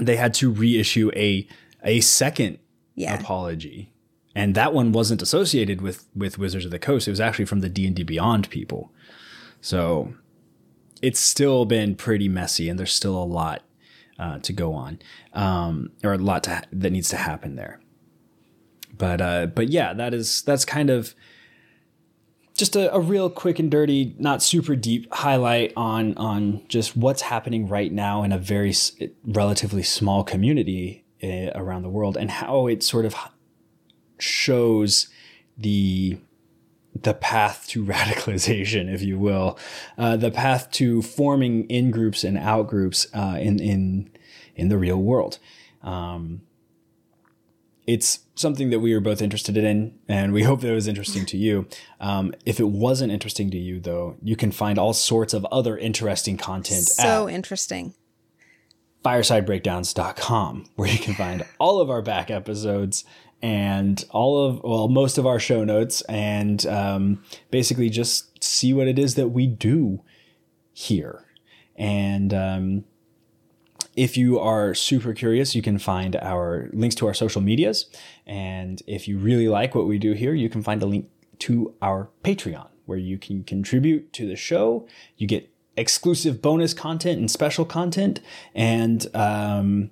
they 0.00 0.16
had 0.16 0.34
to 0.34 0.50
reissue 0.52 1.10
a 1.16 1.46
a 1.82 2.00
second 2.00 2.58
Yeah. 2.94 3.18
apology. 3.18 3.90
And 4.36 4.56
that 4.56 4.74
one 4.74 4.90
wasn't 4.92 5.22
associated 5.22 5.80
with 5.80 6.06
with 6.14 6.38
Wizards 6.38 6.64
of 6.64 6.70
the 6.72 6.78
Coast. 6.78 7.06
It 7.08 7.12
was 7.12 7.20
actually 7.20 7.44
from 7.46 7.60
the 7.60 7.68
D 7.68 7.86
and 7.86 7.94
D 7.96 8.02
Beyond 8.02 8.50
people. 8.50 8.92
So 9.60 10.14
it's 11.00 11.20
still 11.20 11.64
been 11.64 11.94
pretty 11.94 12.28
messy, 12.28 12.68
and 12.68 12.78
there's 12.78 12.92
still 12.92 13.16
a 13.16 13.24
lot 13.24 13.62
uh, 14.18 14.38
to 14.40 14.52
go 14.52 14.74
on, 14.74 14.98
um, 15.32 15.90
or 16.02 16.14
a 16.14 16.18
lot 16.18 16.44
to, 16.44 16.62
that 16.72 16.90
needs 16.90 17.08
to 17.10 17.16
happen 17.16 17.56
there. 17.56 17.80
But 18.96 19.20
uh, 19.20 19.46
but 19.46 19.70
yeah, 19.70 19.92
that 19.94 20.14
is 20.14 20.42
that's 20.42 20.64
kind 20.64 20.90
of 20.90 21.14
just 22.56 22.76
a, 22.76 22.94
a 22.94 23.00
real 23.00 23.28
quick 23.28 23.58
and 23.58 23.70
dirty, 23.70 24.14
not 24.18 24.42
super 24.42 24.76
deep 24.76 25.12
highlight 25.12 25.72
on 25.76 26.16
on 26.16 26.62
just 26.68 26.96
what's 26.96 27.22
happening 27.22 27.66
right 27.66 27.92
now 27.92 28.22
in 28.22 28.30
a 28.30 28.38
very 28.38 28.70
s- 28.70 28.92
relatively 29.24 29.82
small 29.82 30.22
community 30.22 31.04
uh, 31.22 31.50
around 31.54 31.82
the 31.82 31.88
world, 31.88 32.16
and 32.16 32.30
how 32.30 32.68
it 32.68 32.82
sort 32.82 33.04
of 33.04 33.16
shows 34.18 35.08
the 35.58 36.18
the 36.94 37.14
path 37.14 37.66
to 37.68 37.84
radicalization, 37.94 38.92
if 38.92 39.02
you 39.02 39.18
will, 39.18 39.58
uh, 39.98 40.16
the 40.16 40.30
path 40.30 40.70
to 40.72 41.02
forming 41.02 41.64
in 41.68 41.90
groups 41.90 42.24
and 42.24 42.38
out 42.38 42.68
groups 42.68 43.06
uh, 43.14 43.36
in 43.40 43.58
in 43.60 44.10
in 44.56 44.68
the 44.68 44.78
real 44.78 44.98
world. 44.98 45.38
Um, 45.82 46.42
it's 47.86 48.20
something 48.34 48.70
that 48.70 48.80
we 48.80 48.94
were 48.94 49.00
both 49.00 49.20
interested 49.20 49.56
in, 49.58 49.98
and 50.08 50.32
we 50.32 50.42
hope 50.48 50.60
that 50.62 50.70
it 50.70 50.74
was 50.74 50.88
interesting 50.88 51.26
to 51.26 51.36
you. 51.36 51.66
Um, 52.00 52.32
if 52.46 52.58
it 52.58 52.68
wasn't 52.68 53.12
interesting 53.12 53.50
to 53.50 53.58
you, 53.58 53.80
though, 53.80 54.16
you 54.22 54.36
can 54.36 54.52
find 54.52 54.78
all 54.78 54.92
sorts 54.94 55.34
of 55.34 55.44
other 55.46 55.76
interesting 55.76 56.36
content 56.38 56.84
So 56.84 57.28
at 57.28 57.34
interesting. 57.34 57.94
firesidebreakdowns.com, 59.04 60.70
where 60.76 60.88
you 60.88 60.98
can 60.98 61.14
find 61.14 61.44
all 61.58 61.80
of 61.80 61.90
our 61.90 62.02
back 62.02 62.30
episodes 62.30 63.04
and 63.44 64.06
all 64.08 64.42
of, 64.42 64.62
well, 64.64 64.88
most 64.88 65.18
of 65.18 65.26
our 65.26 65.38
show 65.38 65.64
notes, 65.64 66.00
and 66.08 66.64
um, 66.66 67.22
basically 67.50 67.90
just 67.90 68.42
see 68.42 68.72
what 68.72 68.88
it 68.88 68.98
is 68.98 69.16
that 69.16 69.28
we 69.28 69.46
do 69.46 70.02
here. 70.72 71.26
And 71.76 72.32
um, 72.32 72.84
if 73.96 74.16
you 74.16 74.40
are 74.40 74.72
super 74.72 75.12
curious, 75.12 75.54
you 75.54 75.60
can 75.60 75.78
find 75.78 76.16
our 76.16 76.70
links 76.72 76.94
to 76.94 77.06
our 77.06 77.12
social 77.12 77.42
medias. 77.42 77.84
And 78.26 78.82
if 78.86 79.06
you 79.06 79.18
really 79.18 79.48
like 79.48 79.74
what 79.74 79.86
we 79.86 79.98
do 79.98 80.14
here, 80.14 80.32
you 80.32 80.48
can 80.48 80.62
find 80.62 80.82
a 80.82 80.86
link 80.86 81.10
to 81.40 81.74
our 81.82 82.08
Patreon 82.22 82.68
where 82.86 82.96
you 82.96 83.18
can 83.18 83.44
contribute 83.44 84.10
to 84.14 84.26
the 84.26 84.36
show. 84.36 84.88
You 85.18 85.26
get 85.26 85.50
exclusive 85.76 86.40
bonus 86.40 86.72
content 86.72 87.18
and 87.18 87.30
special 87.30 87.66
content. 87.66 88.20
And 88.54 89.06
um, 89.14 89.90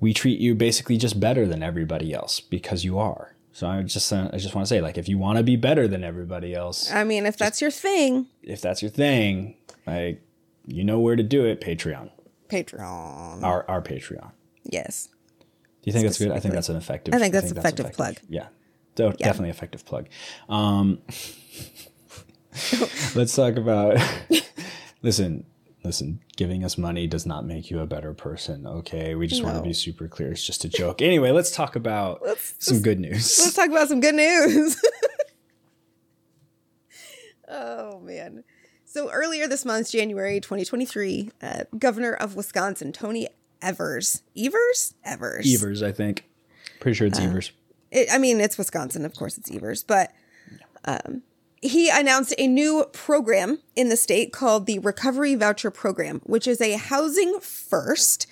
we 0.00 0.12
treat 0.12 0.38
you 0.38 0.54
basically 0.54 0.96
just 0.96 1.18
better 1.18 1.46
than 1.46 1.62
everybody 1.62 2.12
else 2.12 2.40
because 2.40 2.84
you 2.84 2.98
are. 2.98 3.34
So 3.52 3.66
I 3.66 3.82
just 3.82 4.12
uh, 4.12 4.28
I 4.32 4.36
just 4.36 4.54
want 4.54 4.66
to 4.66 4.68
say 4.68 4.80
like 4.80 4.98
if 4.98 5.08
you 5.08 5.18
want 5.18 5.38
to 5.38 5.44
be 5.44 5.56
better 5.56 5.88
than 5.88 6.04
everybody 6.04 6.54
else, 6.54 6.92
I 6.92 7.04
mean, 7.04 7.24
if 7.24 7.36
that's 7.36 7.60
your 7.60 7.70
thing, 7.70 8.26
if 8.42 8.60
that's 8.60 8.82
your 8.82 8.90
thing, 8.90 9.56
like 9.86 10.22
you 10.66 10.84
know 10.84 11.00
where 11.00 11.16
to 11.16 11.22
do 11.22 11.44
it, 11.46 11.60
Patreon. 11.60 12.10
Patreon. 12.48 13.42
Our 13.42 13.64
our 13.68 13.80
Patreon. 13.80 14.32
Yes. 14.64 15.08
Do 15.82 15.90
you 15.90 15.92
think 15.92 16.04
that's 16.04 16.18
good? 16.18 16.32
I 16.32 16.40
think 16.40 16.52
that's 16.52 16.68
an 16.68 16.76
effective. 16.76 17.14
I 17.14 17.18
think 17.18 17.32
that's 17.32 17.50
effective 17.50 17.92
plug. 17.92 18.16
Yeah, 18.28 18.48
so 18.96 19.12
definitely 19.12 19.50
effective 19.50 19.86
plug. 19.86 20.08
Um, 20.48 20.98
Let's 23.14 23.34
talk 23.34 23.56
about. 23.56 23.98
listen, 25.02 25.44
listen. 25.86 26.20
Giving 26.36 26.64
us 26.64 26.76
money 26.76 27.06
does 27.06 27.24
not 27.24 27.46
make 27.46 27.70
you 27.70 27.80
a 27.80 27.86
better 27.86 28.12
person. 28.12 28.66
Okay, 28.66 29.14
we 29.14 29.26
just 29.26 29.42
want 29.42 29.56
to 29.56 29.62
be 29.62 29.72
super 29.72 30.08
clear. 30.08 30.32
It's 30.32 30.44
just 30.44 30.64
a 30.64 30.68
joke. 30.68 31.00
Anyway, 31.00 31.30
let's 31.30 31.50
talk 31.50 31.76
about 31.76 32.20
Let's- 32.22 32.54
some 32.58 32.82
good 32.82 33.00
news. 33.00 33.38
Let's 33.38 33.54
talk 33.54 33.70
about 33.70 33.88
some 33.88 34.00
good 34.00 34.14
news. 34.14 34.78
oh, 37.48 38.00
man. 38.00 38.44
So, 38.84 39.10
earlier 39.10 39.46
this 39.46 39.64
month, 39.64 39.90
January 39.90 40.40
2023, 40.40 41.30
uh, 41.42 41.64
Governor 41.78 42.12
of 42.12 42.36
Wisconsin, 42.36 42.92
Tony 42.92 43.28
Evers. 43.62 44.22
Evers? 44.36 44.94
Evers. 45.04 45.54
Evers, 45.54 45.82
I 45.82 45.92
think. 45.92 46.24
Pretty 46.80 46.96
sure 46.96 47.06
it's 47.06 47.18
Evers. 47.18 47.52
It, 47.90 48.08
I 48.12 48.18
mean, 48.18 48.40
it's 48.40 48.58
Wisconsin. 48.58 49.04
Of 49.04 49.14
course, 49.14 49.38
it's 49.38 49.50
Evers. 49.50 49.82
But 49.82 50.12
um, 50.84 51.22
he 51.66 51.90
announced 51.90 52.34
a 52.38 52.46
new 52.46 52.86
program 52.92 53.60
in 53.74 53.88
the 53.88 53.96
state 53.96 54.32
called 54.32 54.66
the 54.66 54.78
Recovery 54.78 55.34
Voucher 55.34 55.70
Program, 55.70 56.20
which 56.24 56.46
is 56.46 56.60
a 56.60 56.76
housing 56.76 57.40
first 57.40 58.26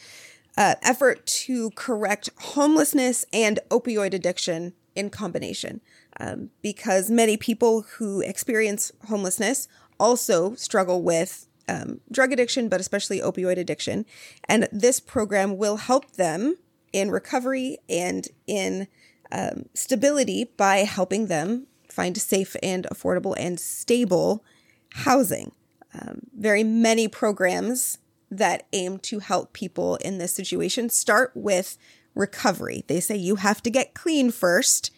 uh, 0.57 0.75
effort 0.83 1.27
to 1.27 1.71
correct 1.71 2.31
homelessness 2.39 3.25
and 3.33 3.59
opioid 3.71 4.15
addiction 4.15 4.73
in 4.95 5.11
combination. 5.11 5.81
Um, 6.21 6.51
because 6.63 7.11
many 7.11 7.37
people 7.37 7.83
who 7.97 8.21
experience 8.21 8.93
homelessness 9.09 9.67
also 9.99 10.55
struggle 10.55 11.03
with 11.03 11.49
um, 11.69 12.01
drug 12.11 12.33
addiction, 12.33 12.69
but 12.69 12.81
especially 12.81 13.21
opioid 13.21 13.59
addiction. 13.59 14.07
And 14.49 14.69
this 14.71 15.01
program 15.01 15.57
will 15.57 15.77
help 15.77 16.13
them 16.13 16.57
in 16.93 17.11
recovery 17.11 17.79
and 17.89 18.29
in 18.47 18.87
um, 19.33 19.65
stability 19.75 20.45
by 20.57 20.79
helping 20.79 21.27
them 21.27 21.67
find 21.95 22.17
safe 22.17 22.57
and 22.63 22.87
affordable 22.93 23.35
and 23.39 23.59
stable 23.59 24.45
housing. 24.93 25.53
Um, 25.95 26.23
very 26.37 26.65
many 26.65 27.09
programs 27.09 27.99
that 28.31 28.67
aim 28.73 28.99
to 28.99 29.21
help 29.21 29.53
people 29.53 29.97
in 29.97 30.19
this 30.19 30.33
situation 30.33 30.91
start 30.91 31.33
with 31.35 31.79
recovery. 32.15 32.85
They 32.87 33.01
say 33.01 33.17
you 33.17 33.37
have 33.37 33.63
to 33.63 33.71
get 33.71 33.95
clean 33.95 34.31
first, 34.31 34.91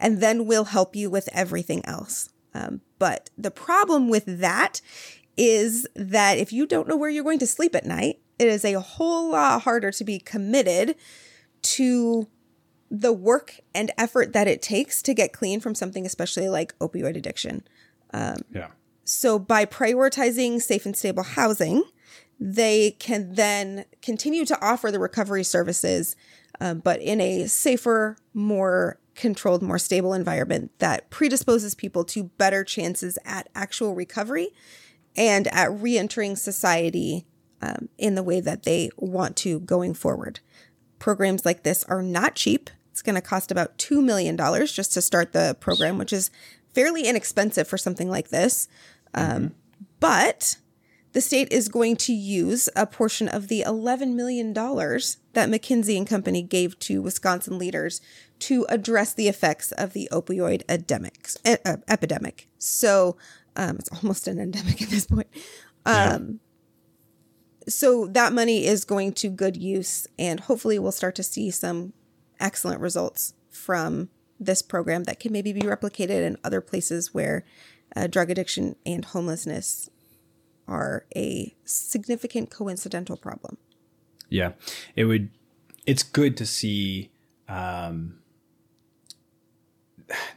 and 0.00 0.20
then 0.20 0.46
we'll 0.46 0.64
help 0.64 0.96
you 0.96 1.10
with 1.10 1.28
everything 1.32 1.84
else. 1.84 2.30
Um, 2.54 2.80
but 2.98 3.30
the 3.36 3.50
problem 3.50 4.08
with 4.08 4.24
that 4.40 4.80
is 5.36 5.86
that 5.94 6.38
if 6.38 6.52
you 6.52 6.66
don't 6.66 6.88
know 6.88 6.96
where 6.96 7.10
you're 7.10 7.24
going 7.24 7.38
to 7.40 7.46
sleep 7.46 7.74
at 7.74 7.84
night, 7.84 8.20
it 8.38 8.48
is 8.48 8.64
a 8.64 8.80
whole 8.80 9.30
lot 9.32 9.62
harder 9.62 9.90
to 9.90 10.04
be 10.04 10.18
committed 10.18 10.96
to 11.62 12.28
the 13.00 13.12
work 13.12 13.60
and 13.74 13.90
effort 13.98 14.32
that 14.32 14.48
it 14.48 14.62
takes 14.62 15.02
to 15.02 15.14
get 15.14 15.32
clean 15.32 15.60
from 15.60 15.74
something, 15.74 16.06
especially 16.06 16.48
like 16.48 16.78
opioid 16.78 17.16
addiction. 17.16 17.66
Yeah. 18.52 18.68
So, 19.04 19.38
by 19.38 19.64
prioritizing 19.66 20.60
safe 20.60 20.84
and 20.84 20.96
stable 20.96 21.22
housing, 21.22 21.84
they 22.40 22.92
can 22.92 23.34
then 23.34 23.84
continue 24.02 24.44
to 24.46 24.64
offer 24.64 24.90
the 24.90 24.98
recovery 24.98 25.44
services, 25.44 26.16
um, 26.60 26.80
but 26.80 27.00
in 27.00 27.20
a 27.20 27.46
safer, 27.46 28.16
more 28.34 28.98
controlled, 29.14 29.62
more 29.62 29.78
stable 29.78 30.12
environment 30.12 30.70
that 30.78 31.08
predisposes 31.10 31.74
people 31.74 32.04
to 32.04 32.24
better 32.24 32.64
chances 32.64 33.18
at 33.24 33.48
actual 33.54 33.94
recovery 33.94 34.48
and 35.16 35.48
at 35.48 35.72
reentering 35.72 36.36
society 36.36 37.26
um, 37.62 37.88
in 37.96 38.14
the 38.14 38.22
way 38.22 38.40
that 38.40 38.64
they 38.64 38.90
want 38.96 39.36
to 39.36 39.60
going 39.60 39.94
forward. 39.94 40.40
Programs 40.98 41.44
like 41.44 41.62
this 41.62 41.84
are 41.84 42.02
not 42.02 42.34
cheap. 42.34 42.70
It's 42.96 43.02
going 43.02 43.14
to 43.14 43.20
cost 43.20 43.50
about 43.50 43.76
$2 43.76 44.02
million 44.02 44.38
just 44.38 44.94
to 44.94 45.02
start 45.02 45.34
the 45.34 45.54
program, 45.60 45.98
which 45.98 46.14
is 46.14 46.30
fairly 46.72 47.02
inexpensive 47.02 47.68
for 47.68 47.76
something 47.76 48.08
like 48.08 48.28
this. 48.28 48.68
Um, 49.12 49.54
but 50.00 50.56
the 51.12 51.20
state 51.20 51.52
is 51.52 51.68
going 51.68 51.96
to 51.96 52.14
use 52.14 52.70
a 52.74 52.86
portion 52.86 53.28
of 53.28 53.48
the 53.48 53.62
$11 53.66 54.14
million 54.14 54.54
that 54.54 55.50
McKinsey 55.50 55.98
and 55.98 56.06
Company 56.06 56.40
gave 56.40 56.78
to 56.78 57.02
Wisconsin 57.02 57.58
leaders 57.58 58.00
to 58.38 58.64
address 58.70 59.12
the 59.12 59.28
effects 59.28 59.72
of 59.72 59.92
the 59.92 60.08
opioid 60.10 60.62
uh, 61.44 61.76
epidemic. 61.88 62.48
So 62.56 63.18
um, 63.56 63.76
it's 63.78 63.90
almost 63.92 64.26
an 64.26 64.38
endemic 64.40 64.80
at 64.80 64.88
this 64.88 65.04
point. 65.04 65.28
Um, 65.84 66.40
So 67.68 68.06
that 68.06 68.32
money 68.32 68.64
is 68.64 68.86
going 68.86 69.12
to 69.14 69.28
good 69.28 69.54
use, 69.58 70.06
and 70.18 70.40
hopefully 70.40 70.78
we'll 70.78 70.92
start 70.92 71.14
to 71.16 71.22
see 71.22 71.50
some 71.50 71.92
excellent 72.40 72.80
results 72.80 73.34
from 73.50 74.08
this 74.38 74.62
program 74.62 75.04
that 75.04 75.18
can 75.20 75.32
maybe 75.32 75.52
be 75.52 75.62
replicated 75.62 76.26
in 76.26 76.36
other 76.44 76.60
places 76.60 77.14
where 77.14 77.44
uh, 77.94 78.06
drug 78.06 78.30
addiction 78.30 78.76
and 78.84 79.04
homelessness 79.06 79.88
are 80.68 81.06
a 81.14 81.54
significant 81.64 82.50
coincidental 82.50 83.16
problem. 83.16 83.56
Yeah, 84.28 84.52
it 84.94 85.04
would. 85.04 85.30
It's 85.86 86.02
good 86.02 86.36
to 86.38 86.46
see 86.46 87.10
um, 87.48 88.18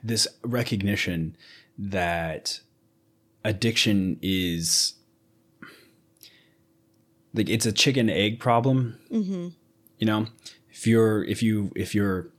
this 0.04 0.28
recognition 0.44 1.36
that 1.78 2.60
addiction 3.44 4.20
is 4.22 4.94
like 7.34 7.50
it's 7.50 7.66
a 7.66 7.72
chicken 7.72 8.10
egg 8.10 8.40
problem. 8.40 9.00
Mm-hmm. 9.12 9.50
You 9.98 10.06
know, 10.06 10.28
if 10.80 10.88
you're 10.88 11.26
if 11.26 11.44
you 11.44 11.72
if 11.76 11.94
you're 11.94 12.30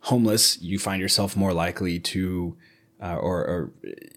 homeless, 0.00 0.60
you 0.60 0.78
find 0.78 1.00
yourself 1.00 1.36
more 1.36 1.54
likely 1.54 1.98
to. 1.98 2.56
Uh, 2.98 3.16
or, 3.16 3.44
or 3.44 3.72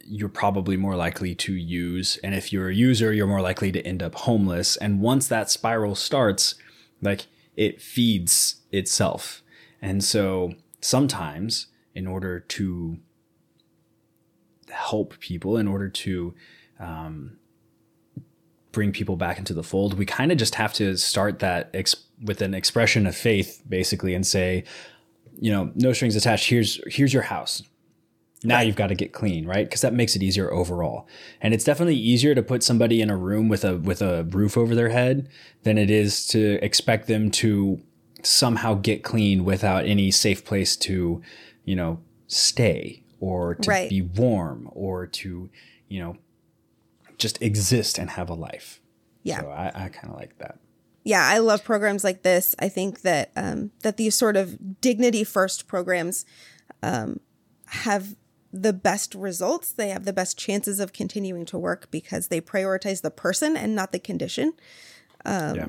you're 0.05 0.29
probably 0.29 0.77
more 0.77 0.95
likely 0.95 1.35
to 1.35 1.53
use. 1.53 2.17
And 2.23 2.33
if 2.33 2.53
you're 2.53 2.69
a 2.69 2.73
user, 2.73 3.11
you're 3.11 3.27
more 3.27 3.41
likely 3.41 3.73
to 3.73 3.85
end 3.85 4.01
up 4.01 4.15
homeless. 4.15 4.77
And 4.77 5.01
once 5.01 5.27
that 5.27 5.51
spiral 5.51 5.95
starts, 5.95 6.55
like 7.01 7.27
it 7.57 7.81
feeds 7.81 8.61
itself. 8.71 9.43
And 9.81 10.01
so 10.01 10.53
sometimes, 10.79 11.67
in 11.93 12.07
order 12.07 12.39
to 12.39 12.99
help 14.69 15.19
people, 15.19 15.57
in 15.57 15.67
order 15.67 15.89
to 15.89 16.33
um, 16.79 17.37
bring 18.71 18.93
people 18.93 19.17
back 19.17 19.37
into 19.37 19.53
the 19.53 19.61
fold, 19.63 19.95
we 19.95 20.05
kind 20.05 20.31
of 20.31 20.37
just 20.37 20.55
have 20.55 20.71
to 20.75 20.95
start 20.95 21.39
that 21.39 21.69
ex- 21.73 22.05
with 22.23 22.41
an 22.41 22.53
expression 22.53 23.05
of 23.07 23.15
faith, 23.15 23.61
basically, 23.67 24.13
and 24.13 24.25
say, 24.27 24.63
you 25.39 25.51
know, 25.51 25.71
no 25.75 25.93
strings 25.93 26.15
attached. 26.15 26.49
Here's 26.49 26.79
here's 26.93 27.13
your 27.13 27.23
house 27.23 27.63
now 28.41 28.61
you've 28.61 28.77
got 28.77 28.87
to 28.87 28.95
get 28.95 29.11
clean 29.11 29.45
right 29.45 29.65
because 29.65 29.81
that 29.81 29.93
makes 29.93 30.15
it 30.15 30.23
easier 30.23 30.49
overall 30.53 31.05
and 31.41 31.53
it's 31.53 31.65
definitely 31.65 31.97
easier 31.97 32.33
to 32.33 32.41
put 32.41 32.63
somebody 32.63 33.01
in 33.01 33.09
a 33.09 33.17
room 33.17 33.49
with 33.49 33.65
a 33.65 33.75
with 33.75 34.01
a 34.01 34.23
roof 34.31 34.55
over 34.55 34.73
their 34.73 34.87
head 34.87 35.27
than 35.63 35.77
it 35.77 35.89
is 35.89 36.25
to 36.25 36.53
expect 36.63 37.07
them 37.07 37.29
to 37.29 37.81
somehow 38.23 38.75
get 38.75 39.03
clean 39.03 39.43
without 39.43 39.83
any 39.85 40.09
safe 40.09 40.45
place 40.45 40.77
to 40.77 41.21
you 41.65 41.75
know 41.75 41.99
stay 42.27 43.03
or 43.19 43.55
to 43.55 43.69
Right. 43.69 43.89
be 43.89 44.01
warm 44.01 44.69
or 44.71 45.05
to 45.05 45.49
you 45.89 45.99
know 45.99 46.15
just 47.17 47.41
exist 47.41 47.97
and 47.97 48.11
have 48.11 48.29
a 48.29 48.33
life 48.35 48.79
Yeah. 49.23 49.41
so 49.41 49.49
i, 49.49 49.67
I 49.75 49.89
kind 49.89 50.13
of 50.13 50.15
like 50.15 50.37
that 50.37 50.59
yeah, 51.03 51.25
I 51.25 51.39
love 51.39 51.63
programs 51.63 52.03
like 52.03 52.23
this. 52.23 52.55
I 52.59 52.69
think 52.69 53.01
that 53.01 53.31
um, 53.35 53.71
that 53.83 53.97
these 53.97 54.15
sort 54.15 54.35
of 54.37 54.81
dignity 54.81 55.23
first 55.23 55.67
programs 55.67 56.25
um, 56.83 57.19
have 57.67 58.15
the 58.51 58.73
best 58.73 59.15
results. 59.15 59.71
They 59.71 59.89
have 59.89 60.05
the 60.05 60.13
best 60.13 60.37
chances 60.37 60.79
of 60.79 60.93
continuing 60.93 61.45
to 61.45 61.57
work 61.57 61.89
because 61.91 62.27
they 62.27 62.41
prioritize 62.41 63.01
the 63.01 63.11
person 63.11 63.55
and 63.55 63.75
not 63.75 63.91
the 63.91 63.99
condition. 63.99 64.53
yeah 65.55 65.67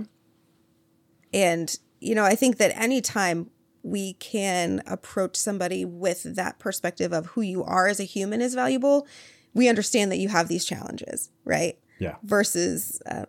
And 1.33 1.77
you 2.01 2.15
know, 2.15 2.25
I 2.25 2.35
think 2.35 2.57
that 2.57 2.77
anytime 2.77 3.51
we 3.83 4.15
can 4.15 4.83
approach 4.87 5.37
somebody 5.37 5.85
with 5.85 6.35
that 6.37 6.59
perspective 6.59 7.13
of 7.13 7.27
who 7.27 7.41
you 7.43 7.63
are 7.63 7.87
as 7.87 8.01
a 8.01 8.05
human 8.05 8.41
is 8.41 8.55
valuable, 8.55 9.07
we 9.55 9.69
understand 9.69 10.11
that 10.11 10.19
you 10.19 10.29
have 10.29 10.49
these 10.49 10.65
challenges, 10.65 11.31
right? 11.45 11.79
yeah 12.01 12.17
versus 12.25 13.01
uh, 13.09 13.27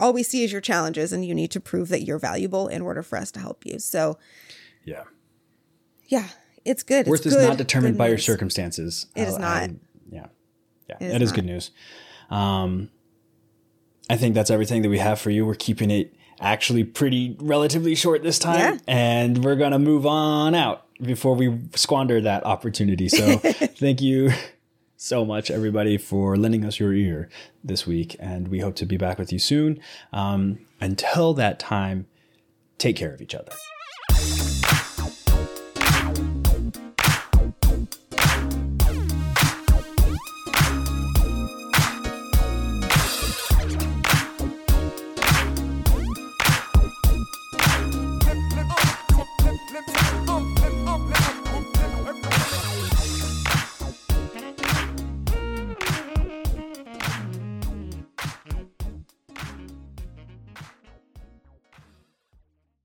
all 0.00 0.12
we 0.12 0.22
see 0.22 0.44
is 0.44 0.52
your 0.52 0.60
challenges 0.60 1.12
and 1.12 1.24
you 1.24 1.34
need 1.34 1.50
to 1.50 1.60
prove 1.60 1.88
that 1.88 2.02
you're 2.02 2.18
valuable 2.18 2.68
in 2.68 2.82
order 2.82 3.02
for 3.02 3.16
us 3.18 3.30
to 3.30 3.40
help 3.40 3.64
you 3.66 3.78
so 3.78 4.18
yeah 4.84 5.04
yeah 6.06 6.28
it's 6.64 6.82
good 6.82 7.06
worth 7.06 7.20
it's 7.20 7.26
is 7.26 7.34
good, 7.36 7.48
not 7.48 7.58
determined 7.58 7.94
good 7.94 7.98
by 7.98 8.08
your 8.08 8.18
circumstances. 8.18 9.06
It 9.14 9.28
is 9.28 9.34
I- 9.36 9.40
not. 9.40 9.62
I- 9.70 9.74
yeah, 10.10 10.26
yeah, 10.88 10.96
It 11.00 11.06
is 11.06 11.14
it 11.14 11.22
is 11.22 11.30
not. 11.30 11.34
good 11.36 11.44
news. 11.46 11.70
Um, 12.30 12.90
I 14.08 14.16
think 14.16 14.34
that's 14.34 14.50
everything 14.50 14.82
that 14.82 14.88
we 14.88 14.98
have 14.98 15.18
for 15.20 15.30
you. 15.30 15.44
We're 15.46 15.54
keeping 15.54 15.90
it 15.90 16.14
actually 16.40 16.84
pretty 16.84 17.36
relatively 17.40 17.94
short 17.94 18.22
this 18.22 18.38
time, 18.38 18.58
Yeah. 18.58 18.78
and 18.86 19.44
we're 19.44 19.56
gonna 19.56 19.78
move 19.78 20.06
on 20.06 20.54
out 20.54 20.86
before 21.02 21.34
we 21.34 21.58
squander 21.74 22.20
that 22.22 22.44
opportunity. 22.46 23.08
So, 23.08 23.36
thank 23.38 24.00
you 24.00 24.30
so 25.04 25.22
much, 25.22 25.50
everybody, 25.50 25.98
for 25.98 26.34
lending 26.34 26.64
us 26.64 26.80
your 26.80 26.94
ear 26.94 27.28
this 27.62 27.86
week, 27.86 28.16
and 28.18 28.48
we 28.48 28.60
hope 28.60 28.74
to 28.74 28.86
be 28.86 28.96
back 28.96 29.18
with 29.18 29.30
you 29.30 29.38
soon. 29.38 29.78
Um, 30.14 30.60
until 30.80 31.34
that 31.34 31.58
time, 31.58 32.06
take 32.78 32.96
care 32.96 33.12
of 33.12 33.20
each 33.20 33.34
other. 33.34 33.52